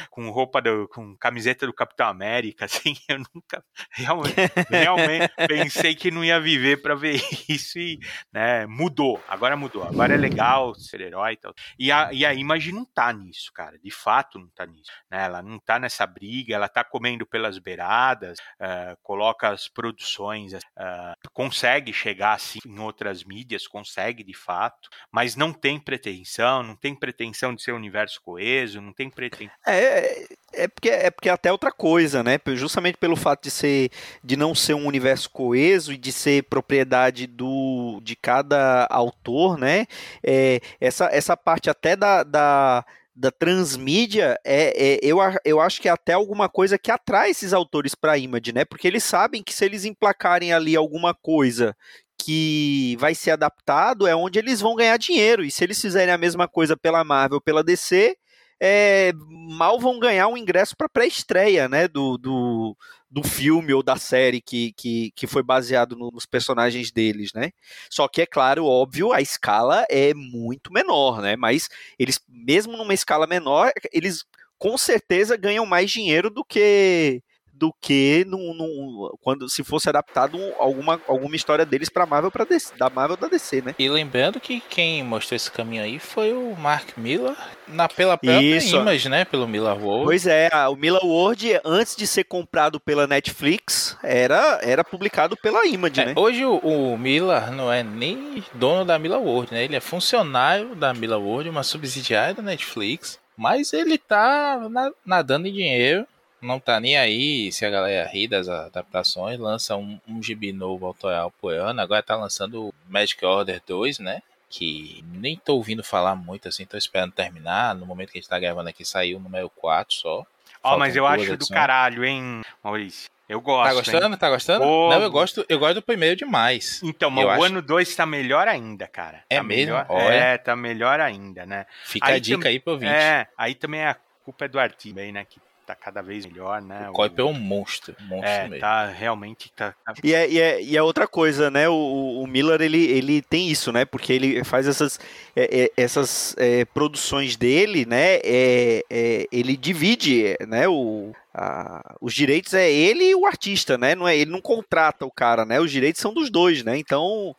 com 0.09 0.30
roupa, 0.30 0.62
do, 0.62 0.88
com 0.88 1.18
camiseta 1.18 1.66
do 1.66 1.74
Capitão 1.74 2.07
América, 2.07 2.64
assim, 2.66 2.95
eu 3.09 3.20
nunca 3.34 3.62
realmente, 3.91 4.36
realmente 4.70 5.34
pensei 5.47 5.93
que 5.93 6.09
não 6.09 6.24
ia 6.24 6.39
viver 6.39 6.82
para 6.82 6.95
ver 6.95 7.22
isso 7.49 7.78
e 7.78 7.99
né, 8.32 8.66
mudou, 8.66 9.22
agora 9.28 9.57
mudou, 9.57 9.84
agora 9.84 10.14
é 10.14 10.18
legal 10.18 10.74
ser 10.76 11.01
herói 11.01 11.34
e 11.34 11.38
tal. 11.38 11.53
E 11.78 11.91
a, 11.91 12.14
e 12.14 12.26
a 12.26 12.34
Image 12.34 12.72
não 12.72 12.86
tá 12.86 13.12
nisso, 13.12 13.51
cara, 13.53 13.78
de 13.78 13.91
fato 13.91 14.39
não 14.39 14.47
tá 14.49 14.66
nisso, 14.66 14.91
né? 15.09 15.26
Ela 15.26 15.41
não 15.41 15.59
tá 15.59 15.78
nessa 15.78 16.07
briga, 16.07 16.55
ela 16.55 16.70
tá 16.70 16.86
comendo 16.86 17.26
pelas 17.26 17.59
beiradas, 17.59 18.39
uh, 18.39 18.95
coloca 19.03 19.49
as 19.49 19.68
produções, 19.68 20.53
uh, 20.53 21.30
consegue 21.34 21.91
chegar 21.91 22.34
assim 22.34 22.59
em 22.66 22.80
outras 22.80 23.26
mídias, 23.26 23.68
consegue 23.68 24.24
de 24.24 24.34
fato, 24.34 24.89
mas 25.12 25.36
não 25.36 25.54
tem 25.54 25.80
pretensão, 25.80 26.64
não 26.64 26.76
tem 26.76 26.95
pretensão 26.95 27.56
de 27.56 27.62
ser 27.62 27.72
um 27.72 27.78
universo 27.78 28.22
coeso, 28.24 28.82
não 28.82 28.93
tem 28.93 29.10
pretensão. 29.10 29.56
É, 29.66 30.26
é 30.54 30.68
porque 30.68 30.89
é 30.89 31.10
porque 31.10 31.30
é 31.30 31.32
até 31.32 31.52
outra 31.52 31.72
coisa, 31.72 32.24
né? 32.24 32.38
Justamente 32.56 32.97
pelo 32.97 33.16
fato 33.16 33.43
de 33.43 33.52
ser 33.52 33.89
de 34.24 34.36
não 34.36 34.54
ser 34.54 34.74
um 34.74 34.86
universo 34.86 35.30
coeso 35.30 35.93
e 35.93 35.97
de 35.97 36.12
ser 36.12 36.43
propriedade 36.43 37.28
do 37.28 37.99
de 38.04 38.16
cada 38.16 38.88
autor, 38.89 39.58
né? 39.58 39.86
É, 40.24 40.60
essa, 40.80 41.06
essa 41.12 41.38
parte 41.38 41.70
até 41.70 41.95
da, 41.95 42.24
da 42.24 42.86
da 43.14 43.30
transmídia, 43.30 44.39
é, 44.43 44.95
é, 44.95 44.99
eu, 45.04 45.18
eu 45.43 45.60
acho 45.60 45.82
que 45.82 45.88
é 45.88 45.91
até 45.91 46.14
alguma 46.14 46.47
coisa 46.47 46.78
que 46.78 46.89
atrai 46.89 47.30
esses 47.30 47.54
autores 47.54 47.93
para 47.93 48.14
a 48.14 48.18
Image, 48.18 48.54
né? 48.54 48.66
Porque 48.66 48.88
eles 48.88 49.04
sabem 49.04 49.43
que 49.43 49.54
se 49.54 49.66
eles 49.66 49.86
emplacarem 49.86 50.54
ali 50.54 50.76
alguma 50.76 51.14
coisa 51.14 51.76
que 52.24 52.95
vai 52.99 53.15
ser 53.15 53.32
adaptado 53.32 54.07
é 54.07 54.15
onde 54.15 54.39
eles 54.39 54.61
vão 54.61 54.76
ganhar 54.76 54.97
dinheiro. 54.97 55.43
E 55.43 55.51
se 55.51 55.63
eles 55.63 55.82
fizerem 55.82 56.13
a 56.13 56.17
mesma 56.17 56.47
coisa 56.47 56.78
pela 56.78 57.03
Marvel, 57.03 57.41
pela 57.41 57.63
DC, 57.63 58.15
é, 58.59 59.11
mal 59.49 59.80
vão 59.80 59.99
ganhar 59.99 60.28
um 60.28 60.38
ingresso 60.38 60.76
para 60.78 60.88
pré-estreia, 60.88 61.67
né, 61.67 61.88
do, 61.88 62.17
do, 62.17 62.78
do 63.09 63.24
filme 63.24 63.74
ou 63.74 63.82
da 63.82 63.95
série 63.97 64.39
que, 64.39 64.72
que, 64.74 65.11
que 65.15 65.26
foi 65.26 65.41
baseado 65.41 65.95
no, 65.95 66.11
nos 66.11 66.28
personagens 66.28 66.91
deles, 66.91 67.34
né? 67.34 67.51
Só 67.89 68.07
que 68.07 68.22
é 68.22 68.26
claro, 68.28 68.65
óbvio, 68.65 69.11
a 69.11 69.19
escala 69.19 69.84
é 69.89 70.13
muito 70.13 70.72
menor, 70.72 71.22
né? 71.22 71.36
Mas 71.36 71.69
eles, 71.97 72.19
mesmo 72.30 72.78
numa 72.78 72.93
escala 72.93 73.26
menor, 73.26 73.72
eles 73.91 74.24
com 74.59 74.78
certeza 74.78 75.36
ganham 75.36 75.65
mais 75.65 75.89
dinheiro 75.89 76.30
do 76.30 76.45
que 76.45 77.24
do 77.62 77.72
que 77.80 78.26
num, 78.28 78.55
num, 78.55 79.16
quando 79.22 79.47
se 79.47 79.64
fosse 79.64 79.88
adaptado 79.88 80.36
alguma, 80.57 80.99
alguma 81.07 81.36
história 81.36 81.64
deles 81.64 81.89
para 81.89 82.07
Marvel 82.07 82.32
para 82.32 82.47
da 82.76 82.89
Marvel 82.89 83.16
da 83.16 83.28
DC, 83.28 83.62
né? 83.62 83.76
E 83.78 83.88
lembrando 83.88 84.39
que 84.39 84.59
quem 84.62 85.03
mostrou 85.03 85.36
esse 85.36 85.51
caminho 85.51 85.84
aí 85.84 85.99
foi 85.99 86.34
o 86.34 86.55
Mark 86.55 86.97
Miller 86.97 87.36
na 87.68 87.88
pela 87.88 88.18
própria 88.18 88.57
Isso. 88.57 88.76
Image, 88.76 89.07
né, 89.07 89.26
pelo 89.26 89.47
Miller 89.47 89.78
World. 89.78 90.05
Pois 90.05 90.26
é, 90.26 90.49
o 90.68 90.76
Miller 90.76 91.05
World 91.05 91.59
antes 91.64 91.95
de 91.95 92.07
ser 92.07 92.24
comprado 92.24 92.80
pela 92.80 93.05
Netflix 93.05 93.95
era 94.03 94.59
era 94.64 94.84
publicado 94.84 95.38
pela 95.38 95.64
Image, 95.68 96.01
é, 96.01 96.05
né? 96.07 96.14
Hoje 96.18 96.43
o, 96.43 96.57
o, 96.57 96.97
Miller 96.97 97.51
não 97.51 97.72
é 97.72 97.84
nem 97.84 98.43
dono 98.55 98.84
da 98.84 98.97
Miller 98.97 99.20
World, 99.20 99.53
né? 99.53 99.64
Ele 99.64 99.76
é 99.76 99.80
funcionário 99.80 100.76
da 100.76 100.95
Miller 100.95 101.20
World, 101.20 101.47
uma 101.47 101.62
subsidiária 101.62 102.34
da 102.34 102.41
Netflix. 102.41 103.20
Mas 103.38 103.74
ele 103.74 103.97
tá 103.97 104.59
nadando 105.05 105.47
em 105.47 105.53
dinheiro 105.53 106.05
não 106.41 106.59
tá 106.59 106.79
nem 106.79 106.97
aí 106.97 107.51
se 107.51 107.65
a 107.65 107.69
galera 107.69 108.09
ri 108.09 108.27
das 108.27 108.49
adaptações, 108.49 109.39
lança 109.39 109.75
um, 109.75 109.99
um 110.07 110.21
gibi 110.21 110.51
novo 110.51 110.85
autoral 110.85 111.31
por 111.39 111.53
ano, 111.53 111.79
agora 111.81 112.01
tá 112.01 112.15
lançando 112.15 112.73
Magic 112.89 113.23
Order 113.23 113.61
2, 113.65 113.99
né? 113.99 114.21
Que 114.49 115.03
nem 115.13 115.37
tô 115.37 115.55
ouvindo 115.55 115.83
falar 115.83 116.15
muito 116.15 116.47
assim, 116.47 116.65
tô 116.65 116.75
esperando 116.75 117.13
terminar. 117.13 117.73
No 117.73 117.85
momento 117.85 118.11
que 118.11 118.17
a 118.17 118.21
gente 118.21 118.29
tá 118.29 118.39
gravando 118.39 118.69
aqui, 118.69 118.83
saiu 118.83 119.17
o 119.17 119.21
número 119.21 119.49
4 119.49 119.93
só. 119.93 120.25
Ó, 120.63 120.75
oh, 120.75 120.77
mas 120.77 120.95
eu 120.95 121.07
acho 121.07 121.37
do 121.37 121.47
caralho, 121.47 122.03
hein, 122.03 122.41
Maurício? 122.61 123.09
Eu 123.29 123.39
gosto. 123.39 123.69
Tá 123.69 123.73
gostando? 123.73 124.05
Hein? 124.07 124.17
Tá 124.17 124.29
gostando? 124.29 124.65
Pô, 124.65 124.89
não, 124.89 125.01
eu 125.01 125.09
gosto, 125.09 125.45
eu 125.47 125.57
gosto 125.57 125.75
do 125.75 125.81
primeiro 125.81 126.17
demais. 126.17 126.81
Então, 126.83 127.09
mas 127.09 127.25
o 127.25 127.29
acho... 127.29 127.43
ano 127.43 127.61
2 127.61 127.95
tá 127.95 128.05
melhor 128.05 128.45
ainda, 128.45 128.87
cara. 128.87 129.23
É 129.29 129.37
tá 129.37 129.43
mesmo? 129.43 129.73
Melhor, 129.73 129.87
é, 129.89 130.37
tá 130.37 130.53
melhor 130.53 130.99
ainda, 130.99 131.45
né? 131.45 131.65
Fica 131.85 132.07
aí 132.07 132.15
a 132.15 132.19
dica 132.19 132.41
tam... 132.41 132.49
aí 132.49 132.59
pro 132.59 132.73
ouvinte. 132.73 132.91
É, 132.91 133.27
aí 133.37 133.55
também 133.55 133.85
a 133.85 133.95
culpa 134.25 134.43
é 134.43 134.47
do 134.49 134.59
artista, 134.59 135.01
né? 135.13 135.25
Que 135.27 135.39
tá 135.72 135.76
cada 135.76 136.01
vez 136.01 136.26
melhor, 136.26 136.61
né? 136.61 136.89
O 136.89 136.93
Coip 136.93 137.19
é 137.19 137.24
um 137.24 137.34
monstro, 137.34 137.95
monstro 138.01 138.30
é, 138.30 138.43
mesmo. 138.43 138.59
tá 138.59 138.86
realmente 138.86 139.51
tá. 139.55 139.74
tá 139.86 139.93
e, 140.03 140.13
é, 140.13 140.30
e, 140.30 140.39
é, 140.39 140.61
e 140.61 140.78
é 140.78 140.84
outra 140.84 141.07
coisa, 141.07 141.49
né? 141.49 141.67
O, 141.69 142.22
o 142.22 142.28
Miller 142.28 142.61
ele, 142.61 142.84
ele 142.84 143.22
tem 143.22 143.49
isso, 143.49 143.72
né? 143.72 143.86
Porque 143.86 144.11
ele 144.11 144.43
faz 144.43 144.67
essas 144.67 144.99
é, 145.36 145.63
é 145.63 145.72
essas 145.78 146.36
é, 146.38 146.65
produções 146.65 147.36
dele, 147.36 147.86
né? 147.86 148.19
É, 148.24 148.84
ele 149.32 149.55
divide, 149.55 150.36
né? 150.47 150.67
O 150.67 151.13
a, 151.34 151.95
os 152.01 152.13
direitos 152.13 152.53
é 152.53 152.69
ele 152.69 153.05
e 153.05 153.15
o 153.15 153.26
artista, 153.26 153.78
né? 153.78 153.95
Não 153.95 154.07
é 154.07 154.17
ele 154.17 154.32
não 154.32 154.41
contrata 154.41 155.05
o 155.05 155.11
cara, 155.11 155.45
né? 155.45 155.59
Os 155.59 155.72
direitos 155.72 156.01
são 156.01 156.13
dos 156.13 156.30
dois, 156.30 156.63
né? 156.63 156.78
Então 156.78 157.36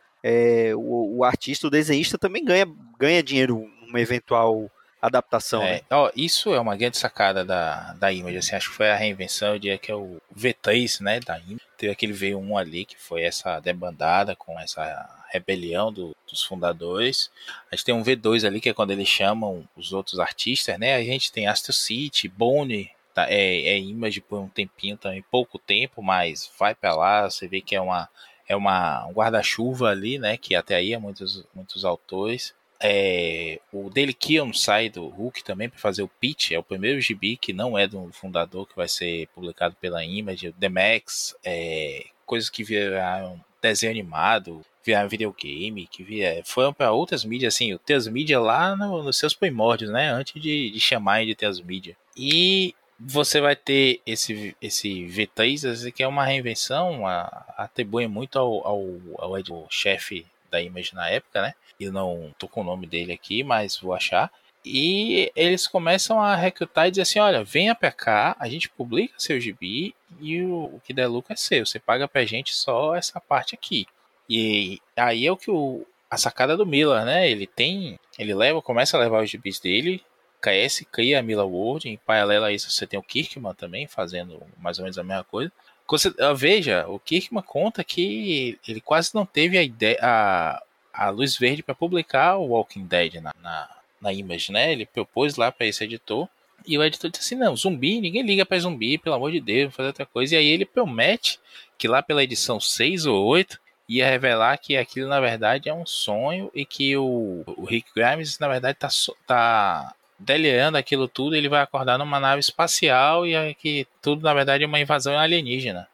o, 0.75 1.17
o 1.19 1.23
artista, 1.23 1.67
o 1.67 1.71
desenhista 1.71 2.17
também 2.17 2.43
ganha 2.43 2.65
ganha 2.97 3.21
dinheiro 3.21 3.69
numa 3.85 3.99
eventual 3.99 4.71
adaptação. 5.03 5.61
É, 5.61 5.73
né? 5.73 5.81
ó, 5.91 6.09
isso 6.15 6.53
é 6.53 6.59
uma 6.59 6.77
grande 6.77 6.97
sacada 6.97 7.43
da, 7.43 7.93
da 7.93 8.11
Image, 8.11 8.37
assim, 8.37 8.55
acho 8.55 8.69
que 8.69 8.77
foi 8.77 8.89
a 8.89 8.95
reinvenção, 8.95 9.53
eu 9.53 9.59
diria 9.59 9.77
que 9.77 9.91
é 9.91 9.95
o 9.95 10.21
V3, 10.33 11.01
né, 11.01 11.19
da 11.19 11.37
Image. 11.39 11.61
Teve 11.77 11.91
aquele 11.91 12.13
V1 12.13 12.57
ali, 12.57 12.85
que 12.85 12.97
foi 12.97 13.23
essa 13.23 13.59
debandada 13.59 14.33
com 14.33 14.57
essa 14.57 15.09
rebelião 15.29 15.91
do, 15.91 16.15
dos 16.29 16.41
fundadores. 16.43 17.29
A 17.69 17.75
gente 17.75 17.83
tem 17.83 17.93
um 17.93 18.01
V2 18.01 18.47
ali, 18.47 18.61
que 18.61 18.69
é 18.69 18.73
quando 18.73 18.91
eles 18.91 19.09
chamam 19.09 19.67
os 19.75 19.91
outros 19.91 20.19
artistas, 20.19 20.79
né, 20.79 20.95
a 20.95 21.03
gente 21.03 21.33
tem 21.33 21.47
Astro 21.47 21.73
City, 21.73 22.29
Bone, 22.29 22.89
tá, 23.13 23.29
é, 23.29 23.67
é 23.67 23.77
Image 23.77 24.21
por 24.21 24.39
um 24.39 24.47
tempinho 24.47 24.95
também, 24.95 25.21
pouco 25.29 25.59
tempo, 25.59 26.01
mas 26.01 26.49
vai 26.57 26.73
para 26.73 26.95
lá, 26.95 27.29
você 27.29 27.45
vê 27.45 27.59
que 27.59 27.75
é 27.75 27.81
uma 27.81 28.07
é 28.45 28.57
uma, 28.57 29.05
um 29.05 29.13
guarda-chuva 29.13 29.89
ali, 29.89 30.19
né, 30.19 30.35
que 30.37 30.53
até 30.53 30.75
aí 30.75 30.93
é 30.93 30.97
muitos, 30.97 31.45
muitos 31.55 31.85
autores. 31.85 32.53
É, 32.85 33.61
o 33.71 33.89
Daily 33.89 34.13
Kion 34.13 34.51
sai 34.51 34.89
do 34.89 35.07
Hulk 35.07 35.41
também 35.41 35.69
para 35.69 35.79
fazer 35.79 36.03
o 36.03 36.07
pitch. 36.07 36.51
É 36.51 36.59
o 36.59 36.63
primeiro 36.63 36.99
gibi 36.99 37.37
que 37.37 37.53
não 37.53 37.77
é 37.77 37.87
do 37.87 38.11
fundador, 38.11 38.67
que 38.67 38.75
vai 38.75 38.89
ser 38.89 39.27
publicado 39.27 39.75
pela 39.79 40.03
Image. 40.03 40.53
The 40.59 40.67
Max, 40.67 41.33
é, 41.45 42.05
coisas 42.25 42.49
que 42.49 42.63
viraram 42.63 43.41
desenho 43.61 43.93
animado, 43.93 44.61
virar 44.83 45.07
videogame, 45.07 45.87
que 45.87 46.03
via, 46.03 46.41
foram 46.43 46.73
para 46.73 46.91
outras 46.91 47.23
mídias, 47.23 47.55
assim, 47.55 47.73
o 47.73 47.79
Transmídia 47.79 48.37
lá 48.39 48.75
no, 48.75 49.01
nos 49.01 49.17
seus 49.17 49.33
primórdios, 49.33 49.89
né? 49.89 50.09
Antes 50.09 50.41
de, 50.41 50.69
de 50.69 50.79
chamar 50.81 51.25
de 51.25 51.33
Transmídia. 51.33 51.95
E 52.17 52.75
você 52.99 53.39
vai 53.39 53.55
ter 53.55 54.01
esse, 54.05 54.55
esse 54.61 55.05
V3, 55.05 55.91
que 55.93 56.03
é 56.03 56.07
uma 56.07 56.25
reinvenção, 56.25 57.07
a, 57.07 57.45
atribui 57.57 58.07
muito 58.07 58.37
ao, 58.37 58.67
ao, 58.67 58.85
ao, 59.17 59.35
ao 59.35 59.67
chefe 59.69 60.25
da 60.51 60.61
Image 60.61 60.93
na 60.93 61.09
época, 61.09 61.41
né? 61.41 61.53
Eu 61.83 61.91
não 61.91 62.33
tô 62.37 62.47
com 62.47 62.61
o 62.61 62.63
nome 62.63 62.87
dele 62.87 63.13
aqui, 63.13 63.43
mas 63.43 63.77
vou 63.77 63.93
achar. 63.93 64.31
E 64.65 65.31
eles 65.35 65.67
começam 65.67 66.21
a 66.21 66.35
recrutar 66.35 66.87
e 66.87 66.91
dizer 66.91 67.01
assim: 67.01 67.19
olha, 67.19 67.43
venha 67.43 67.75
pra 67.75 67.91
cá, 67.91 68.35
a 68.39 68.47
gente 68.47 68.69
publica 68.69 69.13
seu 69.17 69.39
gibi 69.39 69.93
e 70.21 70.41
o, 70.41 70.75
o 70.75 70.81
que 70.83 70.93
der 70.93 71.07
lucro 71.07 71.33
é 71.33 71.35
seu. 71.35 71.65
Você 71.65 71.79
paga 71.79 72.07
pra 72.07 72.25
gente 72.25 72.53
só 72.53 72.95
essa 72.95 73.19
parte 73.19 73.55
aqui. 73.55 73.85
E 74.29 74.79
aí 74.95 75.25
é 75.25 75.31
o 75.31 75.37
que 75.37 75.51
o, 75.51 75.85
a 76.09 76.17
sacada 76.17 76.55
do 76.55 76.65
Miller, 76.65 77.03
né? 77.03 77.29
Ele 77.29 77.45
tem. 77.45 77.99
Ele 78.17 78.33
leva, 78.33 78.61
começa 78.61 78.95
a 78.95 78.99
levar 78.99 79.23
os 79.23 79.29
gibis 79.29 79.59
dele, 79.59 80.01
KS 80.43 80.85
cria 80.91 81.19
a 81.19 81.23
Mila 81.23 81.45
World, 81.45 81.89
em 81.89 81.97
paralelo 81.97 82.45
a 82.45 82.51
isso 82.51 82.69
você 82.69 82.85
tem 82.85 82.99
o 82.99 83.03
Kirkman 83.03 83.53
também 83.53 83.87
fazendo 83.87 84.41
mais 84.57 84.77
ou 84.77 84.83
menos 84.83 84.97
a 84.97 85.03
mesma 85.03 85.23
coisa. 85.23 85.51
Você, 85.89 86.13
ah, 86.19 86.33
veja, 86.33 86.85
o 86.87 86.99
Kirkman 86.99 87.43
conta 87.43 87.83
que 87.83 88.59
ele 88.67 88.81
quase 88.81 89.13
não 89.13 89.25
teve 89.25 89.57
a 89.57 89.63
ideia, 89.63 89.99
a, 90.01 90.63
a 90.93 91.09
luz 91.09 91.37
verde 91.37 91.63
para 91.63 91.73
publicar 91.73 92.37
o 92.37 92.49
Walking 92.49 92.85
Dead 92.85 93.15
na, 93.15 93.33
na, 93.41 93.69
na 93.99 94.13
Image, 94.13 94.51
né? 94.51 94.71
Ele 94.71 94.85
propôs 94.85 95.35
lá 95.35 95.51
para 95.51 95.65
esse 95.65 95.83
editor 95.83 96.29
e 96.65 96.77
o 96.77 96.83
editor 96.83 97.09
disse 97.09 97.33
assim: 97.33 97.43
não, 97.43 97.55
zumbi, 97.55 97.99
ninguém 97.99 98.21
liga 98.21 98.45
para 98.45 98.59
zumbi, 98.59 98.97
pelo 98.97 99.15
amor 99.15 99.31
de 99.31 99.39
Deus, 99.39 99.73
fazer 99.73 99.87
outra 99.87 100.05
coisa. 100.05 100.35
E 100.35 100.37
aí 100.37 100.47
ele 100.47 100.65
promete 100.65 101.39
que 101.77 101.87
lá 101.87 102.01
pela 102.01 102.23
edição 102.23 102.59
6 102.59 103.05
ou 103.05 103.25
8 103.25 103.59
ia 103.89 104.07
revelar 104.07 104.57
que 104.57 104.77
aquilo 104.77 105.09
na 105.09 105.19
verdade 105.19 105.67
é 105.67 105.73
um 105.73 105.85
sonho 105.85 106.49
e 106.53 106.65
que 106.65 106.95
o, 106.95 107.43
o 107.45 107.65
Rick 107.65 107.89
Grimes 107.93 108.39
na 108.39 108.47
verdade 108.47 108.77
tá, 108.77 108.87
tá 109.27 109.93
delirando 110.17 110.77
aquilo 110.77 111.07
tudo, 111.07 111.35
ele 111.35 111.49
vai 111.49 111.61
acordar 111.61 111.97
numa 111.97 112.19
nave 112.19 112.39
espacial 112.39 113.27
e 113.27 113.35
é 113.35 113.53
que 113.53 113.85
tudo 114.01 114.23
na 114.23 114.33
verdade 114.33 114.63
é 114.63 114.67
uma 114.67 114.79
invasão 114.79 115.17
alienígena. 115.17 115.87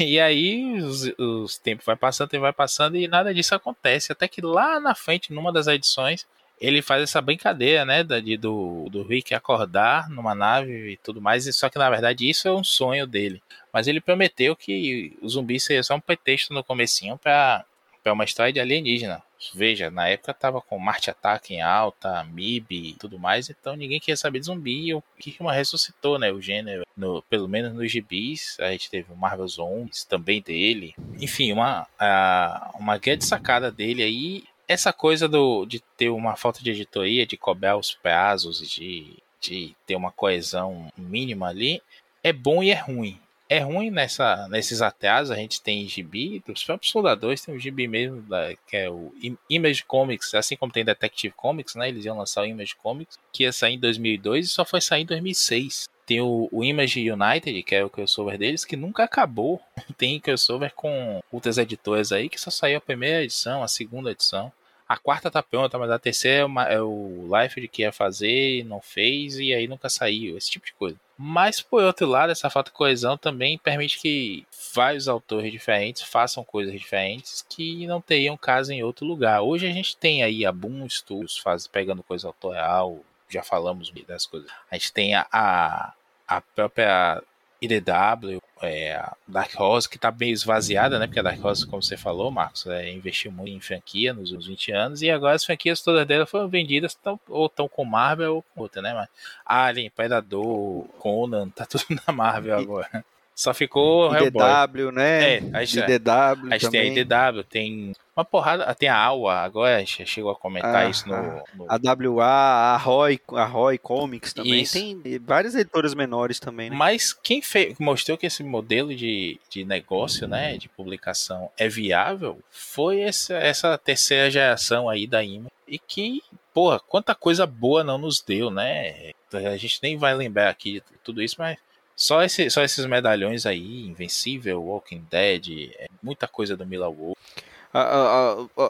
E 0.00 0.20
aí 0.20 0.80
os, 0.80 1.10
os 1.18 1.58
tempos 1.58 1.84
vai 1.84 1.96
passando 1.96 2.32
e 2.34 2.38
vai 2.38 2.52
passando 2.52 2.96
e 2.96 3.08
nada 3.08 3.34
disso 3.34 3.54
acontece. 3.54 4.12
Até 4.12 4.28
que 4.28 4.40
lá 4.40 4.78
na 4.78 4.94
frente, 4.94 5.32
numa 5.32 5.52
das 5.52 5.66
edições, 5.66 6.26
ele 6.60 6.80
faz 6.80 7.02
essa 7.02 7.20
brincadeira, 7.20 7.84
né? 7.84 8.02
De, 8.02 8.36
do, 8.36 8.88
do 8.90 9.02
Rick 9.02 9.34
acordar 9.34 10.08
numa 10.08 10.34
nave 10.34 10.92
e 10.92 10.96
tudo 10.98 11.20
mais. 11.20 11.44
Só 11.56 11.68
que 11.68 11.78
na 11.78 11.90
verdade 11.90 12.28
isso 12.28 12.48
é 12.48 12.52
um 12.52 12.64
sonho 12.64 13.06
dele. 13.06 13.42
Mas 13.72 13.86
ele 13.86 14.00
prometeu 14.00 14.54
que 14.54 15.16
o 15.20 15.28
zumbi 15.28 15.58
seria 15.58 15.82
só 15.82 15.94
um 15.94 16.00
pretexto 16.00 16.54
no 16.54 16.64
comecinho 16.64 17.18
para 17.18 17.64
uma 18.06 18.24
história 18.24 18.52
de 18.52 18.60
alienígena. 18.60 19.22
Veja, 19.54 19.90
na 19.90 20.08
época 20.08 20.32
tava 20.34 20.60
com 20.60 20.78
Marte 20.78 21.10
Ataque 21.10 21.54
em 21.54 21.62
alta, 21.62 22.24
MIB 22.24 22.90
e 22.90 22.94
tudo 22.94 23.18
mais, 23.18 23.50
então 23.50 23.76
ninguém 23.76 24.00
queria 24.00 24.16
saber 24.16 24.40
de 24.40 24.46
zumbi 24.46 24.88
e 24.88 24.94
o 24.94 25.02
Kirkman 25.18 25.54
ressuscitou, 25.54 26.18
né, 26.18 26.32
o 26.32 26.40
gênero, 26.40 26.84
no, 26.96 27.22
pelo 27.22 27.48
menos 27.48 27.72
nos 27.72 27.90
gibis, 27.90 28.56
a 28.60 28.70
gente 28.70 28.90
teve 28.90 29.12
o 29.12 29.16
Marvel 29.16 29.46
Zombies 29.46 30.04
também 30.04 30.40
dele, 30.40 30.94
enfim, 31.20 31.52
uma, 31.52 31.86
a, 31.98 32.70
uma 32.78 32.98
grande 32.98 33.24
sacada 33.24 33.70
dele 33.70 34.02
aí, 34.02 34.44
essa 34.66 34.92
coisa 34.92 35.28
do, 35.28 35.64
de 35.64 35.80
ter 35.96 36.10
uma 36.10 36.34
falta 36.34 36.62
de 36.62 36.70
editoria, 36.70 37.26
de 37.26 37.36
cobrar 37.36 37.76
os 37.76 37.94
prazos, 37.94 38.58
de, 38.68 39.16
de 39.40 39.76
ter 39.86 39.94
uma 39.94 40.10
coesão 40.10 40.90
mínima 40.96 41.48
ali, 41.48 41.80
é 42.22 42.32
bom 42.32 42.62
e 42.62 42.70
é 42.70 42.74
ruim 42.74 43.20
é 43.48 43.60
ruim 43.60 43.90
nessa, 43.90 44.48
nesses 44.48 44.82
atrasos, 44.82 45.30
a 45.30 45.36
gente 45.36 45.62
tem 45.62 45.86
gibi, 45.88 46.42
dos 46.46 46.64
próprios 46.64 46.90
soldadores, 46.90 47.44
tem 47.44 47.54
o 47.54 47.58
gibi 47.58 47.86
mesmo, 47.86 48.22
da, 48.22 48.54
que 48.66 48.76
é 48.76 48.90
o 48.90 49.12
Image 49.48 49.84
Comics, 49.84 50.34
assim 50.34 50.56
como 50.56 50.72
tem 50.72 50.84
Detective 50.84 51.32
Comics, 51.36 51.74
né? 51.76 51.88
Eles 51.88 52.04
iam 52.04 52.18
lançar 52.18 52.42
o 52.42 52.46
Image 52.46 52.74
Comics, 52.76 53.18
que 53.32 53.44
ia 53.44 53.52
sair 53.52 53.74
em 53.74 53.78
2002 53.78 54.46
e 54.46 54.48
só 54.48 54.64
foi 54.64 54.80
sair 54.80 55.02
em 55.02 55.06
2006. 55.06 55.88
Tem 56.04 56.20
o, 56.20 56.48
o 56.52 56.64
Image 56.64 57.10
United, 57.10 57.62
que 57.62 57.74
é 57.74 57.84
o 57.84 57.90
crossover 57.90 58.38
deles, 58.38 58.64
que 58.64 58.76
nunca 58.76 59.04
acabou. 59.04 59.60
Tem 59.98 60.20
crossover 60.20 60.72
com 60.74 61.20
outras 61.32 61.58
editoras 61.58 62.12
aí, 62.12 62.28
que 62.28 62.40
só 62.40 62.50
saiu 62.50 62.78
a 62.78 62.80
primeira 62.80 63.24
edição, 63.24 63.62
a 63.62 63.68
segunda 63.68 64.12
edição. 64.12 64.52
A 64.88 64.96
quarta 64.96 65.28
tá 65.32 65.42
pronta, 65.42 65.76
mas 65.78 65.90
a 65.90 65.98
terceira 65.98 66.38
é, 66.38 66.44
uma, 66.44 66.62
é 66.64 66.80
o 66.80 67.28
Life 67.28 67.66
que 67.66 67.82
ia 67.82 67.90
fazer, 67.90 68.64
não 68.64 68.80
fez 68.80 69.36
e 69.36 69.52
aí 69.52 69.66
nunca 69.66 69.88
saiu, 69.88 70.38
esse 70.38 70.48
tipo 70.48 70.64
de 70.64 70.74
coisa. 70.74 70.96
Mas, 71.18 71.60
por 71.60 71.82
outro 71.82 72.06
lado, 72.06 72.30
essa 72.30 72.50
falta 72.50 72.70
de 72.70 72.76
coesão 72.76 73.16
também 73.16 73.56
permite 73.56 73.98
que 73.98 74.46
vários 74.74 75.08
autores 75.08 75.50
diferentes 75.50 76.02
façam 76.02 76.44
coisas 76.44 76.78
diferentes 76.78 77.44
que 77.48 77.86
não 77.86 78.00
teriam 78.00 78.36
caso 78.36 78.72
em 78.72 78.82
outro 78.82 79.06
lugar. 79.06 79.40
Hoje 79.40 79.66
a 79.66 79.72
gente 79.72 79.96
tem 79.96 80.22
aí 80.22 80.44
a 80.44 80.52
Boom 80.52 80.88
Studios 80.88 81.38
faz, 81.38 81.66
pegando 81.66 82.02
coisa 82.02 82.26
autoral, 82.26 83.00
já 83.30 83.42
falamos 83.42 83.90
das 84.06 84.26
coisas. 84.26 84.50
A 84.70 84.76
gente 84.76 84.92
tem 84.92 85.14
a, 85.14 85.26
a, 85.32 85.92
a 86.28 86.40
própria 86.40 87.22
IDW, 87.60 88.40
é, 88.62 89.02
Dark 89.26 89.52
Horse, 89.58 89.88
que 89.88 89.96
está 89.96 90.10
meio 90.10 90.32
esvaziada, 90.32 90.98
né? 90.98 91.06
Porque 91.06 91.20
a 91.20 91.22
Dark 91.22 91.44
Horse, 91.44 91.66
como 91.66 91.82
você 91.82 91.96
falou, 91.96 92.30
Marcos, 92.30 92.66
é, 92.66 92.90
investiu 92.90 93.30
muito 93.30 93.52
em 93.52 93.60
franquia 93.60 94.12
nos 94.12 94.30
últimos 94.30 94.46
20 94.46 94.72
anos 94.72 95.02
e 95.02 95.10
agora 95.10 95.34
as 95.34 95.44
franquias 95.44 95.82
todas 95.82 96.06
dela 96.06 96.26
foram 96.26 96.48
vendidas 96.48 96.94
tão, 96.94 97.18
ou 97.28 97.46
estão 97.46 97.68
com 97.68 97.84
Marvel 97.84 98.36
ou 98.36 98.42
com 98.42 98.62
outra, 98.62 98.80
né? 98.80 98.94
Mas 98.94 99.08
Alien, 99.44 99.90
Predador, 99.90 100.84
Conan, 100.98 101.48
tá 101.50 101.66
tudo 101.66 101.84
na 102.06 102.12
Marvel 102.12 102.58
agora. 102.58 103.04
Só 103.34 103.52
ficou 103.52 104.14
IDW, 104.16 104.90
né? 104.92 105.34
É, 105.34 105.42
a 105.52 105.64
gente, 105.64 105.78
IDW 105.78 106.48
a 106.50 106.58
gente 106.58 106.70
tem 106.70 106.80
a 106.80 107.00
IDW, 107.00 107.44
tem 107.44 107.92
uma 108.16 108.24
porrada, 108.24 108.74
tem 108.74 108.88
a 108.88 108.96
AWA, 108.96 109.34
agora 109.34 109.84
chegou 109.84 110.30
a 110.30 110.34
comentar 110.34 110.86
ah, 110.86 110.88
isso 110.88 111.06
no, 111.06 111.16
no... 111.54 111.66
A 111.68 111.76
WA, 111.76 112.24
a 112.24 112.76
Roy, 112.78 113.20
a 113.34 113.44
Roy 113.44 113.76
Comics 113.76 114.32
também, 114.32 114.62
isso. 114.62 114.72
tem 114.72 115.18
várias 115.18 115.54
editoras 115.54 115.92
menores 115.92 116.40
também, 116.40 116.70
né? 116.70 116.76
Mas 116.76 117.12
quem 117.12 117.42
fez, 117.42 117.78
mostrou 117.78 118.16
que 118.16 118.24
esse 118.24 118.42
modelo 118.42 118.96
de, 118.96 119.38
de 119.50 119.66
negócio, 119.66 120.26
né, 120.26 120.56
de 120.56 120.66
publicação 120.66 121.50
é 121.58 121.68
viável, 121.68 122.40
foi 122.50 123.00
essa, 123.00 123.34
essa 123.34 123.76
terceira 123.76 124.30
geração 124.30 124.88
aí 124.88 125.06
da 125.06 125.22
IMA, 125.22 125.50
e 125.68 125.78
que, 125.78 126.22
porra, 126.54 126.80
quanta 126.80 127.14
coisa 127.14 127.46
boa 127.46 127.84
não 127.84 127.98
nos 127.98 128.22
deu, 128.22 128.50
né? 128.50 129.12
A 129.30 129.58
gente 129.58 129.78
nem 129.82 129.98
vai 129.98 130.14
lembrar 130.14 130.48
aqui 130.48 130.74
de 130.74 130.98
tudo 131.04 131.22
isso, 131.22 131.36
mas 131.38 131.58
só, 131.94 132.22
esse, 132.22 132.48
só 132.48 132.62
esses 132.62 132.86
medalhões 132.86 133.44
aí, 133.44 133.86
Invencível, 133.86 134.62
Walking 134.62 135.04
Dead, 135.10 135.70
é 135.78 135.86
muita 136.02 136.26
coisa 136.26 136.56
do 136.56 136.64
Mila 136.64 136.88
Wolf 136.88 137.18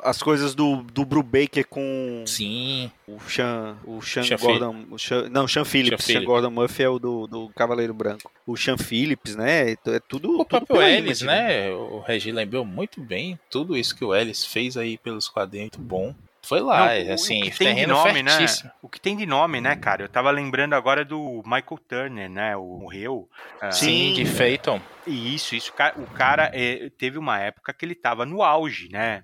as 0.02 0.22
coisas 0.22 0.54
do, 0.54 0.82
do 0.82 1.04
Brubaker 1.04 1.66
com 1.66 2.24
Sim. 2.26 2.90
o 3.06 3.20
Sean, 3.20 3.76
o 3.84 4.02
Sean, 4.02 4.22
Sean 4.24 4.36
Gordon, 4.36 4.84
o 4.90 4.98
Sean, 4.98 5.28
não, 5.28 5.46
Sean 5.46 5.64
Phillips, 5.64 6.04
Sean, 6.04 6.20
Sean 6.20 6.24
Gordon 6.24 6.50
Murphy 6.50 6.82
é 6.82 6.88
o 6.88 6.98
do, 6.98 7.26
do 7.26 7.48
Cavaleiro 7.50 7.94
Branco. 7.94 8.30
O 8.46 8.56
Sean 8.56 8.76
Phillips, 8.76 9.36
né, 9.36 9.70
é, 9.70 9.76
é 9.86 10.00
tudo 10.00 10.28
O 10.30 10.44
tudo 10.44 10.66
próprio 10.66 10.82
Ellis, 10.82 11.22
né, 11.22 11.70
o 11.70 12.00
Regi 12.00 12.32
lembrou 12.32 12.64
muito 12.64 13.00
bem 13.00 13.38
tudo 13.50 13.76
isso 13.76 13.94
que 13.94 14.04
o 14.04 14.14
Ellis 14.14 14.44
fez 14.44 14.76
aí 14.76 14.98
pelos 14.98 15.28
quadrinhos, 15.28 15.70
muito 15.76 15.80
bom. 15.80 16.14
Foi 16.42 16.60
lá, 16.60 16.78
não, 16.78 16.86
é, 16.86 17.12
assim, 17.12 17.40
o 17.40 17.50
que 17.50 17.58
tem 17.58 17.74
de 17.74 17.86
nome, 17.88 18.22
né? 18.22 18.46
O 18.80 18.88
que 18.88 19.00
tem 19.00 19.16
de 19.16 19.26
nome, 19.26 19.60
né, 19.60 19.74
cara? 19.74 20.04
Eu 20.04 20.08
tava 20.08 20.30
lembrando 20.30 20.74
agora 20.74 21.04
do 21.04 21.42
Michael 21.44 21.80
Turner, 21.88 22.30
né? 22.30 22.56
O 22.56 22.78
morreu. 22.78 23.28
Ah, 23.60 23.72
Sim, 23.72 24.12
de 24.12 24.24
Phaeton. 24.24 24.80
Isso, 25.06 25.54
isso. 25.54 25.72
O 25.96 26.06
cara 26.14 26.50
é, 26.52 26.90
teve 26.90 27.16
uma 27.16 27.38
época 27.38 27.72
que 27.72 27.84
ele 27.84 27.94
tava 27.94 28.26
no 28.26 28.42
auge, 28.42 28.88
né? 28.90 29.22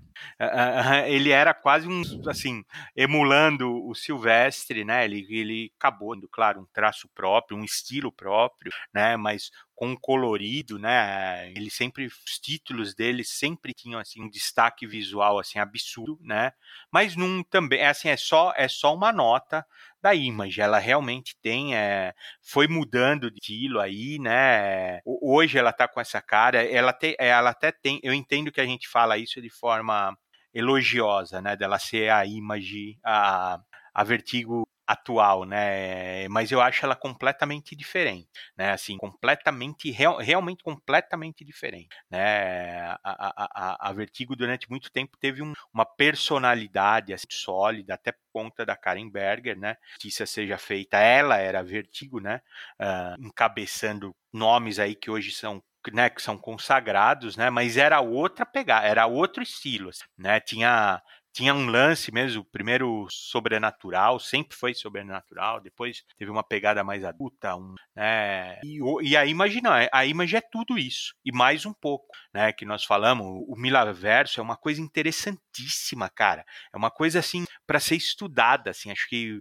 ele 1.08 1.30
era 1.30 1.52
quase 1.52 1.88
um, 1.88 2.02
assim, 2.28 2.64
emulando 2.94 3.84
o 3.86 3.94
Silvestre, 3.94 4.84
né? 4.84 5.04
Ele, 5.04 5.26
ele 5.28 5.72
acabou, 5.76 6.16
claro, 6.30 6.60
um 6.60 6.66
traço 6.72 7.08
próprio, 7.14 7.56
um 7.56 7.64
estilo 7.64 8.12
próprio, 8.12 8.72
né? 8.94 9.16
Mas 9.16 9.50
com 9.74 9.96
colorido, 9.96 10.78
né? 10.78 11.50
Ele 11.50 11.70
sempre, 11.70 12.06
os 12.06 12.38
títulos 12.38 12.94
dele 12.94 13.24
sempre 13.24 13.74
tinham 13.74 13.98
assim 13.98 14.22
um 14.22 14.28
destaque 14.28 14.86
visual 14.86 15.38
assim 15.38 15.58
absurdo, 15.58 16.20
né? 16.22 16.52
Mas 16.90 17.16
num 17.16 17.42
também, 17.42 17.80
é 17.80 17.88
assim, 17.88 18.08
é 18.08 18.16
só 18.16 18.52
é 18.56 18.68
só 18.68 18.94
uma 18.94 19.12
nota 19.12 19.66
da 20.02 20.14
Image. 20.14 20.60
Ela 20.60 20.78
realmente 20.78 21.36
tem, 21.40 21.76
é, 21.76 22.12
foi 22.42 22.66
mudando 22.68 23.30
de 23.30 23.38
estilo 23.40 23.80
aí, 23.80 24.18
né? 24.18 25.00
Hoje 25.04 25.58
ela 25.58 25.72
tá 25.72 25.86
com 25.88 26.00
essa 26.00 26.20
cara, 26.20 26.62
ela, 26.64 26.92
te, 26.92 27.16
ela 27.18 27.50
até 27.50 27.70
tem, 27.72 28.00
eu 28.02 28.12
entendo 28.12 28.50
que 28.52 28.60
a 28.60 28.66
gente 28.66 28.88
fala 28.88 29.16
isso 29.18 29.40
de 29.40 29.50
forma 29.50 30.16
elogiosa, 30.54 31.40
né? 31.40 31.56
Dela 31.56 31.78
ser 31.78 32.10
a 32.10 32.26
Image, 32.26 32.98
a, 33.04 33.58
a 33.94 34.04
Vertigo 34.04 34.66
atual, 34.92 35.44
né? 35.44 36.28
Mas 36.28 36.52
eu 36.52 36.60
acho 36.60 36.84
ela 36.84 36.94
completamente 36.94 37.74
diferente, 37.74 38.28
né? 38.56 38.72
Assim, 38.72 38.96
completamente, 38.96 39.90
real, 39.90 40.18
realmente 40.18 40.62
completamente 40.62 41.44
diferente, 41.44 41.88
né? 42.10 42.80
A, 43.02 43.76
a, 43.84 43.88
a, 43.88 43.92
Vertigo 43.92 44.36
durante 44.36 44.68
muito 44.70 44.90
tempo 44.90 45.16
teve 45.18 45.42
um, 45.42 45.52
uma 45.72 45.84
personalidade 45.84 47.12
assim, 47.12 47.26
sólida, 47.30 47.94
até 47.94 48.12
por 48.12 48.20
conta 48.32 48.64
da 48.64 48.76
Karen 48.76 49.10
Berger, 49.10 49.58
né? 49.58 49.76
Justiça 49.92 50.26
seja 50.26 50.58
feita, 50.58 50.98
ela 50.98 51.36
era 51.38 51.62
Vertigo, 51.62 52.20
né? 52.20 52.40
Uh, 52.80 53.26
encabeçando 53.26 54.14
nomes 54.32 54.78
aí 54.78 54.94
que 54.94 55.10
hoje 55.10 55.32
são 55.32 55.62
né, 55.92 56.08
que 56.08 56.22
são 56.22 56.38
consagrados, 56.38 57.36
né, 57.36 57.50
mas 57.50 57.76
era 57.76 58.00
outra 58.00 58.46
pegada, 58.46 58.86
era 58.86 59.06
outro 59.06 59.42
estilo, 59.42 59.88
assim, 59.88 60.04
né, 60.16 60.38
tinha 60.38 61.02
tinha 61.32 61.54
um 61.54 61.66
lance 61.66 62.12
mesmo, 62.12 62.44
primeiro 62.44 63.06
sobrenatural, 63.10 64.20
sempre 64.20 64.56
foi 64.56 64.74
sobrenatural, 64.74 65.60
depois 65.60 66.04
teve 66.18 66.30
uma 66.30 66.42
pegada 66.42 66.84
mais 66.84 67.04
adulta, 67.04 67.56
um, 67.56 67.74
né? 67.96 68.58
E, 68.62 68.78
e 69.02 69.16
a 69.16 69.24
Image 69.24 69.62
não, 69.62 69.72
a 69.90 70.06
Image 70.06 70.36
é 70.36 70.40
tudo 70.40 70.78
isso, 70.78 71.14
e 71.24 71.32
mais 71.32 71.64
um 71.64 71.72
pouco, 71.72 72.06
né? 72.34 72.52
Que 72.52 72.66
nós 72.66 72.84
falamos, 72.84 73.26
o 73.48 73.56
Milaverso 73.56 74.40
é 74.40 74.42
uma 74.42 74.56
coisa 74.56 74.80
interessantíssima, 74.80 76.08
cara. 76.10 76.44
É 76.72 76.76
uma 76.76 76.90
coisa 76.90 77.18
assim 77.18 77.44
para 77.66 77.80
ser 77.80 77.96
estudada, 77.96 78.70
assim. 78.70 78.90
Acho 78.90 79.08
que 79.08 79.40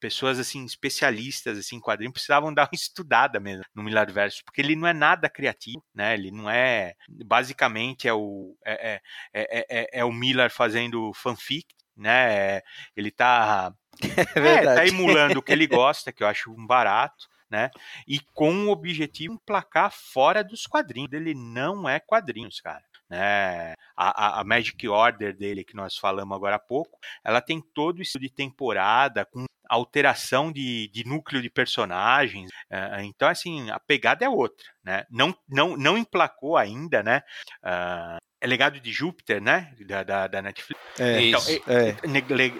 pessoas 0.00 0.38
assim 0.38 0.64
especialistas 0.64 1.58
assim 1.58 1.76
em 1.76 1.80
quadrinhos 1.80 2.12
precisavam 2.12 2.52
dar 2.54 2.62
uma 2.62 2.70
estudada 2.72 3.38
mesmo 3.38 3.64
no 3.74 3.82
Milaverso, 3.82 4.42
porque 4.44 4.60
ele 4.60 4.74
não 4.74 4.88
é 4.88 4.94
nada 4.94 5.28
criativo, 5.28 5.84
né? 5.94 6.14
Ele 6.14 6.30
não 6.30 6.48
é, 6.48 6.94
basicamente 7.08 8.08
é 8.08 8.14
o 8.14 8.56
é, 8.64 9.00
é, 9.34 9.66
é, 9.68 10.00
é 10.00 10.04
o 10.04 10.12
Miller 10.12 10.37
Miller 10.38 10.50
fazendo 10.50 11.12
fanfic, 11.14 11.66
né? 11.96 12.60
Ele 12.96 13.10
tá, 13.10 13.72
é, 14.36 14.40
é 14.40 14.74
tá 14.74 14.86
emulando 14.86 15.40
o 15.40 15.42
que 15.42 15.52
ele 15.52 15.66
gosta, 15.66 16.12
que 16.12 16.22
eu 16.22 16.28
acho 16.28 16.52
um 16.52 16.66
barato. 16.66 17.26
Né? 17.50 17.70
E 18.06 18.20
com 18.34 18.66
o 18.66 18.68
objetivo 18.68 19.32
de 19.32 19.40
placar 19.46 19.90
fora 19.90 20.44
dos 20.44 20.66
quadrinhos. 20.66 21.10
Ele 21.14 21.32
não 21.32 21.88
é 21.88 21.98
quadrinhos, 21.98 22.60
cara. 22.60 22.84
Né? 23.08 23.72
A, 23.96 24.26
a, 24.36 24.40
a, 24.40 24.44
Magic 24.44 24.86
Order 24.86 25.34
dele, 25.34 25.64
que 25.64 25.74
nós 25.74 25.96
falamos 25.96 26.36
agora 26.36 26.56
há 26.56 26.58
pouco, 26.58 26.98
ela 27.24 27.40
tem 27.40 27.58
todo 27.72 28.02
isso 28.02 28.18
de 28.18 28.28
temporada, 28.28 29.24
com 29.24 29.46
alteração 29.66 30.52
de, 30.52 30.88
de 30.88 31.06
núcleo 31.06 31.40
de 31.40 31.48
personagens. 31.48 32.50
Uh, 32.70 33.00
então, 33.04 33.26
assim, 33.26 33.70
a 33.70 33.80
pegada 33.80 34.26
é 34.26 34.28
outra. 34.28 34.66
Né? 34.84 35.06
Não, 35.10 35.34
não, 35.48 35.74
não 35.74 35.96
emplacou 35.96 36.54
ainda, 36.54 37.02
né? 37.02 37.22
Uh, 37.64 38.27
é 38.40 38.46
Legado 38.46 38.80
de 38.80 38.92
Júpiter, 38.92 39.40
né? 39.42 39.74
Da, 39.86 40.02
da, 40.02 40.26
da 40.26 40.42
Netflix. 40.42 40.80
É, 40.98 41.22
então, 41.22 41.40
isso, 41.40 41.62
é. 41.66 41.96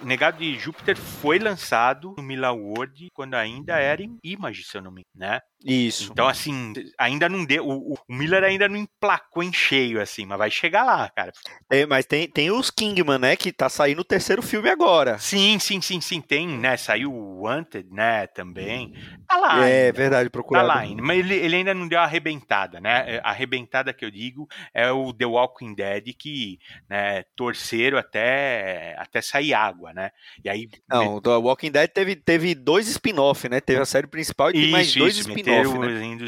Legado 0.03 0.37
de 0.37 0.57
Júpiter 0.57 0.97
foi 0.97 1.39
lançado 1.39 2.15
no 2.17 2.23
Mila 2.23 2.51
World 2.51 3.07
quando 3.13 3.35
ainda 3.35 3.77
era 3.77 4.01
em 4.01 4.17
Image, 4.23 4.63
se 4.63 4.77
eu 4.77 4.81
não 4.81 4.91
me 4.91 5.03
engano, 5.15 5.33
né? 5.33 5.39
Isso. 5.63 6.09
Então, 6.11 6.27
assim, 6.27 6.73
ainda 6.97 7.27
não 7.27 7.43
deu. 7.43 7.67
O, 7.67 7.93
o, 7.93 7.97
Miller 8.07 8.43
ainda 8.43 8.69
não 8.69 8.77
emplacou 8.77 9.43
em 9.43 9.51
cheio, 9.51 10.01
assim, 10.01 10.25
mas 10.25 10.37
vai 10.37 10.49
chegar 10.49 10.83
lá, 10.83 11.09
cara. 11.09 11.33
É, 11.69 11.85
mas 11.85 12.05
tem, 12.05 12.29
tem 12.29 12.49
os 12.49 12.71
Kingman, 12.71 13.19
né? 13.19 13.35
Que 13.35 13.51
tá 13.51 13.67
saindo 13.67 13.99
o 13.99 14.05
terceiro 14.05 14.41
filme 14.41 14.69
agora. 14.69 15.17
Sim, 15.19 15.59
sim, 15.59 15.81
sim, 15.81 15.99
sim. 15.99 16.21
Tem, 16.21 16.47
né? 16.47 16.77
Saiu 16.77 17.13
o 17.13 17.41
Wanted, 17.41 17.89
né? 17.91 18.27
Também. 18.27 18.93
Tá 19.27 19.35
lá. 19.35 19.67
É 19.67 19.87
ainda. 19.87 19.97
verdade, 19.97 20.29
procurado. 20.29 20.67
Tá 20.67 20.75
lá 20.75 20.79
ainda. 20.79 21.01
Mas 21.01 21.19
ele, 21.19 21.35
ele 21.35 21.55
ainda 21.57 21.73
não 21.73 21.89
deu 21.89 21.99
a 21.99 22.03
arrebentada, 22.03 22.79
né? 22.79 23.15
É, 23.15 23.21
a 23.21 23.29
arrebentada 23.29 23.93
que 23.93 24.05
eu 24.05 24.11
digo 24.11 24.47
é 24.73 24.89
o 24.89 25.11
The 25.11 25.25
Walking 25.25 25.75
Dead 25.75 26.13
que 26.17 26.57
né, 26.89 27.23
torceram 27.35 27.97
até, 27.97 28.95
até 28.97 29.21
sair 29.21 29.53
água, 29.53 29.91
né? 29.93 30.11
E 30.43 30.49
aí. 30.49 30.69
Não, 30.87 31.15
o 31.15 31.21
The 31.21 31.31
Walking 31.31 31.71
Dead 31.71 31.89
teve, 31.89 32.15
teve 32.15 32.55
dois 32.55 32.87
spin-off, 32.87 33.49
né? 33.49 33.59
Teve 33.59 33.81
a 33.81 33.85
série 33.85 34.07
principal 34.07 34.51
e 34.51 34.53
tem 34.53 34.71
mais 34.71 34.95
dois 34.95 35.17
spin-off 35.17 35.48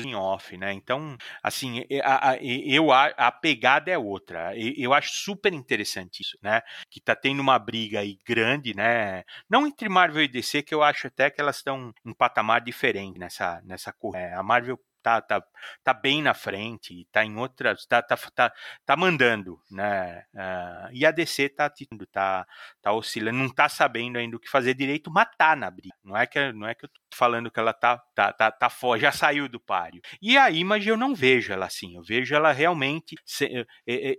né? 0.01 0.09
em 0.09 0.15
off, 0.15 0.57
né? 0.57 0.74
Então, 0.74 1.17
assim, 1.41 1.84
a, 2.03 2.32
a, 2.32 2.38
eu, 2.41 2.91
a, 2.91 3.05
a 3.17 3.32
pegada 3.32 3.91
é 3.91 3.97
outra. 3.97 4.53
Eu 4.55 4.93
acho 4.93 5.09
super 5.13 5.53
interessante 5.53 6.22
isso, 6.22 6.38
né? 6.41 6.61
Que 6.89 6.99
tá 6.99 7.15
tendo 7.15 7.39
uma 7.39 7.57
briga 7.59 7.99
aí 7.99 8.17
grande, 8.26 8.76
né? 8.76 9.24
Não 9.49 9.65
entre 9.67 9.89
Marvel 9.89 10.24
e 10.24 10.28
DC, 10.28 10.63
que 10.63 10.74
eu 10.74 10.84
acho 10.84 11.07
até 11.07 11.30
que 11.30 11.41
elas 11.41 11.57
estão 11.57 11.93
em 12.05 12.13
patamar 12.13 12.61
diferente 12.61 13.19
nessa, 13.19 13.61
nessa 13.63 13.91
corrida. 13.91 14.22
É, 14.22 14.34
a 14.34 14.43
Marvel 14.43 14.78
tá, 15.02 15.22
tá, 15.22 15.43
tá 15.84 15.93
bem 15.93 16.22
na 16.22 16.34
frente, 16.34 17.08
tá 17.12 17.26
em 17.26 17.36
outras, 17.38 17.86
tá, 17.86 18.02
tá, 18.02 18.16
tá, 18.16 18.54
tá 18.86 18.95
mandando, 18.95 19.60
né? 19.70 20.24
Uh, 20.34 20.89
e 20.93 21.06
a 21.06 21.12
DC 21.12 21.49
tá, 21.49 21.72
tá, 22.12 22.45
tá 22.82 22.93
oscilando, 22.93 23.38
não 23.38 23.49
tá 23.49 23.68
sabendo 23.70 24.18
ainda 24.18 24.38
o 24.38 24.39
que 24.39 24.49
fazer 24.49 24.74
direito, 24.74 25.12
matar 25.12 25.58
na 25.58 25.70
briga. 25.70 25.95
Não 26.04 26.16
é 26.16 26.26
que, 26.26 26.52
não 26.54 26.68
é 26.68 26.76
que 26.76 26.86
eu 26.86 26.89
tô 26.89 27.02
falando 27.14 27.52
que 27.52 27.60
ela 27.60 27.74
tá, 27.74 27.97
tá, 28.16 28.32
tá, 28.34 28.52
tá 28.52 28.70
fora, 28.70 28.99
já 28.99 29.12
saiu 29.12 29.49
do 29.49 29.60
páreo. 29.60 30.02
E 30.22 30.38
a 30.38 30.49
Image 30.49 30.89
eu 30.89 30.97
não 30.97 31.14
vejo 31.16 31.52
ela 31.52 31.66
assim, 31.66 31.95
eu 31.95 32.04
vejo 32.04 32.34
ela 32.36 32.52
realmente, 32.52 33.16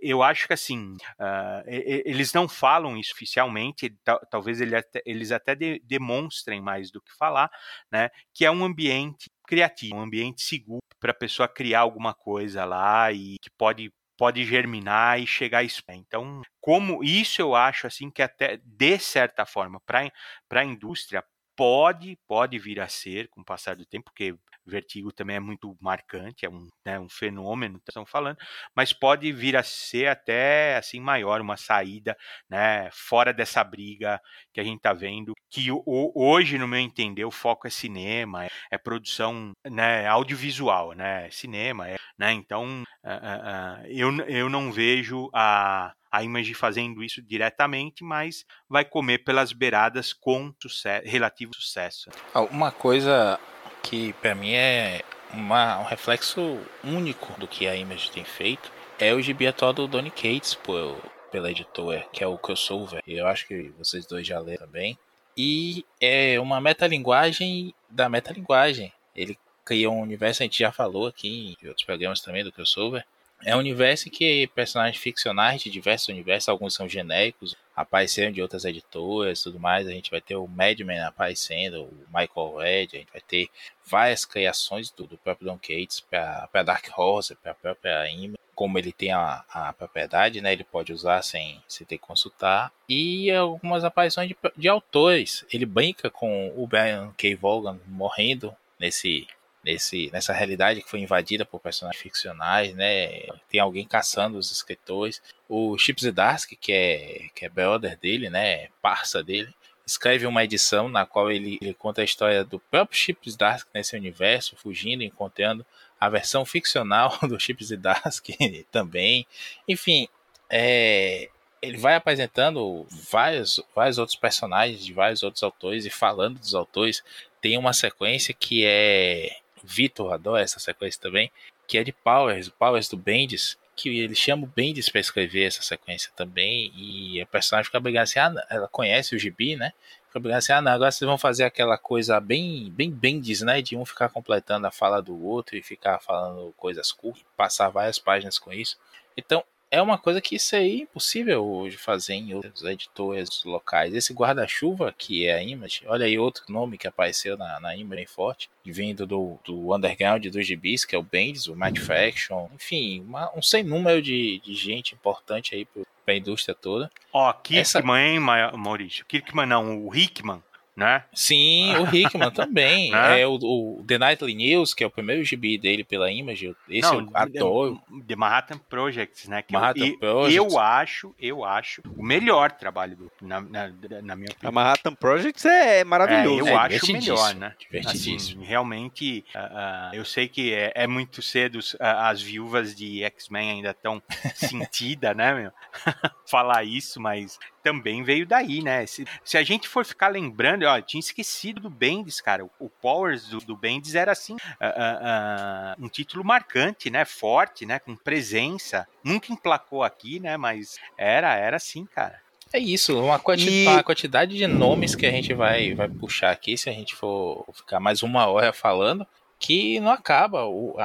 eu 0.01 0.21
acho 0.21 0.47
que 0.47 0.53
assim, 0.53 0.93
uh, 1.19 1.63
eles 1.67 2.33
não 2.33 2.47
falam 2.47 2.97
isso 2.97 3.13
oficialmente, 3.13 3.95
talvez 4.29 4.61
eles 5.05 5.31
até 5.31 5.55
demonstrem 5.83 6.61
mais 6.61 6.91
do 6.91 7.01
que 7.01 7.13
falar, 7.17 7.49
né? 7.91 8.09
Que 8.33 8.45
é 8.45 8.51
um 8.51 8.63
ambiente 8.63 9.29
criativo, 9.47 9.95
um 9.95 10.01
ambiente 10.01 10.41
seguro 10.41 10.79
para 10.99 11.11
a 11.11 11.15
pessoa 11.15 11.47
criar 11.47 11.81
alguma 11.81 12.13
coisa 12.13 12.65
lá 12.65 13.11
e 13.11 13.35
que 13.41 13.49
pode 13.57 13.91
pode 14.17 14.45
germinar 14.45 15.19
e 15.19 15.25
chegar 15.27 15.59
a 15.59 15.63
isso. 15.63 15.81
Então, 15.89 16.41
como 16.61 17.03
isso 17.03 17.41
eu 17.41 17.55
acho 17.55 17.87
assim 17.87 18.11
que 18.11 18.21
até 18.21 18.57
de 18.63 18.99
certa 18.99 19.45
forma 19.45 19.81
para 19.85 20.11
a 20.51 20.63
indústria 20.65 21.23
pode 21.55 22.17
pode 22.27 22.57
vir 22.59 22.79
a 22.79 22.87
ser 22.87 23.27
com 23.29 23.41
o 23.41 23.45
passar 23.45 23.75
do 23.75 23.85
tempo, 23.85 24.05
porque 24.05 24.35
vertigo 24.65 25.11
também 25.11 25.35
é 25.35 25.39
muito 25.39 25.75
marcante, 25.79 26.45
é 26.45 26.49
um, 26.49 26.67
né, 26.85 26.99
um 26.99 27.09
fenômeno, 27.09 27.79
estão 27.87 28.05
falando, 28.05 28.37
mas 28.75 28.93
pode 28.93 29.31
vir 29.31 29.55
a 29.55 29.63
ser 29.63 30.07
até 30.07 30.77
assim 30.77 30.99
maior, 30.99 31.41
uma 31.41 31.57
saída, 31.57 32.17
né, 32.49 32.89
fora 32.91 33.33
dessa 33.33 33.63
briga 33.63 34.21
que 34.53 34.59
a 34.59 34.63
gente 34.63 34.77
está 34.77 34.93
vendo, 34.93 35.33
que 35.49 35.67
hoje, 35.85 36.57
no 36.57 36.67
meu 36.67 36.79
entender, 36.79 37.25
o 37.25 37.31
foco 37.31 37.67
é 37.67 37.69
cinema, 37.69 38.45
é, 38.45 38.49
é 38.71 38.77
produção 38.77 39.51
né, 39.65 40.07
audiovisual, 40.07 40.93
né, 40.93 41.29
cinema, 41.31 41.89
é, 41.89 41.97
né, 42.17 42.31
então 42.31 42.83
uh, 43.03 43.07
uh, 43.07 43.85
eu, 43.87 44.15
eu 44.27 44.49
não 44.49 44.71
vejo 44.71 45.29
a 45.33 45.93
a 46.13 46.21
Image 46.21 46.53
fazendo 46.53 47.03
isso 47.03 47.23
diretamente, 47.23 48.03
mas 48.03 48.45
vai 48.69 48.85
comer 48.85 49.23
pelas 49.23 49.51
beiradas 49.51 50.13
com 50.13 50.53
sucesso, 50.61 51.07
relativo 51.07 51.51
sucesso. 51.55 52.11
Uma 52.51 52.71
coisa 52.71 53.39
que 53.83 54.13
para 54.13 54.33
mim 54.33 54.53
é 54.53 55.03
uma, 55.33 55.79
um 55.79 55.83
reflexo 55.83 56.59
único 56.83 57.39
do 57.39 57.47
que 57.47 57.67
a 57.67 57.75
Image 57.75 58.09
tem 58.09 58.23
feito, 58.23 58.71
é 58.97 59.13
o 59.13 59.21
gibi 59.21 59.45
atual 59.45 59.73
do 59.73 59.87
Donny 59.87 60.09
Cates 60.09 60.55
por, 60.55 60.97
pela 61.31 61.51
editora, 61.51 62.05
que 62.11 62.23
é 62.23 62.27
o 62.27 62.37
Crossover. 62.37 63.03
Eu 63.05 63.27
acho 63.27 63.47
que 63.47 63.71
vocês 63.77 64.05
dois 64.05 64.25
já 64.25 64.39
leram 64.39 64.65
também. 64.65 64.97
E 65.35 65.83
é 65.99 66.39
uma 66.39 66.61
metalinguagem 66.61 67.73
da 67.89 68.07
metalinguagem. 68.07 68.93
Ele 69.15 69.37
cria 69.65 69.89
um 69.89 70.01
universo, 70.01 70.43
a 70.43 70.45
gente 70.45 70.59
já 70.59 70.71
falou 70.71 71.07
aqui 71.07 71.57
em 71.61 71.67
outros 71.67 71.85
programas 71.85 72.21
também 72.21 72.43
do 72.43 72.51
Crossover. 72.51 73.05
É 73.45 73.55
um 73.55 73.59
universo 73.59 74.09
que 74.09 74.47
personagens 74.47 74.97
ficcionais 74.97 75.61
de 75.61 75.69
diversos 75.69 76.07
universos, 76.07 76.49
alguns 76.49 76.73
são 76.73 76.87
genéricos, 76.87 77.55
apareceram 77.75 78.31
de 78.31 78.41
outras 78.41 78.65
editoras 78.65 79.43
tudo 79.43 79.59
mais. 79.59 79.87
A 79.87 79.91
gente 79.91 80.11
vai 80.11 80.21
ter 80.21 80.35
o 80.35 80.47
Madman 80.47 81.05
aparecendo, 81.05 81.83
o 81.83 82.05
Michael 82.07 82.57
Red, 82.57 82.87
a 82.93 82.97
gente 82.97 83.11
vai 83.11 83.21
ter 83.21 83.49
várias 83.85 84.25
criações 84.25 84.89
do, 84.91 85.05
do 85.05 85.17
próprio 85.17 85.47
Don 85.47 85.57
Cates 85.57 85.99
para 85.99 86.63
Dark 86.63 86.87
Horse, 86.97 87.35
para 87.35 87.51
a 87.51 87.55
própria 87.55 88.09
Image. 88.09 88.37
Como 88.55 88.77
ele 88.77 88.91
tem 88.91 89.11
a, 89.11 89.43
a 89.49 89.73
propriedade, 89.73 90.39
né, 90.39 90.53
ele 90.53 90.63
pode 90.63 90.93
usar 90.93 91.23
sem, 91.23 91.59
sem 91.67 91.87
ter 91.87 91.97
que 91.97 92.05
consultar. 92.05 92.71
E 92.87 93.31
algumas 93.31 93.83
aparições 93.83 94.27
de, 94.29 94.37
de 94.55 94.69
autores. 94.69 95.43
Ele 95.51 95.65
brinca 95.65 96.09
com 96.09 96.53
o 96.55 96.67
Brian 96.67 97.11
K. 97.17 97.33
Vaughan 97.35 97.79
morrendo 97.87 98.55
nesse 98.79 99.27
nesse, 99.63 100.09
nessa 100.11 100.33
realidade 100.33 100.81
que 100.81 100.89
foi 100.89 100.99
invadida 100.99 101.45
por 101.45 101.59
personagens 101.59 102.01
ficcionais, 102.01 102.73
né? 102.75 103.27
Tem 103.49 103.59
alguém 103.59 103.87
caçando 103.87 104.37
os 104.37 104.51
escritores. 104.51 105.21
O 105.47 105.77
Chips 105.77 106.03
Zdarsky, 106.03 106.55
que 106.55 106.73
é, 106.73 107.29
que 107.33 107.45
é 107.45 107.49
brother 107.49 107.97
dele, 107.97 108.29
né? 108.29 108.67
Parça 108.81 109.23
dele, 109.23 109.53
escreve 109.85 110.25
uma 110.25 110.43
edição 110.43 110.89
na 110.89 111.05
qual 111.05 111.31
ele, 111.31 111.57
ele 111.61 111.73
conta 111.73 112.01
a 112.01 112.05
história 112.05 112.43
do 112.43 112.59
próprio 112.59 112.97
Chips 112.97 113.33
Zdarsky 113.33 113.69
nesse 113.73 113.95
universo, 113.95 114.55
fugindo, 114.55 115.03
encontrando 115.03 115.65
a 115.99 116.09
versão 116.09 116.45
ficcional 116.45 117.17
do 117.27 117.39
Chips 117.39 117.67
Zdarsky 117.67 118.65
também. 118.71 119.25
Enfim, 119.67 120.07
é, 120.49 121.29
ele 121.61 121.77
vai 121.77 121.95
apresentando 121.95 122.85
vários, 123.09 123.63
vários 123.73 123.97
outros 123.97 124.17
personagens 124.17 124.83
de 124.83 124.91
vários 124.91 125.23
outros 125.23 125.43
autores 125.43 125.85
e 125.85 125.89
falando 125.89 126.37
dos 126.37 126.53
autores. 126.53 127.01
Tem 127.39 127.57
uma 127.57 127.71
sequência 127.71 128.33
que 128.33 128.65
é 128.65 129.37
Vitor 129.63 130.11
adora 130.13 130.41
essa 130.41 130.59
sequência 130.59 131.01
também, 131.01 131.31
que 131.67 131.77
é 131.77 131.83
de 131.83 131.91
Powers, 131.91 132.47
o 132.47 132.51
Powers 132.51 132.89
do 132.89 132.97
Bendis, 132.97 133.57
que 133.75 133.99
ele 133.99 134.15
chama 134.15 134.43
o 134.43 134.47
Bendis 134.47 134.89
para 134.89 135.01
escrever 135.01 135.45
essa 135.45 135.63
sequência 135.63 136.11
também, 136.15 136.71
e 136.75 137.21
a 137.21 137.25
personagem 137.25 137.65
fica 137.65 137.79
brigando 137.79 138.03
assim, 138.03 138.19
ah, 138.19 138.45
ela 138.49 138.67
conhece 138.67 139.15
o 139.15 139.19
gibi, 139.19 139.55
né? 139.55 139.71
Fica 140.07 140.19
brigando 140.19 140.39
assim, 140.39 140.53
ah, 140.53 140.61
não, 140.61 140.71
agora 140.71 140.91
vocês 140.91 141.07
vão 141.07 141.17
fazer 141.17 141.43
aquela 141.43 141.77
coisa 141.77 142.19
bem, 142.19 142.69
bem 142.71 142.91
Bendis, 142.91 143.41
né? 143.41 143.61
De 143.61 143.75
um 143.75 143.85
ficar 143.85 144.09
completando 144.09 144.67
a 144.67 144.71
fala 144.71 145.01
do 145.01 145.25
outro 145.25 145.57
e 145.57 145.63
ficar 145.63 145.99
falando 145.99 146.53
coisas 146.55 146.91
curtas, 146.91 147.23
passar 147.35 147.69
várias 147.69 147.97
páginas 147.97 148.37
com 148.37 148.53
isso. 148.53 148.77
Então, 149.17 149.43
é 149.73 149.81
uma 149.81 149.97
coisa 149.97 150.21
que 150.21 150.35
isso 150.35 150.55
aí 150.55 150.81
é 150.81 150.83
impossível 150.83 151.43
hoje 151.43 151.77
fazer 151.77 152.13
em 152.13 152.35
outros 152.35 152.63
editores 152.63 153.43
locais. 153.43 153.91
Esse 153.91 154.13
guarda-chuva, 154.13 154.93
que 154.95 155.25
é 155.25 155.33
a 155.33 155.41
Image, 155.41 155.81
olha 155.87 156.05
aí 156.05 156.19
outro 156.19 156.43
nome 156.47 156.77
que 156.77 156.87
apareceu 156.87 157.35
na, 157.35 157.59
na 157.59 157.75
Image 157.75 157.95
bem 157.95 158.05
forte, 158.05 158.51
vindo 158.63 159.07
do, 159.07 159.39
do 159.43 159.75
underground 159.75 160.27
dos 160.27 160.45
gibis, 160.45 160.85
que 160.85 160.95
é 160.95 160.99
o 160.99 161.01
Bendis, 161.01 161.47
o 161.47 161.55
Mind 161.55 161.79
Faction, 161.79 162.49
enfim, 162.53 163.01
uma, 163.01 163.35
um 163.35 163.41
sem 163.41 163.63
número 163.63 163.99
de, 163.99 164.39
de 164.45 164.53
gente 164.53 164.93
importante 164.93 165.55
aí 165.55 165.65
para 165.65 166.13
a 166.13 166.17
indústria 166.17 166.53
toda. 166.53 166.91
Ó, 167.11 167.33
Kirkman, 167.33 167.61
Essa... 167.61 167.81
hein, 167.99 168.19
Maurício? 168.19 169.03
Kirkman 169.05 169.47
não, 169.47 169.87
o 169.87 169.95
Hickman 169.95 170.43
né? 170.75 171.03
Sim, 171.13 171.75
o 171.77 171.95
Hickman 171.95 172.31
também. 172.33 172.91
né? 172.91 173.21
É 173.21 173.27
o, 173.27 173.35
o, 173.35 173.83
The 173.87 173.97
Nightly 173.97 174.33
News, 174.33 174.73
que 174.73 174.83
é 174.83 174.87
o 174.87 174.89
primeiro 174.89 175.23
gibi 175.23 175.57
dele 175.57 175.83
pela 175.83 176.11
Image. 176.11 176.55
Esse 176.67 176.81
Não, 176.81 177.01
eu 177.01 177.09
adoro. 177.13 177.81
The 178.07 178.15
Manhattan 178.15 178.57
Projects, 178.57 179.27
né? 179.27 179.41
Que 179.41 179.53
Manhattan 179.53 179.85
eu, 179.85 179.97
Projects. 179.97 180.35
eu 180.35 180.59
acho, 180.59 181.15
eu 181.19 181.45
acho 181.45 181.81
o 181.95 182.03
melhor 182.03 182.51
trabalho 182.51 182.95
do, 182.95 183.11
na, 183.21 183.39
na, 183.41 183.71
na 184.01 184.15
minha 184.15 184.31
opinião. 184.31 184.49
A 184.49 184.51
Manhattan 184.51 184.95
Projects 184.95 185.45
é 185.45 185.83
maravilhoso. 185.83 186.47
É, 186.47 186.51
eu 186.51 186.55
é, 186.55 186.55
acho 186.55 186.85
o 186.85 186.93
melhor, 186.93 187.35
né? 187.35 187.55
Assim, 187.85 188.17
realmente, 188.41 189.23
uh, 189.35 189.39
uh, 189.39 189.95
eu 189.95 190.05
sei 190.05 190.27
que 190.27 190.53
é, 190.53 190.71
é 190.75 190.87
muito 190.87 191.21
cedo, 191.21 191.59
uh, 191.59 191.77
as 191.79 192.21
viúvas 192.21 192.75
de 192.75 193.03
X-Men 193.03 193.51
ainda 193.51 193.71
estão 193.71 194.01
sentidas, 194.35 195.15
né, 195.15 195.33
meu? 195.33 195.51
Falar 196.25 196.63
isso, 196.63 196.99
mas 196.99 197.37
também 197.63 198.03
veio 198.03 198.25
daí, 198.25 198.61
né? 198.61 198.85
Se, 198.85 199.05
se, 199.23 199.37
a 199.37 199.43
gente 199.43 199.67
for 199.67 199.85
ficar 199.85 200.09
lembrando, 200.09 200.63
ó, 200.65 200.81
tinha 200.81 200.99
esquecido 200.99 201.61
do 201.61 201.69
Bendis, 201.69 202.19
cara. 202.19 202.43
O, 202.45 202.51
o 202.59 202.69
Powers 202.69 203.29
do, 203.29 203.39
do 203.39 203.55
Bendis 203.55 203.95
era 203.95 204.11
assim, 204.11 204.33
uh, 204.33 204.37
uh, 204.37 205.81
uh, 205.81 205.85
um 205.85 205.87
título 205.87 206.23
marcante, 206.23 206.89
né? 206.89 207.05
Forte, 207.05 207.65
né? 207.65 207.79
Com 207.79 207.95
presença. 207.95 208.87
Nunca 209.03 209.31
emplacou 209.31 209.81
aqui, 209.81 210.19
né? 210.19 210.35
Mas 210.35 210.77
era, 210.97 211.33
era 211.35 211.55
assim, 211.55 211.85
cara. 211.85 212.21
É 212.51 212.59
isso, 212.59 213.01
uma, 213.01 213.17
quanti 213.17 213.49
e... 213.49 213.67
uma 213.67 213.81
quantidade 213.81 214.37
de 214.37 214.45
nomes 214.45 214.93
que 214.93 215.07
a 215.07 215.11
gente 215.11 215.33
vai, 215.33 215.73
vai 215.73 215.89
puxar 215.89 216.29
aqui, 216.29 216.55
se 216.55 216.69
a 216.69 216.73
gente 216.73 216.93
for 216.93 217.43
ficar 217.51 217.79
mais 217.79 218.03
uma 218.03 218.27
hora 218.27 218.53
falando, 218.53 219.07
que 219.39 219.79
não 219.79 219.91
acaba 219.91 220.45
o, 220.45 220.75
a, 220.77 220.83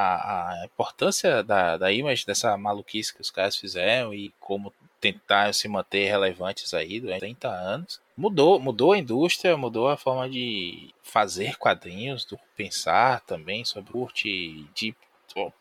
a, 0.61 0.65
importância 0.65 1.43
da, 1.43 1.77
da 1.77 1.91
imagem 1.91 2.25
dessa 2.25 2.57
maluquice 2.57 3.13
que 3.13 3.21
os 3.21 3.29
caras 3.29 3.55
fizeram 3.55 4.11
e 4.13 4.33
como 4.39 4.73
tentar 4.99 5.53
se 5.53 5.67
manter 5.67 6.09
relevantes 6.09 6.73
aí 6.73 6.99
durante 6.99 7.21
30 7.21 7.47
anos. 7.47 8.01
Mudou, 8.15 8.59
mudou 8.59 8.91
a 8.91 8.97
indústria, 8.97 9.55
mudou 9.55 9.87
a 9.87 9.97
forma 9.97 10.29
de 10.29 10.93
fazer 11.01 11.57
quadrinhos, 11.57 12.25
do 12.25 12.37
pensar 12.55 13.21
também 13.21 13.63
sobre 13.63 13.91
curte, 13.91 14.65
de 14.73 14.95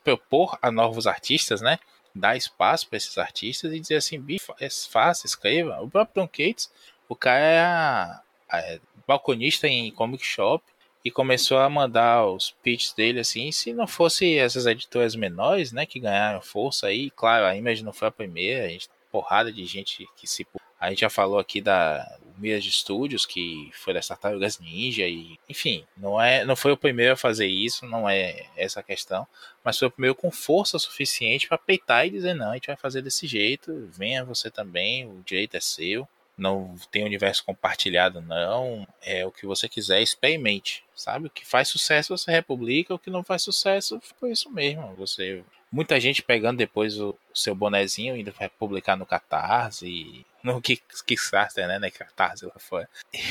propor 0.02 0.58
a 0.60 0.70
novos 0.70 1.06
artistas, 1.06 1.60
né? 1.60 1.78
Dar 2.14 2.36
espaço 2.36 2.88
para 2.88 2.96
esses 2.96 3.16
artistas 3.16 3.72
e 3.72 3.80
dizer 3.80 3.96
assim, 3.96 4.20
bicho, 4.20 4.52
é 4.60 4.66
escreva. 4.66 5.80
O 5.80 5.88
próprio 5.88 6.22
Tom 6.22 6.28
Cates, 6.28 6.70
o 7.08 7.14
cara 7.14 8.24
é, 8.50 8.74
é 8.74 8.80
balconista 9.06 9.68
em 9.68 9.90
comic 9.92 10.24
shop 10.24 10.64
e 11.04 11.10
começou 11.10 11.58
a 11.58 11.70
mandar 11.70 12.26
os 12.26 12.50
pitches 12.62 12.92
dele 12.92 13.20
assim, 13.20 13.52
se 13.52 13.72
não 13.72 13.86
fosse 13.86 14.36
essas 14.36 14.66
editoras 14.66 15.14
menores, 15.14 15.70
né, 15.70 15.86
que 15.86 16.00
ganharam 16.00 16.40
força 16.40 16.88
aí, 16.88 17.10
claro, 17.10 17.46
a 17.46 17.54
Image 17.54 17.84
não 17.84 17.92
foi 17.92 18.08
a 18.08 18.12
primeira, 18.12 18.66
a 18.66 18.68
gente 18.68 18.88
porrada 19.18 19.52
de 19.52 19.66
gente 19.66 20.08
que 20.16 20.28
se. 20.28 20.46
A 20.78 20.90
gente 20.90 21.00
já 21.00 21.10
falou 21.10 21.40
aqui 21.40 21.60
da 21.60 22.18
Mirage 22.36 22.70
Studios, 22.70 23.26
que 23.26 23.68
foi 23.74 23.92
das 23.92 24.06
Tartarugas 24.06 24.60
Ninja, 24.60 25.08
e 25.08 25.36
enfim, 25.48 25.84
não, 25.96 26.22
é, 26.22 26.44
não 26.44 26.54
foi 26.54 26.70
o 26.70 26.76
primeiro 26.76 27.14
a 27.14 27.16
fazer 27.16 27.48
isso, 27.48 27.84
não 27.84 28.08
é 28.08 28.46
essa 28.56 28.78
a 28.78 28.82
questão, 28.82 29.26
mas 29.64 29.76
foi 29.76 29.88
o 29.88 29.90
primeiro 29.90 30.14
com 30.14 30.30
força 30.30 30.78
suficiente 30.78 31.48
para 31.48 31.58
peitar 31.58 32.06
e 32.06 32.10
dizer: 32.10 32.34
não, 32.34 32.52
a 32.52 32.54
gente 32.54 32.68
vai 32.68 32.76
fazer 32.76 33.02
desse 33.02 33.26
jeito, 33.26 33.90
venha 33.92 34.24
você 34.24 34.52
também, 34.52 35.04
o 35.04 35.20
direito 35.24 35.56
é 35.56 35.60
seu 35.60 36.08
não 36.38 36.74
tem 36.90 37.04
universo 37.04 37.44
compartilhado, 37.44 38.20
não. 38.20 38.86
É 39.02 39.26
o 39.26 39.32
que 39.32 39.46
você 39.46 39.68
quiser, 39.68 40.00
experimente. 40.00 40.84
Sabe? 40.94 41.26
O 41.26 41.30
que 41.30 41.46
faz 41.46 41.68
sucesso 41.68 42.16
você 42.16 42.30
republica, 42.30 42.94
o 42.94 42.98
que 42.98 43.10
não 43.10 43.22
faz 43.22 43.42
sucesso 43.42 44.00
foi 44.18 44.30
isso 44.32 44.50
mesmo. 44.50 44.94
Você 44.96 45.44
muita 45.70 46.00
gente 46.00 46.22
pegando 46.22 46.58
depois 46.58 46.98
o, 46.98 47.14
seu 47.34 47.54
bonezinho 47.54 48.16
e 48.16 48.20
indo 48.20 48.34
publicar 48.58 48.96
no 48.96 49.06
Catarse, 49.06 50.24
no 50.42 50.60
Kickstarter, 50.60 51.66
né, 51.66 51.78
né, 51.78 51.90
Catarse 51.90 52.46
lá 52.46 52.54
fora. 52.58 52.88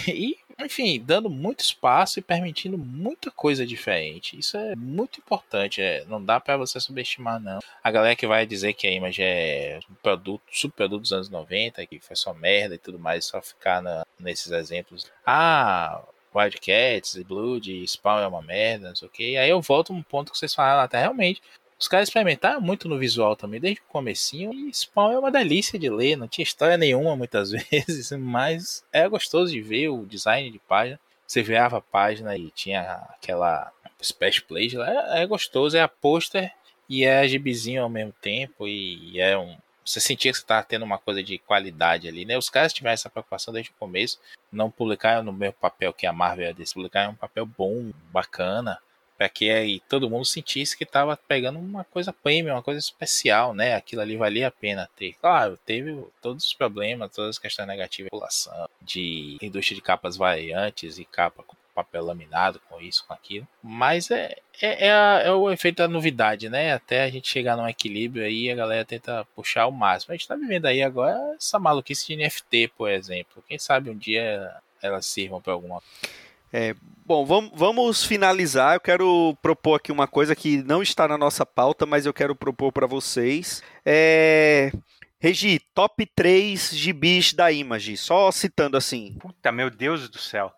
E, 0.07 0.37
enfim, 0.59 0.99
dando 1.03 1.29
muito 1.29 1.59
espaço 1.59 2.19
e 2.19 2.21
permitindo 2.21 2.77
muita 2.77 3.29
coisa 3.29 3.65
diferente. 3.65 4.37
Isso 4.37 4.57
é 4.57 4.75
muito 4.75 5.19
importante, 5.19 5.81
é, 5.81 6.03
não 6.05 6.23
dá 6.23 6.39
para 6.39 6.57
você 6.57 6.79
subestimar 6.79 7.39
não. 7.39 7.59
A 7.83 7.91
galera 7.91 8.15
que 8.15 8.25
vai 8.25 8.45
dizer 8.45 8.73
que 8.73 8.87
a 8.87 8.91
Image 8.91 9.21
é 9.21 9.79
um 9.89 9.95
produto, 9.95 10.41
subproduto 10.51 11.01
dos 11.01 11.13
anos 11.13 11.29
90, 11.29 11.85
que 11.85 11.99
foi 11.99 12.15
só 12.15 12.33
merda 12.33 12.75
e 12.75 12.79
tudo 12.79 12.97
mais, 12.97 13.25
só 13.25 13.41
ficar 13.41 13.81
na, 13.81 14.05
nesses 14.19 14.51
exemplos. 14.51 15.11
Ah, 15.25 16.01
Wildcats, 16.33 17.15
Blood, 17.23 17.85
Spawn 17.87 18.19
é 18.19 18.27
uma 18.27 18.41
merda, 18.41 18.89
não 18.89 18.95
sei 18.95 19.07
o 19.07 19.11
que. 19.11 19.37
Aí 19.37 19.49
eu 19.49 19.61
volto 19.61 19.93
um 19.93 20.03
ponto 20.03 20.31
que 20.31 20.37
vocês 20.37 20.53
falaram 20.53 20.81
até 20.81 20.99
realmente. 20.99 21.41
Os 21.79 21.87
caras 21.87 22.09
experimentaram 22.09 22.59
muito 22.59 22.89
no 22.89 22.97
visual 22.97 23.35
também, 23.35 23.59
desde 23.59 23.81
o 23.81 23.91
comecinho, 23.91 24.51
e 24.51 24.73
Spawn 24.73 25.11
é 25.11 25.19
uma 25.19 25.31
delícia 25.31 25.77
de 25.77 25.89
ler, 25.89 26.15
não 26.15 26.27
tinha 26.27 26.43
história 26.43 26.75
nenhuma 26.75 27.15
muitas 27.15 27.51
vezes, 27.71 28.11
mas 28.11 28.83
é 28.91 29.07
gostoso 29.07 29.51
de 29.51 29.61
ver 29.61 29.89
o 29.89 30.05
design 30.05 30.49
de 30.49 30.59
página. 30.59 30.99
Você 31.25 31.43
virava 31.43 31.77
a 31.77 31.81
página 31.81 32.35
e 32.35 32.49
tinha 32.51 32.93
aquela 33.09 33.71
splash 34.01 34.39
plate 34.39 34.77
lá, 34.77 35.15
é, 35.17 35.23
é 35.23 35.25
gostoso, 35.27 35.77
é 35.77 35.81
a 35.81 35.87
pôster 35.87 36.51
e 36.89 37.03
é 37.03 37.27
gibizinho 37.27 37.83
ao 37.83 37.89
mesmo 37.89 38.13
tempo, 38.21 38.67
e 38.67 39.19
é 39.19 39.37
um. 39.37 39.57
Você 39.85 40.01
sentia 40.01 40.31
que 40.31 40.37
você 40.37 40.43
estava 40.43 40.65
tendo 40.65 40.83
uma 40.83 40.97
coisa 40.97 41.23
de 41.23 41.37
qualidade 41.37 42.09
ali, 42.09 42.25
né? 42.25 42.37
Os 42.37 42.49
caras 42.49 42.73
tiveram 42.73 42.93
essa 42.93 43.09
preocupação 43.09 43.53
desde 43.53 43.71
o 43.71 43.75
começo, 43.75 44.19
não 44.51 44.69
publicaram 44.69 45.23
no 45.23 45.31
mesmo 45.31 45.55
papel 45.61 45.93
que 45.93 46.05
a 46.05 46.11
Marvel, 46.11 46.49
eles 46.49 46.73
publicaram 46.73 47.11
um 47.11 47.15
papel 47.15 47.45
bom, 47.45 47.91
bacana, 48.11 48.79
para 49.17 49.27
que 49.27 49.49
aí 49.49 49.79
todo 49.89 50.09
mundo 50.09 50.25
sentisse 50.25 50.77
que 50.77 50.83
estava 50.83 51.17
pegando 51.17 51.57
uma 51.59 51.83
coisa 51.83 52.13
premium, 52.13 52.53
uma 52.53 52.63
coisa 52.63 52.79
especial, 52.79 53.53
né? 53.53 53.73
Aquilo 53.73 54.01
ali 54.01 54.15
valia 54.15 54.47
a 54.47 54.51
pena 54.51 54.89
ter. 54.95 55.13
Claro, 55.13 55.57
teve 55.65 56.05
todos 56.21 56.45
os 56.45 56.53
problemas, 56.53 57.11
todas 57.13 57.31
as 57.31 57.39
questões 57.39 57.67
negativas, 57.67 58.09
população, 58.09 58.69
de 58.81 59.37
indústria 59.41 59.75
de 59.75 59.81
capas 59.81 60.15
variantes 60.15 60.99
e 60.99 61.05
capa 61.05 61.43
com 61.43 61.55
papel 61.77 62.05
laminado, 62.05 62.59
com 62.67 62.81
isso, 62.81 63.05
com 63.07 63.13
aquilo. 63.13 63.47
Mas 63.61 64.09
é, 64.09 64.35
é, 64.59 64.87
é, 64.87 64.91
a, 64.91 65.21
é, 65.25 65.31
o 65.31 65.51
efeito 65.51 65.77
da 65.77 65.87
novidade, 65.87 66.49
né? 66.49 66.73
Até 66.73 67.03
a 67.03 67.09
gente 67.09 67.27
chegar 67.27 67.55
num 67.55 67.67
equilíbrio 67.67 68.25
aí, 68.25 68.49
a 68.49 68.55
galera 68.55 68.83
tenta 68.83 69.25
puxar 69.35 69.67
o 69.67 69.71
máximo. 69.71 70.13
A 70.13 70.17
gente 70.17 70.27
tá 70.27 70.35
vivendo 70.35 70.65
aí 70.65 70.81
agora 70.81 71.35
essa 71.35 71.59
maluquice 71.59 72.07
de 72.07 72.15
NFT, 72.15 72.69
por 72.75 72.89
exemplo. 72.89 73.43
Quem 73.47 73.59
sabe 73.59 73.91
um 73.91 73.97
dia 73.97 74.55
elas 74.81 75.05
sirvam 75.05 75.39
para 75.39 75.53
alguma 75.53 75.81
coisa. 75.81 76.26
É, 76.51 76.75
bom, 77.05 77.25
vamos, 77.25 77.51
vamos 77.53 78.03
finalizar. 78.03 78.75
Eu 78.75 78.79
quero 78.79 79.37
propor 79.41 79.75
aqui 79.75 79.91
uma 79.91 80.07
coisa 80.07 80.35
que 80.35 80.63
não 80.63 80.81
está 80.81 81.07
na 81.07 81.17
nossa 81.17 81.45
pauta, 81.45 81.85
mas 81.85 82.05
eu 82.05 82.13
quero 82.13 82.35
propor 82.35 82.71
para 82.71 82.87
vocês. 82.87 83.61
É... 83.85 84.71
Regi, 85.19 85.59
top 85.73 86.05
3 86.15 86.75
gibis 86.75 87.33
da 87.33 87.51
Image, 87.51 87.97
só 87.97 88.31
citando 88.31 88.77
assim. 88.77 89.15
Puta, 89.19 89.51
meu 89.51 89.71
Deus 89.71 90.07
do 90.09 90.19
céu. 90.19 90.53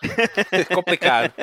complicado. 0.74 1.34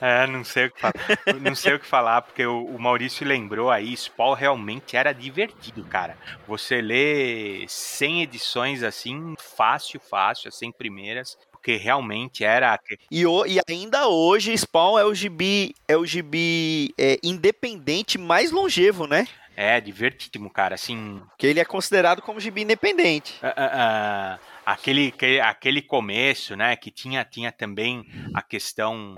É, 0.00 0.26
não 0.26 0.44
sei 0.44 0.66
o 0.66 0.70
que 0.70 0.80
falar. 0.80 0.94
Não 1.42 1.54
sei 1.54 1.74
o 1.74 1.80
que 1.80 1.86
falar, 1.86 2.22
porque 2.22 2.46
o, 2.46 2.64
o 2.64 2.80
Maurício 2.80 3.26
lembrou 3.26 3.70
aí, 3.70 3.94
Spawn 3.94 4.32
realmente 4.32 4.96
era 4.96 5.12
divertido, 5.12 5.84
cara. 5.84 6.16
Você 6.46 6.80
lê 6.80 7.66
100 7.68 8.22
edições 8.22 8.82
assim, 8.82 9.34
fácil, 9.38 10.00
fácil, 10.00 10.48
as 10.48 10.56
100 10.56 10.72
primeiras, 10.72 11.36
porque 11.64 11.76
realmente 11.76 12.44
era. 12.44 12.78
E, 13.10 13.24
o, 13.24 13.46
e 13.46 13.58
ainda 13.66 14.06
hoje, 14.06 14.56
Spawn 14.56 14.98
é 14.98 15.04
o 15.06 15.14
gibi, 15.14 15.74
é 15.88 15.96
o 15.96 16.04
gibi 16.04 16.92
é, 16.98 17.18
independente 17.22 18.18
mais 18.18 18.50
longevo, 18.50 19.06
né? 19.06 19.26
É, 19.56 19.80
divertidíssimo, 19.80 20.50
cara, 20.50 20.74
assim... 20.74 21.22
Que 21.38 21.46
ele 21.46 21.60
é 21.60 21.64
considerado 21.64 22.20
como 22.20 22.38
gibi 22.38 22.62
independente. 22.62 23.34
Uh, 23.42 23.46
uh, 23.46 24.36
uh, 24.36 24.40
aquele, 24.64 25.12
aquele 25.42 25.82
começo, 25.82 26.56
né, 26.56 26.76
que 26.76 26.90
tinha, 26.90 27.24
tinha 27.24 27.52
também 27.52 28.06
a 28.32 28.42
questão 28.42 29.14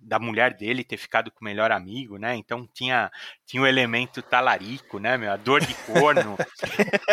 da 0.00 0.18
mulher 0.18 0.54
dele 0.54 0.84
ter 0.84 0.96
ficado 0.96 1.30
com 1.30 1.40
o 1.40 1.44
melhor 1.44 1.72
amigo, 1.72 2.18
né, 2.18 2.34
então 2.36 2.68
tinha, 2.72 3.10
tinha 3.46 3.62
o 3.62 3.66
elemento 3.66 4.22
talarico, 4.22 4.98
né, 4.98 5.16
meu, 5.16 5.32
a 5.32 5.36
dor 5.36 5.60
de 5.60 5.74
corno, 5.74 6.36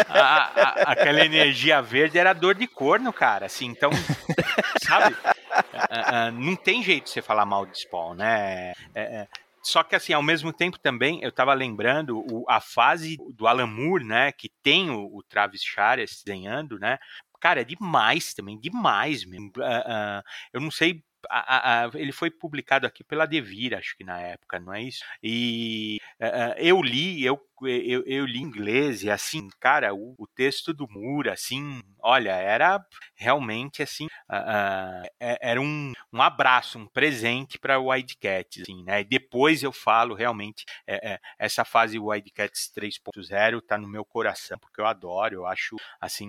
a, 0.10 0.20
a, 0.20 0.92
aquela 0.92 1.24
energia 1.24 1.82
verde 1.82 2.18
era 2.18 2.34
dor 2.34 2.56
de 2.56 2.68
corno, 2.68 3.12
cara, 3.14 3.46
assim, 3.46 3.66
então, 3.66 3.92
sabe... 4.84 5.16
não 6.34 6.56
tem 6.56 6.82
jeito 6.82 7.06
de 7.06 7.12
você 7.12 7.22
falar 7.22 7.46
mal 7.46 7.66
de 7.66 7.78
Spawn, 7.78 8.16
né? 8.16 8.74
É, 8.96 9.02
é 9.02 9.28
só 9.64 9.82
que 9.82 9.96
assim, 9.96 10.12
ao 10.12 10.22
mesmo 10.22 10.52
tempo 10.52 10.78
também, 10.78 11.24
eu 11.24 11.32
tava 11.32 11.54
lembrando 11.54 12.20
o, 12.20 12.44
a 12.50 12.60
fase 12.60 13.18
do 13.34 13.48
Alan 13.48 13.66
Moore, 13.66 14.04
né, 14.04 14.32
que 14.34 14.50
tem 14.62 14.90
o, 14.90 15.06
o 15.06 15.24
Travis 15.24 15.64
Charest 15.64 16.26
desenhando, 16.26 16.78
né, 16.78 17.00
cara, 17.44 17.60
é 17.62 17.66
demais 17.66 18.34
também, 18.34 18.58
demais 18.58 19.26
mesmo. 19.26 19.52
Uh, 19.58 19.62
uh, 19.62 20.24
eu 20.54 20.62
não 20.62 20.72
sei 20.72 21.04
a, 21.30 21.86
a, 21.86 21.92
ele 21.96 22.12
foi 22.12 22.30
publicado 22.30 22.86
aqui 22.86 23.04
pela 23.04 23.26
Devir, 23.26 23.76
acho 23.76 23.96
que 23.96 24.04
na 24.04 24.20
época, 24.20 24.60
não 24.60 24.74
é 24.74 24.82
isso? 24.82 25.04
E 25.22 26.00
uh, 26.20 26.58
eu 26.58 26.82
li, 26.82 27.24
eu, 27.24 27.40
eu, 27.62 28.04
eu, 28.06 28.26
li 28.26 28.40
inglês 28.40 29.04
e 29.04 29.10
assim, 29.10 29.48
cara, 29.60 29.94
o, 29.94 30.16
o, 30.18 30.28
texto 30.28 30.74
do 30.74 30.88
Moore, 30.90 31.30
assim, 31.30 31.82
olha, 32.00 32.32
era 32.32 32.84
realmente 33.16 33.82
assim, 33.82 34.06
uh, 34.06 35.08
era 35.20 35.62
um, 35.62 35.94
um 36.12 36.22
abraço, 36.22 36.78
um 36.78 36.88
presente 36.88 37.58
para 37.58 37.80
o 37.80 37.88
Wildcats, 37.88 38.64
assim, 38.64 38.84
né? 38.84 39.02
E 39.02 39.06
depois 39.06 39.64
eu 39.64 39.72
falo 39.72 40.16
realmente 40.16 40.66
é, 40.86 41.14
é, 41.14 41.20
essa 41.40 41.64
fase 41.64 42.00
Wildcats 42.00 42.72
3.0 42.76 43.62
tá 43.62 43.78
no 43.78 43.88
meu 43.88 44.04
coração 44.04 44.58
porque 44.60 44.82
eu 44.82 44.86
adoro, 44.86 45.36
eu 45.36 45.46
acho 45.46 45.76
assim 46.00 46.28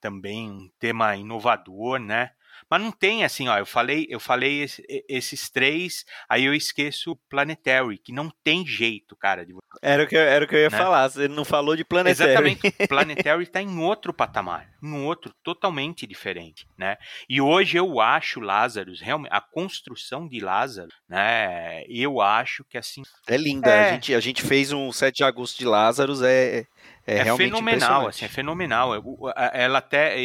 também 0.00 0.50
um 0.50 0.70
tema 0.78 1.14
inovador, 1.16 1.98
né? 1.98 2.30
Mas 2.70 2.80
não 2.80 2.90
tem 2.90 3.24
assim, 3.24 3.48
ó, 3.48 3.58
eu 3.58 3.66
falei, 3.66 4.06
eu 4.08 4.20
falei 4.20 4.62
esse, 4.62 4.84
esses 5.08 5.50
três, 5.50 6.04
aí 6.28 6.44
eu 6.44 6.54
esqueço 6.54 7.16
Planetary, 7.28 7.98
que 7.98 8.12
não 8.12 8.30
tem 8.42 8.66
jeito, 8.66 9.16
cara. 9.16 9.44
De... 9.44 9.54
Era 9.82 10.04
o 10.04 10.06
que 10.06 10.16
eu, 10.16 10.20
era 10.20 10.44
o 10.44 10.48
que 10.48 10.54
eu 10.54 10.60
ia 10.60 10.70
né? 10.70 10.78
falar, 10.78 11.08
você 11.08 11.28
não 11.28 11.44
falou 11.44 11.76
de 11.76 11.84
Planetary. 11.84 12.30
Exatamente, 12.30 12.70
Planetary 12.88 13.42
está 13.42 13.60
em 13.60 13.78
outro 13.78 14.12
patamar, 14.12 14.68
em 14.82 14.92
outro 15.04 15.32
totalmente 15.42 16.06
diferente, 16.06 16.66
né? 16.76 16.96
E 17.28 17.40
hoje 17.40 17.76
eu 17.76 18.00
acho 18.00 18.40
Lazarus, 18.40 19.00
realmente, 19.00 19.32
a 19.32 19.40
construção 19.40 20.28
de 20.28 20.40
Lázaro, 20.40 20.90
né, 21.08 21.84
eu 21.88 22.20
acho 22.20 22.64
que 22.64 22.78
assim... 22.78 23.02
É 23.26 23.36
linda, 23.36 23.70
é... 23.70 23.88
A, 23.88 23.92
gente, 23.94 24.14
a 24.14 24.20
gente 24.20 24.42
fez 24.42 24.72
um 24.72 24.90
7 24.92 25.16
de 25.16 25.24
agosto 25.24 25.58
de 25.58 25.64
Lazarus, 25.64 26.22
é 26.22 26.66
é, 27.06 27.18
é 27.18 27.36
fenomenal, 27.36 28.08
assim, 28.08 28.24
é 28.24 28.28
fenomenal. 28.28 28.92
Ela 29.52 29.78
até, 29.78 30.16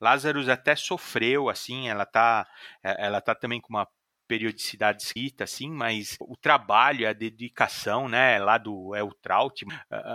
Lazarus 0.00 0.48
até 0.48 0.76
sofreu, 0.76 1.48
assim, 1.48 1.88
ela 1.88 2.04
tá, 2.04 2.46
é, 2.82 3.06
ela 3.06 3.20
tá 3.20 3.34
também 3.34 3.60
com 3.60 3.70
uma 3.70 3.88
periodicidade 4.26 5.02
escrita, 5.02 5.44
assim, 5.44 5.70
mas 5.70 6.16
o 6.20 6.36
trabalho, 6.36 7.08
a 7.08 7.12
dedicação, 7.12 8.08
né, 8.08 8.38
lá 8.38 8.58
do 8.58 8.94
El 8.94 9.10
Traut, 9.22 9.64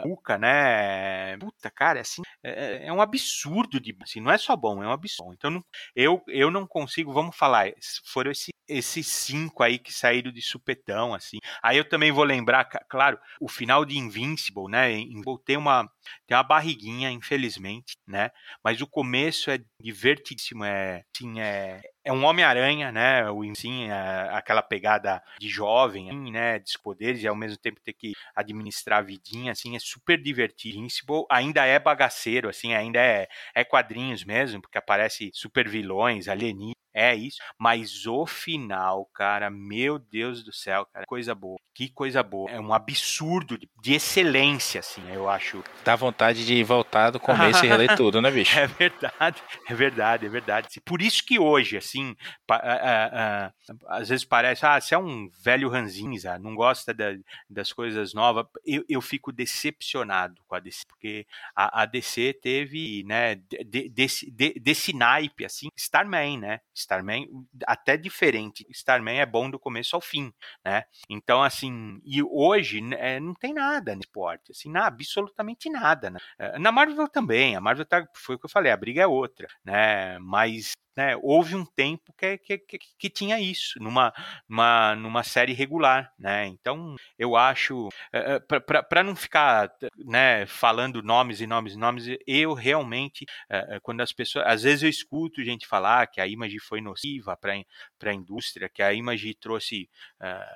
Cuca, 0.04 0.38
né, 0.38 1.38
puta, 1.38 1.70
cara, 1.70 2.02
assim, 2.02 2.22
é, 2.44 2.88
é, 2.88 2.94
um 2.94 3.02
absurdo 3.02 3.80
de, 3.80 3.96
assim, 4.02 4.20
não 4.20 4.32
é 4.32 4.38
só 4.38 4.56
bom, 4.56 4.84
é 4.84 4.88
um 4.88 4.92
absurdo. 4.92 5.34
Então, 5.34 5.52
não, 5.52 5.64
eu, 5.96 6.22
eu 6.28 6.52
não 6.52 6.66
consigo, 6.68 7.14
vamos 7.14 7.36
falar, 7.36 7.72
foram 8.06 8.32
esse, 8.32 8.52
esses 8.68 9.08
cinco 9.08 9.64
aí 9.64 9.80
que 9.80 9.92
saíram 9.92 10.32
de 10.32 10.42
supetão, 10.42 11.14
assim. 11.14 11.38
Aí 11.62 11.78
eu 11.78 11.88
também 11.88 12.12
vou 12.12 12.24
lembrar, 12.24 12.66
claro, 12.88 13.20
o 13.40 13.48
final 13.48 13.84
de 13.86 13.98
Invincible, 13.98 14.70
né, 14.70 14.92
tem 15.46 15.58
uma, 15.58 15.90
tem 16.28 16.36
uma 16.38 16.44
barriguinha, 16.44 17.12
infelizmente, 17.12 17.98
né, 18.08 18.30
mas 18.64 18.82
o 18.82 18.88
começo 18.88 19.50
é 19.52 19.60
divertidíssimo, 19.80 20.64
é, 20.64 21.04
assim, 21.16 21.40
é, 21.40 21.82
é 22.04 22.14
um 22.14 22.24
Homem-Aranha, 22.26 22.92
né? 22.92 23.30
O 23.30 23.44
sim, 23.56 23.90
é 23.90 24.30
aquela 24.32 24.62
pegada 24.62 25.22
de 25.40 25.48
jovem, 25.48 26.10
assim, 26.10 26.32
né? 26.32 26.60
De 26.60 26.74
poderes 26.82 27.22
e 27.22 27.28
ao 27.28 27.36
mesmo 27.36 27.58
tempo 27.58 27.80
ter 27.82 27.94
que 27.94 28.14
administrar 28.36 29.00
a 29.00 29.04
vidinha, 29.04 29.52
assim, 29.52 29.76
é 29.76 29.80
super 29.80 30.22
divertido. 30.22 30.78
Invincible 30.78 31.26
ainda 31.30 31.66
é 31.66 31.78
bagaceiro, 31.78 32.50
assim, 32.50 32.74
ainda 32.74 33.00
é, 33.00 33.28
é 33.54 33.64
quadrinhos 33.64 34.24
mesmo, 34.24 34.62
porque 34.62 34.78
aparece 34.78 35.30
super 35.34 35.68
vilões, 35.70 36.28
alienígenas 36.28 36.80
é 37.00 37.16
isso. 37.16 37.38
Mas 37.58 38.06
o 38.06 38.26
final, 38.26 39.06
cara, 39.14 39.50
meu 39.50 39.98
Deus 39.98 40.44
do 40.44 40.52
céu, 40.52 40.86
cara, 40.86 41.06
coisa 41.06 41.34
boa. 41.34 41.58
Que 41.74 41.88
coisa 41.88 42.22
boa. 42.22 42.52
É 42.52 42.60
um 42.60 42.74
absurdo 42.74 43.58
de, 43.58 43.70
de 43.82 43.94
excelência, 43.94 44.82
assim, 44.82 45.02
eu 45.10 45.30
acho. 45.30 45.64
Dá 45.86 45.96
vontade 45.96 46.46
de 46.46 46.62
voltar 46.62 47.10
do 47.10 47.22
começo 47.22 47.64
e 47.64 47.70
reler 47.70 47.96
tudo, 47.96 48.22
né, 48.22 48.30
bicho? 48.32 48.58
É 48.60 48.68
verdade, 48.68 49.42
é 49.68 49.74
verdade, 49.74 50.26
é 50.26 50.30
verdade. 50.30 50.82
Por 50.82 51.02
isso 51.02 51.26
que 51.26 51.40
hoje, 51.40 51.78
assim, 51.78 52.18
às 53.88 54.10
vezes 54.10 54.26
parece, 54.26 54.66
ah, 54.66 54.80
você 54.82 54.94
é 54.94 54.98
um 54.98 55.30
velho 55.42 55.70
ranzinza, 55.70 56.38
não 56.38 56.54
gosta 56.54 56.94
da, 56.94 57.16
das 57.50 57.72
coisas 57.72 58.14
novas. 58.14 58.46
Eu, 58.66 58.84
eu 58.90 59.02
fico 59.02 59.32
decepcionado 59.32 60.42
com 60.48 60.56
a 60.56 60.60
DC, 60.60 60.84
porque 60.86 61.26
a, 61.56 61.84
a 61.84 61.86
DC 61.86 62.34
teve, 62.42 63.06
né, 63.06 63.36
de, 63.36 63.88
desse, 63.88 64.30
de, 64.30 64.60
desse 64.60 64.94
naipe, 64.94 65.46
assim, 65.46 65.70
Starman, 65.78 66.40
né? 66.40 66.60
Starman, 66.90 67.28
até 67.68 67.96
diferente. 67.96 68.66
Starman 68.72 69.20
é 69.20 69.26
bom 69.26 69.50
do 69.50 69.60
começo 69.60 69.96
ao 69.96 70.02
fim, 70.02 70.34
né? 70.66 70.84
Então, 71.08 71.44
assim, 71.44 72.02
e 72.04 72.24
hoje 72.24 72.82
é, 72.96 73.20
não 73.20 73.36
tem 73.36 73.54
nada 73.54 73.94
no 73.94 74.02
esporte, 74.02 74.52
assim, 74.52 74.72
não, 74.72 74.82
absolutamente 74.82 75.70
nada, 75.70 76.10
né? 76.10 76.20
Eh, 76.40 76.58
na 76.58 76.72
Marvel 76.72 77.08
também, 77.08 77.56
a 77.56 77.62
Marvel 77.62 77.86
tá, 77.86 78.06
foi 78.16 78.36
o 78.36 78.40
que 78.40 78.46
eu 78.46 78.50
falei, 78.50 78.72
a 78.72 78.78
briga 78.78 79.02
é 79.04 79.08
outra, 79.08 79.48
né? 79.64 80.18
Mas 80.20 80.74
né, 81.00 81.16
houve 81.22 81.56
um 81.56 81.64
tempo 81.64 82.14
que, 82.18 82.38
que, 82.40 82.58
que, 82.58 82.78
que, 82.78 83.10
tinha 83.10 83.40
isso 83.40 83.80
numa, 83.80 84.14
numa, 84.50 84.96
numa 84.96 85.24
série 85.24 85.54
regular, 85.54 86.12
né? 86.20 86.46
Então 86.48 86.98
eu 87.18 87.38
acho 87.38 87.88
é, 88.12 88.38
para 88.38 89.02
não 89.02 89.16
ficar 89.16 89.72
né, 89.98 90.46
falando 90.46 91.02
nomes 91.02 91.40
e 91.40 91.48
nomes 91.48 91.74
e 91.74 91.78
nomes, 91.78 92.06
eu 92.28 92.54
realmente 92.54 93.26
é, 93.50 93.80
quando 93.82 94.02
as 94.02 94.12
pessoas 94.12 94.46
às 94.46 94.64
vezes 94.64 94.84
eu 94.84 94.90
escuto 94.90 95.42
gente 95.42 95.66
falar 95.66 96.06
que 96.08 96.20
a 96.20 96.28
imagem 96.28 96.60
foi 96.60 96.82
nociva 96.82 97.38
para 97.38 98.12
a 98.12 98.14
indústria, 98.14 98.68
que 98.68 98.84
a 98.84 98.94
imagem 98.94 99.34
trouxe 99.40 99.90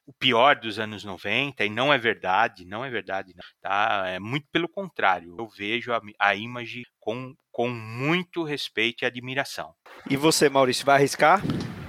o 0.05 0.11
pior 0.11 0.57
dos 0.57 0.77
anos 0.77 1.05
90 1.05 1.63
e 1.63 1.69
não 1.69 1.93
é 1.93 1.97
verdade, 1.97 2.65
não 2.65 2.83
é 2.83 2.89
verdade, 2.89 3.33
tá? 3.61 4.03
É 4.07 4.19
muito 4.19 4.45
pelo 4.51 4.67
contrário. 4.67 5.35
Eu 5.39 5.47
vejo 5.47 5.93
a, 5.93 6.01
a 6.19 6.35
imagem 6.35 6.83
com 7.03 7.35
com 7.51 7.69
muito 7.69 8.43
respeito 8.43 9.03
e 9.03 9.05
admiração. 9.05 9.75
E 10.09 10.17
você, 10.17 10.49
Maurício, 10.49 10.83
vai 10.83 10.95
arriscar? 10.95 11.39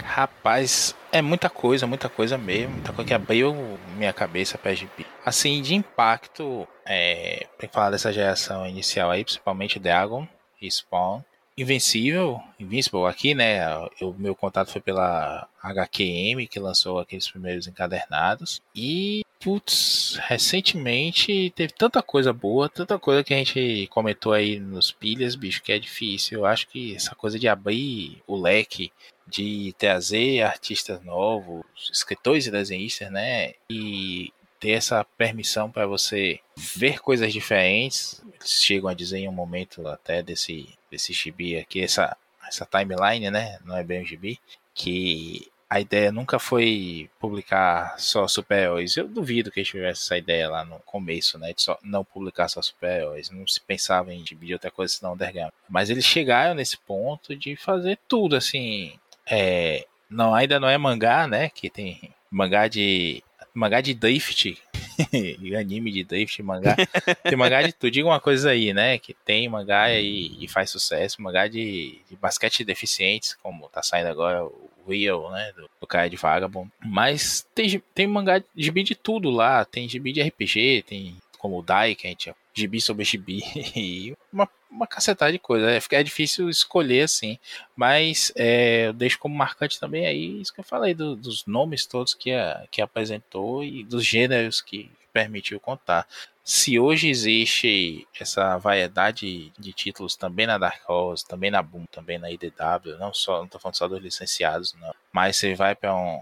Rapaz, 0.05 0.95
é 1.11 1.23
muita 1.23 1.49
coisa, 1.49 1.87
muita 1.87 2.11
coisa 2.11 2.37
mesmo, 2.37 2.75
muita 2.75 2.93
coisa 2.93 3.09
que 3.09 3.15
abriu 3.15 3.55
minha 3.97 4.13
cabeça 4.13 4.59
para 4.59 4.75
GP. 4.75 5.07
Assim, 5.25 5.63
de 5.63 5.75
impacto, 5.75 6.69
é, 6.85 7.47
pra 7.57 7.67
falar 7.69 7.91
dessa 7.91 8.13
geração 8.13 8.67
inicial 8.67 9.11
aí, 9.11 9.25
principalmente 9.25 9.79
Dragon 9.79 10.29
e 10.61 10.71
Spawn, 10.71 11.23
Invencível, 11.57 12.43
Invincible 12.59 13.07
aqui, 13.07 13.33
né? 13.33 13.65
O 14.03 14.13
meu 14.19 14.35
contato 14.35 14.73
foi 14.73 14.81
pela 14.81 15.49
HQM, 15.63 16.49
que 16.49 16.59
lançou 16.59 16.99
aqueles 16.99 17.31
primeiros 17.31 17.69
encadernados. 17.69 18.61
E, 18.75 19.24
putz, 19.45 20.19
recentemente 20.23 21.53
teve 21.55 21.75
tanta 21.75 22.03
coisa 22.03 22.33
boa, 22.33 22.67
tanta 22.67 22.99
coisa 22.99 23.23
que 23.23 23.35
a 23.35 23.37
gente 23.37 23.87
comentou 23.89 24.33
aí 24.33 24.59
nos 24.59 24.91
pilhas, 24.91 25.35
bicho, 25.35 25.63
que 25.63 25.71
é 25.71 25.79
difícil. 25.79 26.39
Eu 26.41 26.47
acho 26.47 26.67
que 26.67 26.97
essa 26.97 27.15
coisa 27.15 27.39
de 27.39 27.47
abrir 27.47 28.23
o 28.27 28.41
leque, 28.41 28.91
de 29.27 29.75
trazer 29.79 30.41
artistas 30.43 31.05
novos, 31.05 31.63
escritores 31.93 32.47
e 32.47 32.51
desenhistas, 32.51 33.11
né? 33.11 33.53
E 33.69 34.33
ter 34.59 34.71
essa 34.71 35.05
permissão 35.05 35.71
para 35.71 35.87
você 35.87 36.41
ver 36.57 37.01
coisas 37.01 37.31
diferentes. 37.31 38.23
Eles 38.33 38.63
chegam 38.63 38.89
a 38.89 38.95
dizer 38.95 39.19
em 39.19 39.29
um 39.29 39.33
momento 39.33 39.87
até 39.87 40.23
desse, 40.23 40.71
desse 40.91 41.13
gibi 41.13 41.59
aqui, 41.59 41.83
essa, 41.83 42.17
essa 42.49 42.65
timeline, 42.65 43.31
né? 43.31 43.59
Não 43.63 43.77
é 43.77 43.85
bem 43.85 44.01
um 44.01 44.07
gibi, 44.07 44.41
que 44.75 45.53
a 45.69 45.81
ideia 45.81 46.13
nunca 46.13 46.39
foi 46.39 47.11
publicar 47.19 47.99
só 47.99 48.29
super-heróis. 48.29 48.97
Eu 48.97 49.09
duvido 49.09 49.51
que 49.51 49.61
eles 49.61 49.69
tivesse 49.69 50.03
essa 50.03 50.19
ideia 50.19 50.49
lá 50.49 50.65
no 50.65 50.79
começo, 50.81 51.39
né? 51.39 51.53
De 51.53 51.63
só 51.63 51.79
não 51.83 52.05
publicar 52.05 52.49
só 52.49 52.63
super-heróis. 52.63 53.31
Não 53.31 53.47
se 53.47 53.61
pensava 53.61 54.13
em 54.13 54.23
de 54.23 54.53
outra 54.53 54.71
coisa 54.71 54.93
senão 54.93 55.15
Underground. 55.15 55.53
Mas 55.69 55.91
eles 55.91 56.05
chegaram 56.05 56.55
nesse 56.55 56.77
ponto 56.79 57.35
de 57.35 57.57
fazer 57.57 57.99
tudo, 58.09 58.37
assim. 58.37 58.99
É, 59.27 59.87
não, 60.09 60.35
ainda 60.35 60.61
não 60.61 60.69
é 60.69 60.79
mangá, 60.79 61.27
né? 61.27 61.49
Que 61.49 61.69
tem 61.71 62.13
mangá 62.31 62.69
de 62.69 63.23
mangá 63.55 63.81
de 63.81 63.95
drift, 63.95 64.59
anime 65.59 65.93
de 65.93 66.05
drift, 66.05 66.43
mangá. 66.43 66.77
Tem 67.23 67.37
mangá 67.37 67.63
de 67.63 67.73
tudo. 67.73 67.91
Diga 67.91 68.09
uma 68.09 68.21
coisa 68.21 68.51
aí, 68.51 68.73
né? 68.73 68.99
Que 68.99 69.15
tem 69.15 69.49
mangá 69.49 69.93
e, 69.93 70.37
e 70.45 70.49
faz 70.49 70.71
sucesso, 70.71 71.23
mangá 71.23 71.47
de, 71.47 72.01
de, 72.09 72.17
basquete 72.17 72.59
de 72.59 72.65
deficientes, 72.65 73.35
como 73.43 73.69
tá 73.69 73.83
saindo 73.83 74.09
agora 74.09 74.45
o 74.45 74.71
Real, 74.87 75.31
né? 75.31 75.53
Do, 75.53 75.63
do 75.63 76.09
de 76.09 76.17
Vagabond. 76.17 76.71
Mas 76.85 77.47
tem, 77.55 77.83
tem 77.95 78.07
mangá 78.07 78.39
de 78.39 78.47
gibi 78.57 78.83
de 78.83 78.95
tudo 78.95 79.31
lá. 79.31 79.65
Tem 79.65 79.89
gibi 79.89 80.13
de 80.13 80.23
RPG, 80.23 80.85
tem 80.87 81.17
como 81.39 81.59
o 81.59 81.63
Dai, 81.63 81.95
que 81.95 82.07
a 82.07 82.11
gente 82.11 82.33
gibi 82.55 82.81
sobre 82.81 83.05
gibi, 83.05 83.43
e 83.77 84.17
uma, 84.33 84.49
uma 84.71 84.87
cacetada 84.87 85.31
de 85.31 85.39
coisa. 85.39 85.71
É, 85.71 85.79
é 85.91 86.03
difícil 86.03 86.49
escolher 86.49 87.03
assim, 87.03 87.39
mas 87.77 88.33
é, 88.37 88.87
eu 88.87 88.93
deixo 88.93 89.19
como 89.19 89.35
marcante 89.35 89.79
também 89.79 90.07
aí 90.07 90.41
isso 90.41 90.55
que 90.55 90.61
eu 90.61 90.65
falei, 90.65 90.95
do, 90.95 91.15
dos 91.17 91.45
nomes 91.45 91.85
todos 91.85 92.15
que, 92.15 92.33
a, 92.33 92.65
que 92.71 92.81
apresentou 92.81 93.63
e 93.63 93.85
dos 93.85 94.07
gêneros 94.07 94.63
que 94.63 94.91
permitiu 95.13 95.61
contar. 95.61 96.07
Se 96.45 96.79
hoje 96.79 97.09
existe 97.09 98.07
essa 98.21 98.59
variedade 98.59 99.51
de 99.59 99.73
títulos 99.73 100.15
também 100.15 100.47
na 100.47 100.59
Dark 100.59 100.89
Horse, 100.89 101.27
também 101.27 101.51
na 101.51 101.63
Boom, 101.63 101.87
também 101.87 102.19
na 102.19 102.31
IDW, 102.31 102.99
não 102.99 103.15
só, 103.15 103.41
não 103.41 103.49
tô 103.49 103.59
falando 103.59 103.77
só 103.77 103.89
dos 103.89 104.03
licenciados, 104.03 104.75
não. 104.75 104.95
Mas 105.11 105.37
você 105.37 105.55
vai 105.55 105.75
para 105.75 105.95
um, 105.95 106.21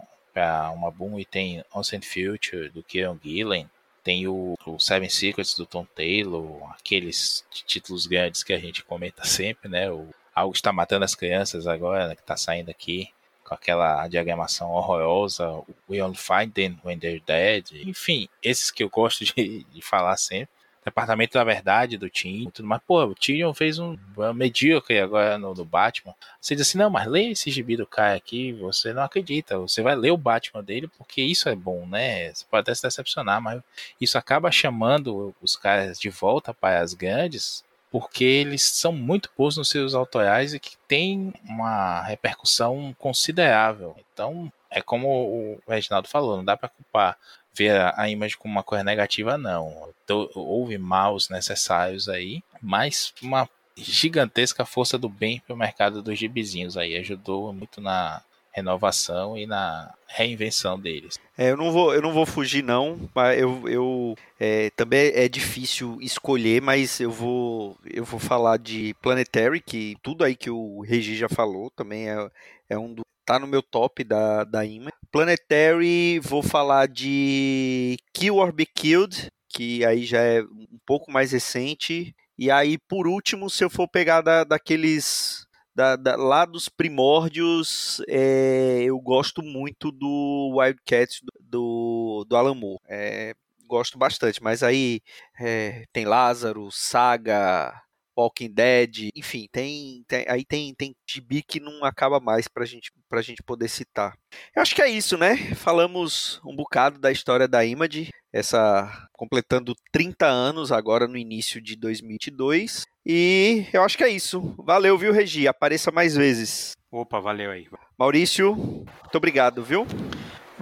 uma 0.74 0.92
Boom 0.92 1.18
e 1.18 1.24
tem 1.24 1.64
Ancient 1.74 2.04
Future 2.04 2.68
do 2.68 2.84
Kieron 2.84 3.18
Gillen, 3.20 3.68
tem 4.04 4.28
o, 4.28 4.56
o, 4.64 4.78
Seven 4.78 5.08
Secrets 5.08 5.56
do 5.56 5.66
Tom 5.66 5.84
Taylor, 5.84 6.70
aqueles 6.72 7.44
títulos 7.66 8.06
grandes 8.06 8.44
que 8.44 8.52
a 8.52 8.58
gente 8.58 8.84
comenta 8.84 9.24
sempre, 9.24 9.68
né? 9.68 9.90
O 9.90 10.08
Algo 10.34 10.54
está 10.54 10.72
matando 10.72 11.04
as 11.04 11.14
crianças 11.14 11.66
agora, 11.66 12.08
né, 12.08 12.14
que 12.14 12.22
está 12.22 12.36
saindo 12.36 12.70
aqui. 12.70 13.10
Com 13.52 13.54
aquela 13.54 14.08
diagramação 14.08 14.70
horrorosa, 14.70 15.62
We 15.88 16.02
Only 16.02 16.16
Find 16.16 16.52
Them 16.52 16.78
When 16.84 16.98
They're 16.98 17.22
Dead, 17.24 17.64
enfim, 17.86 18.28
esses 18.42 18.70
que 18.70 18.82
eu 18.82 18.88
gosto 18.88 19.24
de, 19.24 19.64
de 19.64 19.82
falar 19.82 20.16
sempre. 20.16 20.48
Departamento 20.84 21.34
da 21.34 21.44
Verdade 21.44 21.96
do 21.96 22.10
Tyrion, 22.10 22.50
tudo 22.50 22.66
mais. 22.66 22.82
Pô, 22.84 23.04
o 23.04 23.14
Tyrion 23.14 23.54
fez 23.54 23.78
um, 23.78 23.96
medíocre 24.34 24.98
agora 24.98 25.38
no, 25.38 25.54
no, 25.54 25.64
Batman. 25.64 26.12
Você 26.40 26.56
diz 26.56 26.66
assim, 26.66 26.76
não, 26.76 26.90
mas 26.90 27.06
leia 27.06 27.30
esse 27.30 27.52
gibi 27.52 27.76
do 27.76 27.86
cara 27.86 28.16
aqui, 28.16 28.52
você 28.54 28.92
não 28.92 29.04
acredita. 29.04 29.56
Você 29.58 29.80
vai 29.80 29.94
ler 29.94 30.10
o 30.10 30.16
Batman 30.16 30.60
dele 30.60 30.88
porque 30.98 31.22
isso 31.22 31.48
é 31.48 31.54
bom, 31.54 31.86
né? 31.86 32.34
Você 32.34 32.44
pode 32.50 32.62
até 32.62 32.74
se 32.74 32.82
decepcionar, 32.82 33.40
mas 33.40 33.62
isso 34.00 34.18
acaba 34.18 34.50
chamando 34.50 35.32
os 35.40 35.54
caras 35.54 36.00
de 36.00 36.10
volta 36.10 36.52
para 36.52 36.80
as 36.80 36.94
grandes 36.94 37.62
porque 37.92 38.24
eles 38.24 38.62
são 38.62 38.90
muito 38.90 39.30
bons 39.36 39.58
nos 39.58 39.68
seus 39.68 39.92
autorais 39.92 40.54
e 40.54 40.58
que 40.58 40.78
tem 40.88 41.30
uma 41.44 42.00
repercussão 42.00 42.96
considerável. 42.98 43.94
Então, 44.12 44.50
é 44.70 44.80
como 44.80 45.08
o 45.08 45.70
Reginaldo 45.70 46.08
falou, 46.08 46.38
não 46.38 46.44
dá 46.44 46.56
para 46.56 46.70
culpar 46.70 47.18
ver 47.54 47.78
a, 47.94 48.08
imagem 48.08 48.38
como 48.38 48.54
uma 48.54 48.62
coisa 48.62 48.82
negativa, 48.82 49.36
não. 49.36 49.92
houve 50.34 50.78
maus 50.78 51.28
necessários 51.28 52.08
aí, 52.08 52.42
mas 52.62 53.12
uma 53.20 53.46
gigantesca 53.76 54.64
força 54.64 54.96
do 54.96 55.08
bem 55.08 55.40
para 55.40 55.52
o 55.52 55.58
mercado 55.58 56.02
dos 56.02 56.18
gibizinhos 56.18 56.78
aí 56.78 56.96
ajudou 56.96 57.52
muito 57.52 57.78
na 57.78 58.22
renovação 58.52 59.36
e 59.36 59.46
na 59.46 59.92
reinvenção 60.06 60.78
deles. 60.78 61.18
É, 61.36 61.50
eu 61.50 61.56
não 61.56 61.72
vou, 61.72 61.94
eu 61.94 62.02
não 62.02 62.12
vou 62.12 62.26
fugir 62.26 62.62
não, 62.62 63.08
mas 63.14 63.40
eu, 63.40 63.68
eu 63.68 64.14
é, 64.38 64.70
também 64.70 65.10
é 65.14 65.28
difícil 65.28 65.98
escolher, 66.00 66.60
mas 66.60 67.00
eu 67.00 67.10
vou, 67.10 67.76
eu 67.84 68.04
vou 68.04 68.20
falar 68.20 68.58
de 68.58 68.94
Planetary, 69.00 69.60
que 69.60 69.96
tudo 70.02 70.24
aí 70.24 70.36
que 70.36 70.50
o 70.50 70.80
Regi 70.82 71.16
já 71.16 71.28
falou 71.28 71.70
também 71.70 72.10
é, 72.10 72.30
é 72.68 72.78
um 72.78 72.92
do 72.92 73.02
tá 73.24 73.38
no 73.38 73.46
meu 73.46 73.62
top 73.62 74.04
da 74.04 74.44
da 74.44 74.64
Image. 74.64 74.92
Planetary, 75.10 76.18
vou 76.20 76.42
falar 76.42 76.88
de 76.88 77.96
Kill 78.12 78.36
or 78.36 78.52
Be 78.52 78.66
Killed, 78.66 79.28
que 79.48 79.84
aí 79.84 80.04
já 80.04 80.20
é 80.20 80.42
um 80.42 80.78
pouco 80.86 81.10
mais 81.10 81.32
recente. 81.32 82.14
E 82.38 82.50
aí, 82.50 82.78
por 82.78 83.06
último, 83.06 83.50
se 83.50 83.62
eu 83.62 83.70
for 83.70 83.86
pegar 83.86 84.22
da, 84.22 84.42
daqueles 84.42 85.46
da, 85.74 85.96
da, 85.96 86.16
lá 86.16 86.44
dos 86.44 86.68
primórdios, 86.68 88.02
é, 88.08 88.82
eu 88.82 88.98
gosto 89.00 89.42
muito 89.42 89.90
do 89.90 90.56
Wildcats 90.56 91.20
do, 91.40 92.24
do, 92.28 92.36
Alan 92.36 92.54
Moore. 92.54 92.80
É, 92.88 93.34
gosto 93.66 93.98
bastante, 93.98 94.42
mas 94.42 94.62
aí 94.62 95.00
é, 95.40 95.84
tem 95.92 96.04
Lázaro, 96.04 96.70
Saga, 96.70 97.72
Walking 98.16 98.52
Dead, 98.52 99.10
enfim, 99.14 99.48
tem, 99.50 100.04
tem, 100.06 100.24
aí 100.28 100.44
tem 100.44 100.74
tem 100.74 100.94
gibi 101.08 101.42
que 101.42 101.60
não 101.60 101.84
acaba 101.84 102.20
mais 102.20 102.46
pra 102.48 102.64
gente 102.64 102.92
pra 103.08 103.22
gente 103.22 103.42
poder 103.42 103.68
citar. 103.68 104.14
Eu 104.54 104.62
acho 104.62 104.74
que 104.74 104.82
é 104.82 104.88
isso, 104.88 105.16
né? 105.16 105.36
Falamos 105.54 106.40
um 106.44 106.54
bocado 106.54 106.98
da 106.98 107.10
história 107.10 107.48
da 107.48 107.64
Image, 107.64 108.10
essa 108.32 109.08
completando 109.12 109.74
30 109.92 110.26
anos 110.26 110.72
agora 110.72 111.06
no 111.06 111.16
início 111.16 111.60
de 111.60 111.76
2022. 111.76 112.84
E 113.04 113.66
eu 113.72 113.82
acho 113.82 113.96
que 113.96 114.04
é 114.04 114.08
isso. 114.08 114.54
Valeu, 114.58 114.96
viu, 114.96 115.12
Regi? 115.12 115.48
Apareça 115.48 115.90
mais 115.90 116.14
vezes. 116.14 116.72
Opa, 116.90 117.20
valeu 117.20 117.50
aí. 117.50 117.66
Maurício, 117.98 118.54
muito 118.54 119.16
obrigado, 119.16 119.62
viu? 119.64 119.86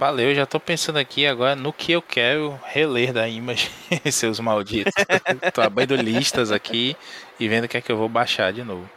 Valeu, 0.01 0.33
já 0.33 0.47
tô 0.47 0.59
pensando 0.59 0.97
aqui 0.97 1.27
agora 1.27 1.55
no 1.55 1.71
que 1.71 1.91
eu 1.91 2.01
quero 2.01 2.59
reler 2.65 3.13
da 3.13 3.29
Image, 3.29 3.69
seus 4.11 4.39
malditos. 4.39 4.91
tô 5.53 5.61
abrindo 5.61 5.95
listas 5.95 6.51
aqui 6.51 6.97
e 7.39 7.47
vendo 7.47 7.65
o 7.65 7.67
que 7.67 7.77
é 7.77 7.81
que 7.81 7.91
eu 7.91 7.97
vou 7.97 8.09
baixar 8.09 8.51
de 8.51 8.63
novo. 8.63 8.89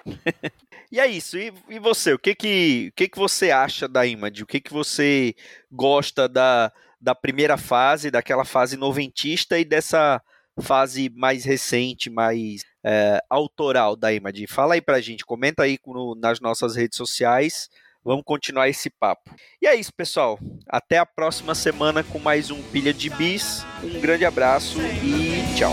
e 0.90 0.98
é 0.98 1.06
isso. 1.06 1.36
E, 1.36 1.52
e, 1.68 1.78
você? 1.78 2.14
O 2.14 2.18
que 2.18 2.34
que, 2.34 2.88
o 2.88 2.92
que 2.96 3.06
que 3.06 3.18
você 3.18 3.50
acha 3.50 3.86
da 3.86 4.06
Image? 4.06 4.44
O 4.44 4.46
que 4.46 4.58
que 4.58 4.72
você 4.72 5.34
gosta 5.70 6.26
da, 6.26 6.72
da 6.98 7.14
primeira 7.14 7.58
fase, 7.58 8.10
daquela 8.10 8.46
fase 8.46 8.74
noventista 8.74 9.58
e 9.58 9.64
dessa 9.66 10.22
fase 10.58 11.12
mais 11.14 11.44
recente, 11.44 12.08
mais 12.08 12.62
é, 12.82 13.20
autoral 13.28 13.94
da 13.94 14.10
Image? 14.10 14.46
Fala 14.46 14.72
aí 14.72 14.80
pra 14.80 15.02
gente, 15.02 15.22
comenta 15.22 15.64
aí 15.64 15.78
no, 15.86 16.14
nas 16.14 16.40
nossas 16.40 16.74
redes 16.76 16.96
sociais 16.96 17.68
Vamos 18.04 18.24
continuar 18.24 18.68
esse 18.68 18.90
papo. 18.90 19.34
E 19.62 19.66
é 19.66 19.74
isso, 19.74 19.92
pessoal. 19.92 20.38
Até 20.68 20.98
a 20.98 21.06
próxima 21.06 21.54
semana 21.54 22.04
com 22.04 22.18
mais 22.18 22.50
um 22.50 22.62
Pilha 22.62 22.92
de 22.92 23.08
Bis. 23.08 23.64
Um 23.82 24.00
grande 24.00 24.24
abraço 24.24 24.78
e 24.80 25.56
tchau. 25.56 25.72